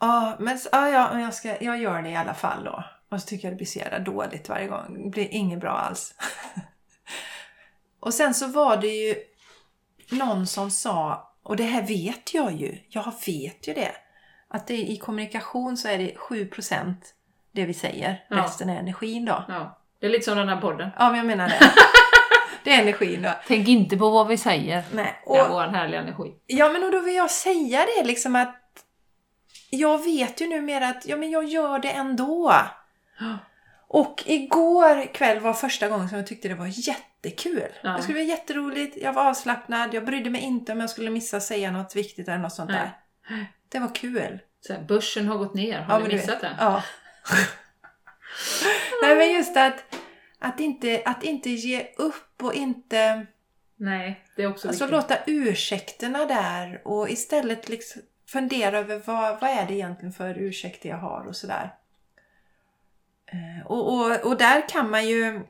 Ja, 0.00 0.36
men 0.38 0.58
ja, 0.72 0.88
ja, 0.88 1.20
jag, 1.20 1.34
ska, 1.34 1.62
jag 1.62 1.78
gör 1.78 2.02
det 2.02 2.10
i 2.10 2.16
alla 2.16 2.34
fall 2.34 2.64
då. 2.64 2.84
Och 3.10 3.20
så 3.20 3.26
tycker 3.26 3.48
jag 3.48 3.52
det 3.52 3.56
blir 3.56 3.66
så 3.66 3.78
jävla 3.78 3.98
dåligt 3.98 4.48
varje 4.48 4.66
gång. 4.66 5.02
Det 5.04 5.10
blir 5.10 5.28
inget 5.30 5.60
bra 5.60 5.70
alls. 5.70 6.14
och 8.00 8.14
sen 8.14 8.34
så 8.34 8.46
var 8.46 8.76
det 8.76 8.86
ju 8.86 9.14
någon 10.10 10.46
som 10.46 10.70
sa, 10.70 11.32
och 11.42 11.56
det 11.56 11.64
här 11.64 11.82
vet 11.82 12.34
jag 12.34 12.52
ju, 12.52 12.78
jag 12.88 13.12
vet 13.26 13.68
ju 13.68 13.74
det, 13.74 13.92
att 14.48 14.66
det, 14.66 14.76
i 14.76 14.96
kommunikation 14.96 15.76
så 15.76 15.88
är 15.88 15.98
det 15.98 16.14
7% 16.14 16.94
det 17.52 17.64
vi 17.64 17.74
säger. 17.74 18.24
Ja. 18.28 18.36
Resten 18.36 18.70
är 18.70 18.78
energin 18.78 19.24
då. 19.24 19.44
Ja. 19.48 19.78
Det 20.00 20.06
är 20.06 20.10
lite 20.10 20.24
som 20.24 20.38
den 20.38 20.48
här 20.48 20.60
podden. 20.60 20.90
Ja, 20.98 21.08
men 21.08 21.16
jag 21.16 21.26
menar 21.26 21.48
det. 21.48 21.60
det 22.64 22.70
är 22.70 22.82
energin. 22.82 23.28
Tänk 23.46 23.68
inte 23.68 23.96
på 23.96 24.10
vad 24.10 24.28
vi 24.28 24.36
säger. 24.36 24.84
Nej. 24.92 25.22
Det 25.26 25.36
är 25.36 25.48
vår 25.48 25.66
härliga 25.66 26.00
energi. 26.00 26.32
Ja, 26.46 26.68
men 26.68 26.84
och 26.84 26.90
då 26.90 27.00
vill 27.00 27.14
jag 27.14 27.30
säga 27.30 27.86
det 27.96 28.04
liksom 28.04 28.36
att 28.36 28.60
jag 29.70 30.04
vet 30.04 30.40
ju 30.40 30.46
numera 30.46 30.88
att 30.88 31.06
ja, 31.06 31.16
men 31.16 31.30
jag 31.30 31.44
gör 31.44 31.78
det 31.78 31.90
ändå. 31.90 32.52
Och 33.88 34.22
igår 34.26 35.14
kväll 35.14 35.40
var 35.40 35.52
första 35.52 35.88
gången 35.88 36.08
som 36.08 36.18
jag 36.18 36.26
tyckte 36.26 36.48
det 36.48 36.54
var 36.54 36.88
jättekul. 36.88 37.72
Ja. 37.82 37.90
Det 37.90 38.02
skulle 38.02 38.18
vara 38.18 38.28
jätteroligt, 38.28 38.96
jag 39.02 39.12
var 39.12 39.28
avslappnad, 39.28 39.94
jag 39.94 40.04
brydde 40.04 40.30
mig 40.30 40.40
inte 40.40 40.72
om 40.72 40.80
jag 40.80 40.90
skulle 40.90 41.10
missa 41.10 41.36
att 41.36 41.42
säga 41.42 41.70
något 41.70 41.96
viktigt 41.96 42.28
eller 42.28 42.38
något 42.38 42.52
sånt 42.52 42.70
Nej. 42.70 42.90
där. 43.28 43.46
Det 43.68 43.78
var 43.78 43.94
kul. 43.94 44.38
Så 44.60 44.72
här, 44.72 44.80
börsen 44.80 45.28
har 45.28 45.38
gått 45.38 45.54
ner, 45.54 45.80
har 45.80 46.00
Ja, 46.00 46.06
ni 46.06 46.14
missat 46.14 46.40
det? 46.40 46.56
Ja. 46.58 46.82
Nej, 49.02 49.16
men 49.16 49.32
just 49.32 49.56
att, 49.56 49.96
att, 50.44 50.60
inte, 50.60 51.02
att 51.04 51.22
inte 51.22 51.50
ge 51.50 51.86
upp 51.96 52.42
och 52.42 52.54
inte... 52.54 53.26
Nej, 53.76 54.24
det 54.36 54.42
är 54.42 54.46
också 54.50 54.68
Alltså 54.68 54.84
viktigt. 54.84 55.00
låta 55.02 55.18
ursäkterna 55.26 56.26
där 56.26 56.82
och 56.84 57.10
istället 57.10 57.68
liksom 57.68 58.02
fundera 58.28 58.78
över 58.78 59.02
vad, 59.04 59.40
vad 59.40 59.50
är 59.50 59.66
det 59.66 59.74
egentligen 59.74 60.12
för 60.12 60.38
ursäkter 60.38 60.88
jag 60.88 60.96
har 60.96 61.26
och 61.26 61.36
sådär. 61.36 61.74
Eh, 63.26 63.66
Och, 63.66 63.94
och, 63.94 64.26
och 64.26 64.36
där 64.38 64.68
kan 64.68 64.90
man 64.90 65.08
ju, 65.08 65.40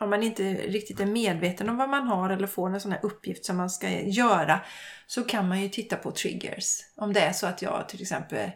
om 0.00 0.10
man 0.10 0.22
inte 0.22 0.42
riktigt 0.54 1.00
är 1.00 1.06
medveten 1.06 1.68
om 1.68 1.76
vad 1.76 1.88
man 1.88 2.06
har 2.06 2.30
eller 2.30 2.46
får 2.46 2.70
en 2.74 2.80
sån 2.80 2.92
här 2.92 3.00
uppgift 3.04 3.44
som 3.44 3.56
man 3.56 3.70
ska 3.70 3.90
göra, 3.90 4.60
så 5.06 5.24
kan 5.24 5.48
man 5.48 5.62
ju 5.62 5.68
titta 5.68 5.96
på 5.96 6.10
triggers. 6.10 6.80
Om 6.96 7.12
det 7.12 7.20
är 7.20 7.32
så 7.32 7.46
att 7.46 7.62
jag 7.62 7.88
till 7.88 8.02
exempel 8.02 8.50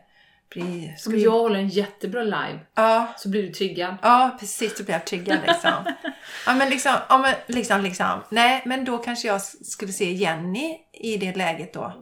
blir... 0.51 0.97
Om 1.07 1.19
jag 1.19 1.31
håller 1.31 1.59
en 1.59 1.69
jättebra 1.69 2.23
live 2.23 2.59
Ja, 2.75 3.07
så 3.17 3.29
blir 3.29 3.43
du 3.43 3.49
triggad. 3.49 3.97
Ja, 4.03 4.37
precis. 4.41 4.79
Då 4.79 4.85
blir 4.85 4.95
jag 4.95 5.05
triggad 5.05 5.39
liksom. 5.47 5.71
ja, 6.47 6.55
men 6.55 6.71
liksom, 6.71 6.95
ja, 7.09 7.19
men 7.19 7.35
liksom, 7.47 7.81
liksom. 7.81 8.21
Nej, 8.29 8.63
men 8.65 8.85
då 8.85 8.99
kanske 8.99 9.29
jag 9.29 9.43
skulle 9.43 9.93
se 9.93 10.13
Jenny 10.13 10.77
i 10.93 11.17
det 11.17 11.37
läget 11.37 11.73
då. 11.73 11.93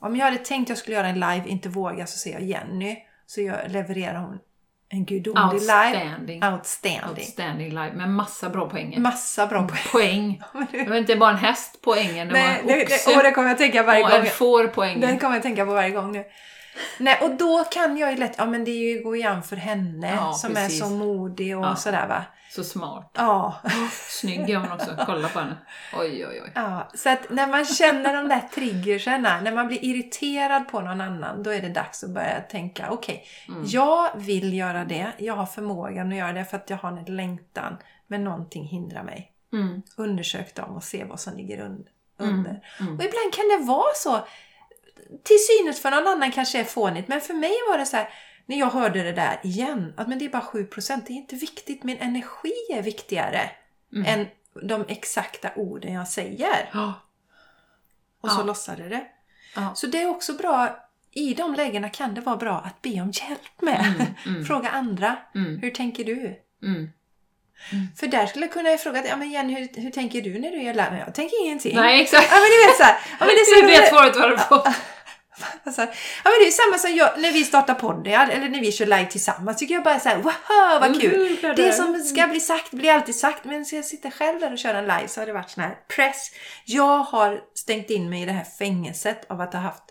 Om 0.00 0.16
jag 0.16 0.24
hade 0.24 0.38
tänkt 0.38 0.66
att 0.66 0.68
jag 0.68 0.78
skulle 0.78 0.96
göra 0.96 1.08
en 1.08 1.20
live, 1.20 1.42
inte 1.46 1.68
våga, 1.68 2.06
så 2.06 2.18
ser 2.18 2.32
jag 2.32 2.42
Jenny. 2.42 2.96
Så 3.26 3.40
jag, 3.40 3.56
levererar 3.70 4.18
hon 4.18 4.38
en 4.92 5.04
gudomlig 5.04 5.60
live. 5.60 5.84
Outstanding. 5.84 6.44
Outstanding. 6.44 7.08
Outstanding 7.10 7.68
live 7.68 7.92
med 7.92 8.08
massa 8.10 8.50
bra 8.50 8.68
poänger. 8.68 9.00
Massa 9.00 9.46
bra 9.46 9.68
poäng. 9.92 10.42
Poäng. 10.52 10.66
Det 10.84 10.88
var 10.88 10.96
inte 10.96 11.16
bara 11.16 11.30
en 11.30 11.36
häst 11.36 11.82
på 11.82 11.94
ängen, 11.94 12.28
det 12.28 12.32
Nej, 12.32 12.62
var 12.64 12.72
en 12.72 12.82
oxe 12.82 13.10
det, 13.10 13.16
och 13.16 13.22
det 13.22 13.30
kommer 13.30 13.48
jag 13.48 13.58
tänka 13.58 13.82
varje 13.82 14.04
och 14.04 14.10
gång. 14.10 14.20
en 14.20 14.26
får 14.26 14.66
på 14.66 14.82
ängen. 14.84 15.00
Den 15.00 15.18
kommer 15.18 15.34
jag 15.34 15.42
tänka 15.42 15.66
på 15.66 15.72
varje 15.72 15.90
gång 15.90 16.12
nu. 16.12 16.24
Nej, 16.98 17.18
och 17.22 17.30
då 17.30 17.64
kan 17.64 17.96
jag 17.96 18.10
ju 18.10 18.16
lätt, 18.16 18.34
ja 18.38 18.46
men 18.46 18.64
det 18.64 18.70
är 18.70 18.96
ju 18.96 19.02
gå 19.02 19.16
igen 19.16 19.42
för 19.42 19.56
henne 19.56 20.14
Ja, 20.14 20.32
som 20.32 20.54
precis. 20.54 20.80
är 20.82 20.84
så 20.86 20.90
modig 20.90 21.58
och 21.58 21.64
Ja. 21.64 21.76
sådär 21.76 22.06
va. 22.08 22.24
Så 22.50 22.64
smart. 22.64 23.10
Ja. 23.14 23.54
Snygg 24.08 24.50
är 24.50 24.56
hon 24.56 24.72
också. 24.72 24.96
Kolla 25.06 25.28
på 25.28 25.38
henne. 25.40 25.56
Oj, 25.98 26.26
oj, 26.30 26.42
oj. 26.44 26.52
Ja, 26.54 26.90
så 26.94 27.08
att 27.08 27.30
när 27.30 27.46
man 27.46 27.64
känner 27.64 28.14
de 28.16 28.28
där 28.28 28.40
triggerserna, 28.54 29.40
när 29.40 29.52
man 29.52 29.66
blir 29.68 29.84
irriterad 29.84 30.68
på 30.68 30.80
någon 30.80 31.00
annan, 31.00 31.42
då 31.42 31.50
är 31.50 31.60
det 31.62 31.68
dags 31.68 32.04
att 32.04 32.10
börja 32.10 32.40
tänka, 32.40 32.90
okej, 32.90 33.24
Mm. 33.48 33.62
jag 33.66 34.10
vill 34.16 34.54
göra 34.54 34.84
det, 34.84 35.12
jag 35.18 35.34
har 35.34 35.46
förmågan 35.46 36.08
att 36.12 36.18
göra 36.18 36.32
det 36.32 36.44
för 36.44 36.56
att 36.56 36.70
jag 36.70 36.76
har 36.76 36.88
en 36.92 37.16
längtan, 37.16 37.76
men 38.06 38.24
någonting 38.24 38.64
hindrar 38.64 39.02
mig. 39.02 39.32
Mm. 39.52 39.82
Undersök 39.96 40.54
dem 40.54 40.76
och 40.76 40.84
se 40.84 41.04
vad 41.04 41.20
som 41.20 41.36
ligger 41.36 41.56
Mm. 41.60 41.72
under. 42.16 42.50
Mm. 42.80 42.94
Och 42.98 43.04
ibland 43.04 43.32
kan 43.34 43.48
det 43.58 43.66
vara 43.66 43.92
så, 43.94 44.18
till 45.22 45.36
synes 45.48 45.80
för 45.82 45.90
någon 45.90 46.06
annan 46.06 46.32
kanske 46.32 46.60
är 46.60 46.64
fånigt, 46.64 47.08
men 47.08 47.20
för 47.20 47.34
mig 47.34 47.52
var 47.70 47.78
det 47.78 47.86
så 47.86 47.96
här, 47.96 48.08
när 48.46 48.56
jag 48.58 48.66
hörde 48.70 49.02
det 49.02 49.12
där 49.12 49.40
igen, 49.42 49.94
att 49.96 50.08
men 50.08 50.18
det 50.18 50.24
är 50.24 50.28
bara 50.28 50.42
7%, 50.42 51.02
det 51.06 51.12
är 51.12 51.14
inte 51.16 51.36
viktigt, 51.36 51.82
min 51.84 51.98
energi 51.98 52.52
är 52.72 52.82
viktigare 52.82 53.50
Mm. 53.92 54.06
än 54.20 54.26
de 54.68 54.84
exakta 54.88 55.50
orden 55.56 55.92
jag 55.92 56.08
säger. 56.08 56.70
Ja. 56.72 56.92
Och 58.20 58.30
så 58.30 58.40
Ja. 58.40 58.44
lossade 58.44 58.88
det. 58.88 59.06
Ja. 59.56 59.72
Så 59.74 59.86
det 59.86 60.02
är 60.02 60.08
också 60.08 60.32
bra, 60.34 60.78
i 61.12 61.34
de 61.34 61.54
lägena 61.54 61.88
kan 61.88 62.14
det 62.14 62.20
vara 62.20 62.36
bra 62.36 62.58
att 62.58 62.82
be 62.82 63.00
om 63.00 63.10
hjälp 63.14 63.60
med. 63.62 63.94
Mm, 64.00 64.06
mm. 64.26 64.44
Fråga 64.46 64.68
andra, 64.68 65.16
Mm. 65.34 65.58
hur 65.62 65.70
tänker 65.70 66.04
du? 66.04 66.40
Mm. 66.62 66.90
För 68.00 68.06
där 68.06 68.26
skulle 68.26 68.44
jag 68.44 68.52
kunna 68.52 68.76
fråga, 68.78 69.06
ja 69.06 69.16
men 69.16 69.30
Jenny, 69.30 69.54
hur, 69.54 69.82
hur 69.82 69.90
tänker 69.90 70.20
du 70.22 70.38
när 70.38 70.50
du 70.50 70.62
gör 70.62 70.74
larm? 70.74 70.96
Jag 70.96 71.14
tänker 71.14 71.44
ingenting. 71.44 71.76
Nej, 71.76 72.00
exakt. 72.02 72.28
Ja 72.30 72.36
men 72.36 72.50
du 72.50 72.66
vet 72.66 72.76
såhär, 72.76 72.96
ja, 73.20 73.26
men 73.26 73.28
det 73.28 73.40
är 73.40 73.60
så 73.60 73.66
vet 73.80 73.88
svaret 73.88 74.14
du 74.14 74.38
får. 74.38 74.68
Alltså, 75.64 75.80
ja 75.82 75.88
men 76.24 76.32
det 76.40 76.46
är 76.46 76.50
samma 76.50 76.78
som 76.78 76.94
jag, 76.96 77.20
när 77.22 77.32
vi 77.32 77.44
startar 77.44 77.74
podden 77.74 78.30
eller 78.30 78.48
när 78.48 78.60
vi 78.60 78.72
kör 78.72 78.86
live 78.86 79.06
tillsammans. 79.06 79.56
Tycker 79.58 79.74
jag 79.74 79.84
bara 79.84 80.00
såhär, 80.00 80.16
wow 80.16 80.32
vad 80.80 81.00
kul! 81.00 81.38
Mm, 81.44 81.56
Det 81.56 81.72
som 81.72 81.98
ska 81.98 82.26
bli 82.26 82.40
sagt 82.40 82.70
blir 82.70 82.92
alltid 82.92 83.14
sagt. 83.16 83.44
Men 83.44 83.64
ska 83.64 83.76
jag 83.76 83.84
sitta 83.84 84.10
själv 84.10 84.40
där 84.40 84.52
och 84.52 84.58
köra 84.58 84.78
en 84.78 84.84
live 84.84 85.08
så 85.08 85.20
har 85.20 85.26
det 85.26 85.32
varit 85.32 85.50
sån 85.50 85.62
här 85.64 85.76
press. 85.96 86.30
Jag 86.64 86.98
har 86.98 87.40
stängt 87.54 87.90
in 87.90 88.10
mig 88.10 88.22
i 88.22 88.26
det 88.26 88.32
här 88.32 88.44
fängelset 88.58 89.30
av 89.30 89.40
att 89.40 89.52
ha 89.52 89.60
haft 89.60 89.82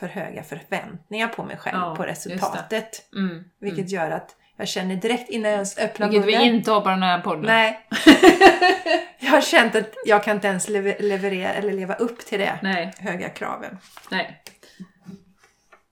för 0.00 0.06
höga 0.06 0.42
förväntningar 0.42 1.28
på 1.28 1.42
mig 1.44 1.56
själv 1.56 1.76
Ja, 1.78 1.94
på 1.96 2.02
det. 2.04 2.10
resultatet. 2.10 3.02
Mm. 3.14 3.44
Vilket 3.60 3.90
gör 3.90 4.10
att 4.10 4.36
jag 4.60 4.68
känner 4.68 4.96
direkt 4.96 5.30
innan 5.30 5.50
jag 5.50 5.56
ens 5.56 5.78
öppnar 5.78 6.08
Vilket 6.08 6.28
vi 6.28 6.32
munnen. 6.38 6.54
inte 6.54 6.70
har 6.70 6.80
på 6.80 6.88
den 6.88 7.02
här 7.02 7.20
podden. 7.20 7.44
Nej. 7.46 7.86
jag 9.18 9.30
har 9.30 9.40
känt 9.40 9.74
att 9.74 9.94
jag 10.06 10.24
kan 10.24 10.36
inte 10.36 10.48
ens 10.48 10.68
lever- 10.68 11.02
leverera 11.02 11.52
eller 11.52 11.72
leva 11.72 11.94
upp 11.94 12.26
till 12.26 12.38
det. 12.38 12.58
Nej. 12.62 12.92
Höga 12.98 13.28
kraven. 13.28 13.78
Nej. 14.10 14.42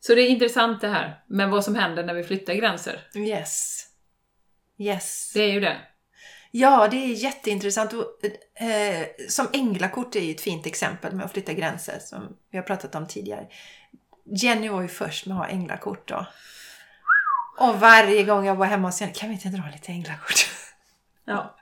Så 0.01 0.15
det 0.15 0.21
är 0.23 0.29
intressant 0.29 0.81
det 0.81 0.89
här 0.89 1.21
med 1.27 1.51
vad 1.51 1.65
som 1.65 1.75
händer 1.75 2.05
när 2.05 2.15
vi 2.15 2.25
flyttar 2.25 2.55
gränser. 2.55 3.01
Yes. 3.15 3.85
Yes. 4.79 5.31
Det 5.35 5.43
är 5.43 5.53
ju 5.53 5.61
det. 5.61 5.77
Ja, 6.51 6.89
det 6.91 6.97
är 6.97 7.07
jätteintressant. 7.07 7.93
Och, 7.93 8.05
eh, 8.63 9.07
som 9.29 9.47
änglakort 9.53 10.17
är 10.17 10.21
ju 10.21 10.31
ett 10.31 10.41
fint 10.41 10.67
exempel 10.67 11.15
med 11.15 11.25
att 11.25 11.33
flytta 11.33 11.53
gränser 11.53 11.99
som 12.01 12.37
vi 12.51 12.59
har 12.59 12.65
pratat 12.65 12.95
om 12.95 13.07
tidigare. 13.07 13.47
Jenny 14.25 14.69
var 14.69 14.83
ju 14.83 14.89
först 14.89 15.27
med 15.27 15.37
att 15.37 15.43
ha 15.47 15.49
änglakort 15.53 16.09
då. 16.09 16.27
Och 17.59 17.81
varje 17.81 18.23
gång 18.25 18.47
jag 18.47 18.55
var 18.55 18.67
hemma 18.67 18.89
hos 18.89 19.01
Jenny, 19.01 19.13
kan 19.15 19.29
vi 19.29 19.35
inte 19.35 19.49
dra 19.49 19.63
lite 19.73 19.93
änglakort? 19.93 20.47
Ja. 21.25 21.55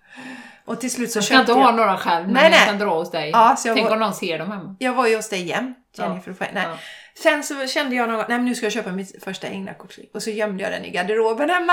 Och 0.65 0.81
till 0.81 0.91
slut 0.91 1.11
så 1.13 1.17
Jag 1.19 1.25
ska 1.25 1.35
inte 1.35 1.47
köpte 1.47 1.53
ha 1.61 1.69
jag... 1.69 1.75
några 1.77 1.97
själv, 1.97 2.25
men 2.25 2.35
Nej, 2.35 2.43
jag 2.43 2.51
nej. 2.51 2.67
kan 2.67 2.79
dra 2.79 2.95
hos 2.99 3.11
dig. 3.11 3.31
Ja, 3.31 3.57
så 3.59 3.69
jag 3.69 3.77
Tänk 3.77 3.89
var- 3.89 3.95
om 3.95 4.01
någon 4.01 4.15
ser 4.15 4.39
dem 4.39 4.51
hemma. 4.51 4.77
Jag 4.79 4.95
var 4.95 5.07
ju 5.07 5.17
hos 5.17 5.29
dig 5.29 5.41
igen, 5.43 5.75
Jenny, 5.99 6.21
Ja. 6.27 6.33
Nej. 6.39 6.51
Ja. 6.65 6.79
Sen 7.23 7.43
så 7.43 7.67
kände 7.67 7.97
jag 7.97 8.09
någon 8.09 8.19
nej 8.19 8.39
men 8.39 8.45
nu 8.45 8.55
ska 8.55 8.67
jag 8.67 8.73
köpa 8.73 8.93
mitt 8.93 9.25
första 9.25 9.47
änglakort. 9.47 9.95
Och 10.15 10.23
så 10.23 10.31
gömde 10.31 10.63
jag 10.63 10.73
den 10.73 10.85
i 10.85 10.91
garderoben 10.91 11.51
hemma. 11.51 11.73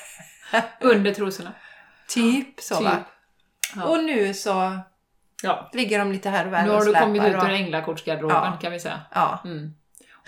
Under 0.80 1.14
trosorna. 1.14 1.52
typ 2.08 2.60
så 2.60 2.74
Typ. 2.76 2.84
va. 2.84 2.96
Ja. 3.76 3.84
Och 3.84 4.04
nu 4.04 4.34
så 4.34 4.78
Ja. 5.42 5.70
ligger 5.72 5.98
de 5.98 6.12
lite 6.12 6.30
här 6.30 6.44
och 6.44 6.50
där 6.50 6.62
Nu 6.62 6.70
och 6.70 6.76
har 6.78 6.84
du 6.84 6.94
kommit 6.94 7.22
ut 7.24 7.36
och- 7.36 7.44
ur 7.44 7.50
änglakortsgarderoben 7.50 8.36
Ja. 8.36 8.58
kan 8.62 8.72
vi 8.72 8.80
säga. 8.80 9.00
Ja. 9.14 9.40
Mm. 9.44 9.74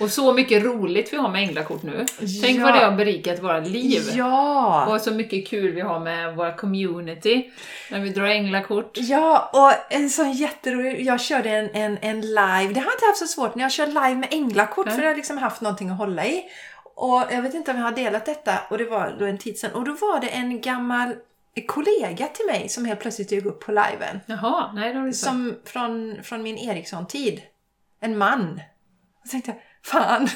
Och 0.00 0.10
så 0.10 0.32
mycket 0.32 0.64
roligt 0.64 1.12
vi 1.12 1.16
har 1.16 1.28
med 1.28 1.42
änglakort 1.42 1.82
nu. 1.82 2.06
Tänk 2.42 2.60
Ja. 2.60 2.64
vad 2.64 2.74
det 2.74 2.84
har 2.84 2.92
berikat 2.96 3.42
våra 3.42 3.60
liv. 3.60 4.02
Ja! 4.14 4.86
Och 4.94 5.00
så 5.00 5.10
mycket 5.10 5.48
kul 5.48 5.72
vi 5.74 5.80
har 5.80 6.00
med 6.00 6.36
våra 6.36 6.52
community. 6.52 7.50
När 7.90 8.00
vi 8.00 8.10
drar 8.10 8.26
änglakort. 8.26 8.90
Ja, 8.94 9.50
och 9.52 9.92
en 9.94 10.10
sån 10.10 10.32
jätterolig... 10.32 11.06
Jag 11.06 11.20
körde 11.20 11.50
en, 11.50 11.70
en, 11.70 11.98
en 12.00 12.20
live. 12.20 12.72
Det 12.72 12.80
har 12.80 12.86
jag 12.86 12.94
inte 12.94 13.06
haft 13.06 13.18
så 13.18 13.26
svårt 13.26 13.54
när 13.54 13.62
jag 13.64 13.72
kör 13.72 13.86
live 13.86 14.14
med 14.14 14.28
änglakort 14.30 14.86
Nej. 14.86 14.94
för 14.94 15.02
jag 15.02 15.10
har 15.10 15.16
liksom 15.16 15.38
haft 15.38 15.60
någonting 15.60 15.90
att 15.90 15.98
hålla 15.98 16.26
i. 16.26 16.44
Och 16.94 17.22
jag 17.30 17.42
vet 17.42 17.54
inte 17.54 17.70
om 17.70 17.76
jag 17.76 17.84
har 17.84 17.92
delat 17.92 18.26
detta 18.26 18.58
och 18.70 18.78
det 18.78 18.84
var 18.84 19.16
då 19.18 19.24
en 19.24 19.38
tid 19.38 19.58
sedan. 19.58 19.72
Och 19.72 19.84
då 19.84 19.92
var 19.92 20.20
det 20.20 20.28
en 20.28 20.60
gammal 20.60 21.14
kollega 21.66 22.26
till 22.26 22.46
mig 22.46 22.68
som 22.68 22.84
helt 22.84 23.00
plötsligt 23.00 23.28
dök 23.28 23.44
upp 23.44 23.60
på 23.60 23.72
liven. 23.72 24.20
Jaha, 24.26 24.72
nej 24.74 24.92
det 24.92 24.98
har 24.98 25.06
du. 25.06 25.12
Som 25.12 25.54
från, 25.64 26.16
från 26.22 26.42
min 26.42 26.58
Ericsson-tid. 26.58 27.42
En 28.00 28.18
man. 28.18 28.60
Jag 29.22 29.30
tänkte, 29.30 29.54
fan, 29.82 30.28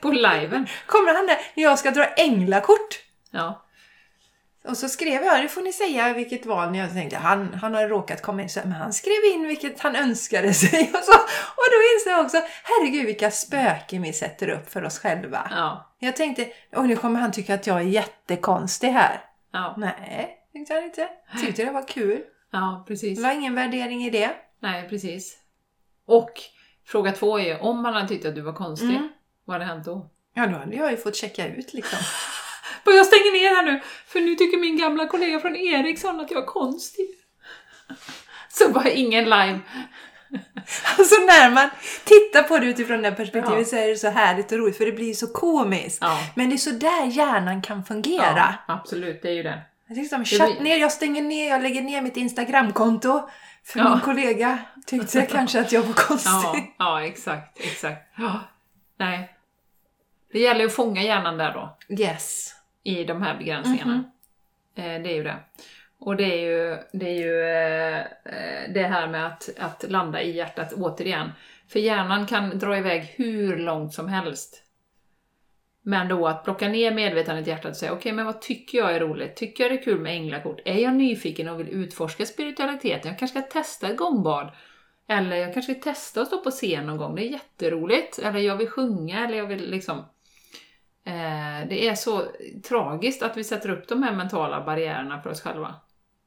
På 0.00 0.10
liven. 0.10 0.66
kommer 0.86 1.14
han 1.14 1.26
där 1.26 1.38
när 1.54 1.64
jag 1.64 1.78
ska 1.78 1.90
dra 1.90 2.06
änglakort? 2.06 2.98
Ja. 3.30 3.66
Och 4.64 4.76
så 4.76 4.88
skrev 4.88 5.22
jag, 5.24 5.42
det 5.42 5.48
får 5.48 5.62
ni 5.62 5.72
säga 5.72 6.12
vilket 6.12 6.46
val 6.46 6.70
ni 6.70 6.78
har. 6.78 6.86
Jag 6.86 6.94
tänkte, 6.94 7.16
han, 7.16 7.54
han 7.54 7.74
har 7.74 7.88
råkat 7.88 8.22
komma 8.22 8.42
in, 8.42 8.48
men 8.54 8.72
han 8.72 8.92
skrev 8.92 9.24
in 9.34 9.46
vilket 9.46 9.80
han 9.80 9.96
önskade 9.96 10.54
sig. 10.54 10.80
Och, 10.94 11.04
så, 11.04 11.12
och 11.56 11.66
då 11.70 11.76
insåg 11.94 12.12
jag 12.12 12.24
också, 12.24 12.42
herregud 12.64 13.06
vilka 13.06 13.30
spöken 13.30 14.02
vi 14.02 14.12
sätter 14.12 14.48
upp 14.48 14.70
för 14.72 14.84
oss 14.84 14.98
själva. 14.98 15.48
Ja. 15.50 15.94
Jag 15.98 16.16
tänkte, 16.16 16.48
och 16.76 16.84
nu 16.84 16.96
kommer 16.96 17.20
han 17.20 17.32
tycka 17.32 17.54
att 17.54 17.66
jag 17.66 17.76
är 17.76 17.84
jättekonstig 17.84 18.88
här. 18.88 19.20
Ja. 19.52 19.74
Nej, 19.78 20.38
tyckte 20.52 20.74
han 20.74 20.84
inte. 20.84 21.08
Tyckte 21.40 21.64
det 21.64 21.70
var 21.70 21.88
kul. 21.88 22.22
Ja, 22.52 22.84
precis. 22.88 23.18
Det 23.18 23.24
var 23.24 23.32
ingen 23.34 23.54
värdering 23.54 24.04
i 24.04 24.10
det. 24.10 24.30
Nej, 24.62 24.88
precis. 24.88 25.38
Och 26.06 26.30
fråga 26.86 27.12
två 27.12 27.38
är 27.40 27.62
om 27.62 27.82
man 27.82 27.94
hade 27.94 28.08
tyckt 28.08 28.26
att 28.26 28.34
du 28.34 28.40
var 28.40 28.52
konstig, 28.52 28.90
Mm. 28.90 29.08
vad 29.44 29.54
hade 29.54 29.64
hänt 29.64 29.84
då? 29.84 30.10
Ja, 30.34 30.46
då 30.46 30.56
hade 30.58 30.76
jag 30.76 30.90
ju 30.90 30.96
fått 30.96 31.16
checka 31.16 31.46
ut 31.46 31.72
liksom. 31.74 31.98
Jag 32.84 33.06
stänger 33.06 33.32
ner 33.32 33.56
här 33.56 33.62
nu, 33.72 33.80
för 34.06 34.20
nu 34.20 34.34
tycker 34.34 34.58
min 34.58 34.76
gamla 34.78 35.06
kollega 35.06 35.40
från 35.40 35.56
Ericsson 35.56 36.20
att 36.20 36.30
jag 36.30 36.42
är 36.42 36.46
konstig. 36.46 37.06
Så 38.48 38.68
bara 38.72 38.88
ingen 38.90 39.24
live. 39.24 39.60
Alltså 40.98 41.14
när 41.14 41.50
man 41.50 41.70
tittar 42.04 42.42
på 42.42 42.58
det 42.58 42.66
utifrån 42.66 43.02
det 43.02 43.12
perspektivet 43.12 43.58
Ja. 43.58 43.64
så 43.64 43.76
är 43.76 43.88
det 43.88 43.96
så 43.96 44.08
härligt 44.08 44.52
och 44.52 44.58
roligt 44.58 44.76
för 44.76 44.86
det 44.86 44.92
blir 44.92 45.14
så 45.14 45.26
komiskt. 45.32 45.98
Ja. 46.00 46.18
Men 46.36 46.48
det 46.48 46.54
är 46.54 46.58
så 46.58 46.70
där 46.70 47.06
hjärnan 47.06 47.62
kan 47.62 47.84
fungera. 47.84 48.54
ja, 48.66 48.74
absolut, 48.74 49.22
det 49.22 49.28
är 49.28 49.32
ju 49.32 49.42
det. 49.42 49.60
Jag 49.94 50.20
blir- 50.20 50.60
ner, 50.60 50.76
jag 50.76 50.92
stänger 50.92 51.22
ner, 51.22 51.48
jag 51.48 51.62
lägger 51.62 51.82
ner 51.82 52.02
mitt 52.02 52.16
Instagramkonto. 52.16 53.28
För 53.64 53.78
Ja. 53.78 53.90
min 53.90 54.00
kollega 54.00 54.58
tyckte 54.86 55.22
kanske 55.30 55.60
att 55.60 55.72
jag 55.72 55.82
var 55.82 55.94
konstig. 55.94 56.30
Ja, 56.32 56.74
ja 56.78 57.04
exakt, 57.04 57.60
exakt. 57.60 58.02
Ja. 58.16 58.40
Nej. 58.96 59.34
Det 60.32 60.38
gäller 60.38 60.64
att 60.64 60.72
fånga 60.74 61.02
hjärnan 61.02 61.38
där 61.38 61.52
då, 61.52 61.76
Yes. 62.02 62.54
i 62.82 63.04
de 63.04 63.22
här 63.22 63.38
begränsningarna. 63.38 63.92
Mhm. 63.94 64.04
Eh, 64.76 65.02
det 65.02 65.10
är 65.10 65.14
ju 65.14 65.22
det. 65.22 65.36
Och 66.00 66.16
det 66.16 66.24
är 66.24 66.40
ju 66.40 66.78
det, 66.92 67.06
är 67.08 67.14
ju, 67.18 67.40
eh, 67.40 68.04
det 68.74 68.82
här 68.82 69.06
med 69.08 69.26
att, 69.26 69.48
att 69.58 69.84
landa 69.88 70.22
i 70.22 70.30
hjärtat 70.36 70.72
återigen. 70.72 71.30
För 71.68 71.78
hjärnan 71.80 72.26
kan 72.26 72.58
dra 72.58 72.78
iväg 72.78 73.14
hur 73.16 73.56
långt 73.56 73.94
som 73.94 74.08
helst. 74.08 74.62
Men 75.82 76.08
då 76.08 76.26
att 76.26 76.44
plocka 76.44 76.68
ner 76.68 76.94
medvetandet 76.94 77.46
i 77.46 77.50
hjärtat 77.50 77.70
och 77.70 77.76
säga 77.76 77.92
okej, 77.92 78.12
men 78.12 78.26
vad 78.26 78.40
tycker 78.40 78.78
jag 78.78 78.94
är 78.94 79.00
roligt? 79.00 79.36
Tycker 79.36 79.64
jag 79.64 79.72
det 79.72 79.78
är 79.78 79.82
kul 79.82 80.00
med 80.00 80.14
änglakort? 80.14 80.60
Är 80.64 80.78
jag 80.78 80.94
nyfiken 80.94 81.48
och 81.48 81.60
vill 81.60 81.68
utforska 81.68 82.26
spiritualiteten? 82.26 83.10
Jag 83.10 83.18
kanske 83.18 83.40
ska 83.40 83.60
testa 83.60 83.88
ett 83.88 83.96
gångbad. 83.96 84.50
Eller 85.08 85.36
jag 85.36 85.54
kanske 85.54 85.74
ska 85.74 85.82
testa 85.82 86.20
att 86.20 86.26
stå 86.26 86.38
på 86.38 86.50
scen 86.50 86.86
någon 86.86 86.96
gång, 86.96 87.14
det 87.14 87.22
är 87.22 87.30
jätteroligt. 87.30 88.18
Eller 88.18 88.38
jag 88.38 88.56
vill 88.56 88.68
sjunga, 88.68 89.26
eller 89.26 89.38
jag 89.38 89.46
vill 89.46 89.70
liksom... 89.70 89.98
Eh, 91.04 91.68
det 91.68 91.88
är 91.88 91.94
så 91.94 92.22
tragiskt 92.68 93.22
att 93.22 93.36
vi 93.36 93.44
sätter 93.44 93.70
upp 93.70 93.88
de 93.88 94.02
här 94.02 94.12
mentala 94.12 94.64
barriärerna 94.64 95.22
för 95.22 95.30
oss 95.30 95.40
själva. 95.40 95.74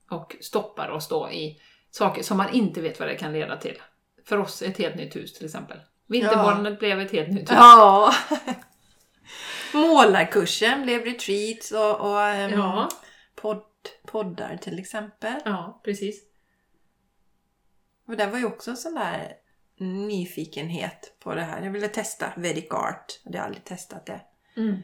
Och 0.10 0.36
stoppar 0.42 0.90
oss 0.90 1.08
då 1.08 1.30
i 1.32 1.62
saker 1.92 2.24
som 2.24 2.38
man 2.38 2.54
inte 2.54 2.82
vet 2.82 3.00
vad 3.00 3.10
det 3.10 3.16
kan 3.16 3.34
leda 3.34 3.58
till. 3.58 3.82
För 4.26 4.38
oss 4.38 4.62
ett 4.62 4.78
helt 4.78 4.96
nytt 4.96 5.16
hus 5.16 5.34
till 5.34 5.46
exempel. 5.46 5.78
Vinterbadet 6.08 6.80
blev 6.80 7.00
ett 7.00 7.12
helt 7.12 7.30
nytt 7.30 7.52
hus. 7.52 7.58
Ja. 7.60 8.14
Målarkursen 9.74 10.84
blev 10.84 11.02
retreats 11.06 11.72
och, 11.72 12.00
och 12.12 12.22
ehm, 12.22 12.52
Ja. 12.52 12.90
podd, 13.36 13.64
poddar 14.08 14.58
till 14.58 14.80
exempel. 14.80 15.34
Ja, 15.46 15.82
precis. 15.86 16.24
Och 18.08 18.18
det 18.18 18.26
var 18.28 18.40
ju 18.40 18.46
också 18.46 18.72
en 18.72 18.78
sån 18.78 18.94
där 18.96 19.34
nyfikenhet 19.80 21.18
på 21.24 21.36
det 21.36 21.42
här. 21.42 21.62
Jag 21.62 21.72
ville 21.72 21.88
testa 21.88 22.34
Vedic 22.38 22.72
Art. 22.72 23.20
Jag 23.24 23.32
hade 23.32 23.44
aldrig 23.44 23.64
testat 23.64 24.06
det. 24.06 24.22
Mm. 24.58 24.78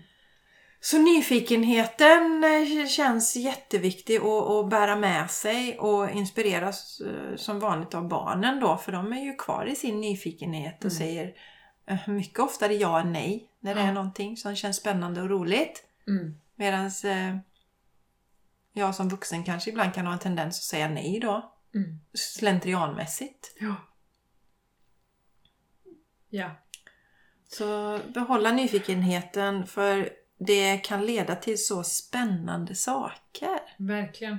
Så 0.82 0.98
nyfikenheten 0.98 2.44
eh, 2.44 2.88
känns 2.88 3.36
jätteviktig 3.36 4.16
att, 4.18 4.70
bära 4.70 4.96
med 4.96 5.32
sig 5.32 5.80
och 5.80 6.10
inspireras 6.10 7.02
eh, 7.02 7.36
som 7.36 7.60
vanligt 7.60 7.94
av 7.96 8.08
barnen 8.08 8.60
då. 8.60 8.78
För 8.78 8.92
de 8.92 9.14
är 9.14 9.22
ju 9.24 9.36
kvar 9.36 9.66
i 9.66 9.76
sin 9.76 10.02
nyfikenhet 10.02 10.86
och 10.86 10.92
Mm. 10.92 10.98
säger 10.98 11.34
mycket 12.08 12.40
oftare 12.40 12.74
ja 12.74 13.00
än 13.00 13.12
nej 13.14 13.50
när 13.60 13.76
det 13.76 13.82
är 13.82 13.94
någonting 13.94 14.38
som 14.38 14.56
känns 14.56 14.78
spännande 14.78 15.22
och 15.22 15.30
roligt. 15.30 15.84
Mm. 16.08 16.36
Medan 16.56 16.86
eh, 17.04 17.38
jag 18.74 18.96
som 18.96 19.10
vuxen 19.10 19.44
kanske 19.44 19.70
ibland 19.70 19.94
kan 19.94 20.06
ha 20.06 20.14
en 20.14 20.20
tendens 20.20 20.58
att 20.58 20.64
säga 20.64 20.90
nej 20.90 21.20
då. 21.20 21.54
Mm. 21.76 22.00
Slentrianmässigt. 22.14 23.56
Ja. 23.60 23.76
Ja. 26.30 26.52
Så 27.48 28.00
behålla 28.14 28.52
nyfikenheten 28.52 29.66
för 29.68 30.10
det 30.40 30.78
kan 30.78 31.06
leda 31.06 31.36
till 31.36 31.66
så 31.66 31.84
spännande 31.84 32.76
saker. 32.76 33.60
Verkligen. 33.78 34.38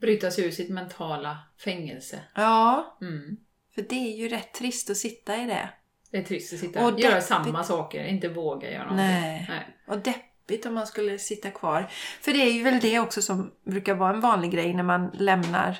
Bryta 0.00 0.30
sig 0.30 0.44
ur 0.44 0.50
sitt 0.50 0.70
mentala 0.70 1.38
fängelse. 1.64 2.20
Ja, 2.34 2.96
Mm. 3.00 3.36
för 3.74 3.82
det 3.82 3.94
är 4.12 4.16
ju 4.16 4.28
rätt 4.28 4.54
trist 4.54 4.90
att 4.90 4.96
sitta 4.96 5.36
i 5.42 5.46
det. 5.46 5.70
Det 6.10 6.18
är 6.18 6.22
trist 6.22 6.52
att 6.52 6.58
sitta 6.58 6.86
Och 6.86 6.92
och 6.92 7.00
göra 7.00 7.20
samma 7.20 7.64
saker, 7.64 8.04
inte 8.04 8.28
våga 8.28 8.70
göra 8.70 8.82
någonting. 8.82 9.06
Nej. 9.06 9.46
Nej. 9.48 9.66
Och 9.86 9.98
deppigt 9.98 10.66
om 10.66 10.74
man 10.74 10.86
skulle 10.86 11.18
sitta 11.18 11.50
kvar. 11.50 11.86
För 12.20 12.32
det 12.32 12.38
är 12.38 12.52
ju 12.52 12.62
väl 12.62 12.80
det 12.80 12.98
också 12.98 13.22
som 13.22 13.50
brukar 13.64 13.94
vara 13.94 14.14
en 14.14 14.20
vanlig 14.20 14.50
grej 14.50 14.74
när 14.74 14.82
man 14.82 15.10
lämnar 15.14 15.78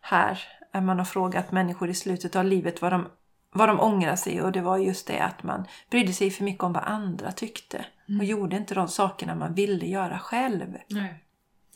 här. 0.00 0.38
När 0.72 0.80
man 0.80 0.98
har 0.98 1.04
frågat 1.04 1.52
människor 1.52 1.90
i 1.90 1.94
slutet 1.94 2.36
av 2.36 2.44
livet 2.44 2.82
vad 2.82 2.92
de, 2.92 3.06
vad 3.52 3.68
de 3.68 3.80
ångrar 3.80 4.16
sig 4.16 4.42
och 4.42 4.52
det 4.52 4.60
var 4.60 4.78
just 4.78 5.06
det 5.06 5.18
att 5.18 5.42
man 5.42 5.66
brydde 5.90 6.12
sig 6.12 6.30
för 6.30 6.44
mycket 6.44 6.64
om 6.64 6.72
vad 6.72 6.84
andra 6.84 7.32
tyckte. 7.32 7.84
Och 8.18 8.24
gjorde 8.24 8.56
inte 8.56 8.74
de 8.74 8.88
sakerna 8.88 9.34
man 9.34 9.54
ville 9.54 9.86
göra 9.86 10.18
själv. 10.18 10.76
Nej. 10.88 11.24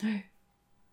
Nej. 0.01 0.27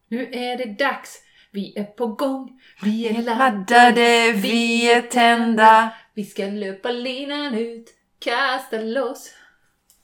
Nu 0.07 0.29
är 0.31 0.57
det 0.57 0.65
dags. 0.65 1.23
Vi 1.57 1.73
är 1.75 1.83
på 1.83 2.07
gång. 2.07 2.61
Vi 2.83 3.07
är 3.07 3.21
Laddade, 3.21 4.31
vi 4.31 4.91
är 4.91 5.01
tända. 5.01 5.89
Vi 6.13 6.25
ska 6.25 6.45
löpa 6.45 6.91
linan 6.91 7.53
ut, 7.55 7.87
kasta 8.19 8.77
loss. 8.77 9.33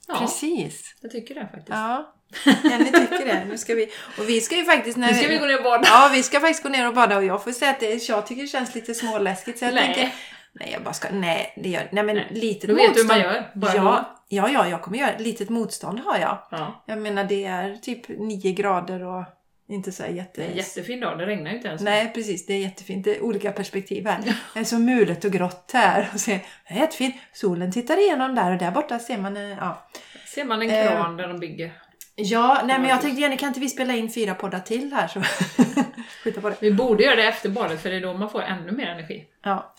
Ja, 0.08 0.18
Precis. 0.18 0.94
jag 1.00 1.10
tycker 1.10 1.34
det 1.34 1.40
faktiskt. 1.40 1.68
Ja. 1.68 2.14
ja, 2.44 2.78
ni 2.78 2.84
tycker 2.84 3.26
det. 3.26 3.44
Nu 3.48 3.58
ska 3.58 3.74
vi... 3.74 3.88
Och 4.18 4.28
vi 4.28 4.40
ska 4.40 4.56
ju 4.56 4.64
faktiskt... 4.64 4.96
När 4.96 5.12
Nu 5.12 5.14
ska 5.14 5.28
vi 5.28 5.38
gå 5.38 5.46
ner 5.46 5.56
och 5.58 5.64
bada. 5.64 5.84
Ja, 5.86 6.10
vi 6.12 6.22
ska 6.22 6.40
faktiskt 6.40 6.62
gå 6.62 6.68
ner 6.68 6.88
och 6.88 6.94
bada 6.94 7.16
och 7.16 7.24
jag 7.24 7.44
får 7.44 7.52
säga 7.52 7.70
att 7.70 7.80
det, 7.80 8.08
jag 8.08 8.26
tycker 8.26 8.42
det 8.42 8.48
känns 8.48 8.74
lite 8.74 8.94
småläskigt. 8.94 9.58
Så 9.58 9.64
jag 9.64 9.74
Nej. 9.74 9.84
tänker... 9.84 10.14
Nej, 10.52 10.70
jag 10.72 10.82
bara 10.82 10.94
ska... 10.94 11.08
Nej, 11.12 11.54
det 11.56 11.68
gör... 11.68 11.88
Nej, 11.92 12.04
men 12.04 12.16
Nej. 12.16 12.28
litet 12.30 12.70
Då 12.70 12.76
vet 12.76 12.94
du 12.94 13.02
motstånd... 13.02 13.20
hur 13.22 13.28
man 13.28 13.34
gör. 13.34 13.50
Bara 13.54 13.74
ja, 13.76 14.24
ja, 14.28 14.50
ja, 14.50 14.68
jag 14.68 14.82
kommer 14.82 14.98
göra 14.98 15.18
litet 15.18 15.50
motstånd 15.50 16.00
har 16.00 16.18
jag. 16.18 16.38
Ja. 16.50 16.84
Jag 16.86 16.98
menar, 16.98 17.24
det 17.24 17.44
är 17.44 17.76
typ 17.76 18.08
9 18.08 18.52
grader 18.52 19.02
och 19.04 19.24
inte 19.68 19.92
så 19.92 20.02
här 20.02 20.10
jätte... 20.10 20.40
Det 20.40 20.46
är 20.46 20.50
en 20.50 20.56
jättefin 20.56 21.00
dag, 21.00 21.18
det 21.18 21.26
regnar 21.26 21.50
ju 21.50 21.56
inte 21.56 21.68
ens. 21.68 21.82
Nej, 21.82 22.12
precis. 22.14 22.46
Det 22.46 22.54
är 22.54 22.58
jättefint. 22.58 23.04
Det 23.04 23.16
är 23.16 23.22
olika 23.22 23.52
perspektiv 23.52 24.06
här. 24.06 24.18
Det 24.54 24.60
är 24.60 24.64
så 24.64 24.78
mulet 24.78 25.24
och 25.24 25.32
grått 25.32 25.70
här. 25.74 26.10
Och 26.14 26.20
så, 26.20 26.30
det 26.30 26.40
är 26.66 26.76
jättefint. 26.76 27.14
Solen 27.32 27.72
tittar 27.72 27.98
igenom 28.00 28.34
där 28.34 28.52
och 28.52 28.58
där 28.58 28.70
borta 28.70 28.98
ser 28.98 29.18
man... 29.18 29.36
eh, 29.36 29.42
Ja. 29.60 29.88
Ser 30.26 30.44
man 30.44 30.62
en 30.62 30.70
Eh. 30.70 30.88
kran 30.90 31.16
där 31.16 31.28
de 31.28 31.38
bygger. 31.40 31.72
Ja, 32.16 32.62
nej 32.64 32.78
men 32.78 32.88
jag 32.88 33.00
tänkte 33.00 33.20
Jenny, 33.20 33.36
kan 33.36 33.48
inte 33.48 33.60
vi 33.60 33.68
spela 33.68 33.92
in 33.96 34.10
fyra 34.10 34.34
poddar 34.34 34.60
till 34.60 34.92
här? 34.92 35.08
Så 35.08 35.22
skjuta 36.24 36.40
på 36.40 36.48
det. 36.50 36.56
Vi 36.60 36.72
borde 36.72 37.02
göra 37.04 37.16
det 37.16 37.24
efter 37.28 37.48
badet 37.48 37.80
för 37.82 37.90
det 37.90 37.96
är 37.96 38.00
då 38.00 38.12
man 38.14 38.30
får 38.30 38.42
ännu 38.42 38.72
mer 38.72 38.86
energi. 38.86 39.24
Ja. 39.44 39.74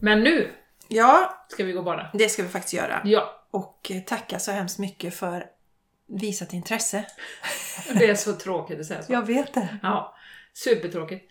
Men 0.00 0.20
nu 0.20 0.50
ja, 0.88 1.44
ska 1.48 1.64
vi 1.64 1.72
gå 1.72 1.78
och 1.78 1.84
bada. 1.84 2.10
det 2.14 2.28
ska 2.28 2.42
vi 2.42 2.48
faktiskt 2.48 2.74
göra. 2.74 3.00
Ja, 3.04 3.40
Och 3.50 3.90
eh, 3.90 4.00
tacka 4.00 4.38
så 4.38 4.52
hemskt 4.52 4.78
mycket 4.78 5.14
för 5.14 5.44
visat 6.08 6.52
intresse. 6.52 7.04
det 7.94 8.10
är 8.10 8.14
så 8.14 8.32
tråkigt 8.32 8.80
att 8.80 8.86
säga 8.86 9.02
så. 9.02 9.12
Jag 9.12 9.26
vet 9.26 9.54
det. 9.54 9.68
Ja, 9.82 10.16
supertråkigt. 10.54 11.30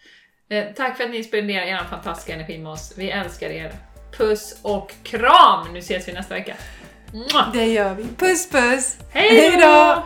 Eh, 0.49 0.65
tack 0.75 0.97
för 0.97 1.03
att 1.03 1.11
ni 1.11 1.23
spenderar 1.23 1.65
er 1.65 1.83
fantastiska 1.89 2.33
energi 2.33 2.57
med 2.57 2.71
oss. 2.71 2.93
Vi 2.97 3.11
älskar 3.11 3.49
er. 3.49 3.73
Puss 4.17 4.59
och 4.61 4.93
kram! 5.03 5.73
Nu 5.73 5.79
ses 5.79 6.07
vi 6.07 6.13
nästa 6.13 6.33
vecka. 6.33 6.55
Det 7.53 7.65
gör 7.65 7.93
vi. 7.95 8.03
Puss 8.03 8.49
puss! 8.49 8.97
Hej 9.11 9.57
då! 9.57 10.03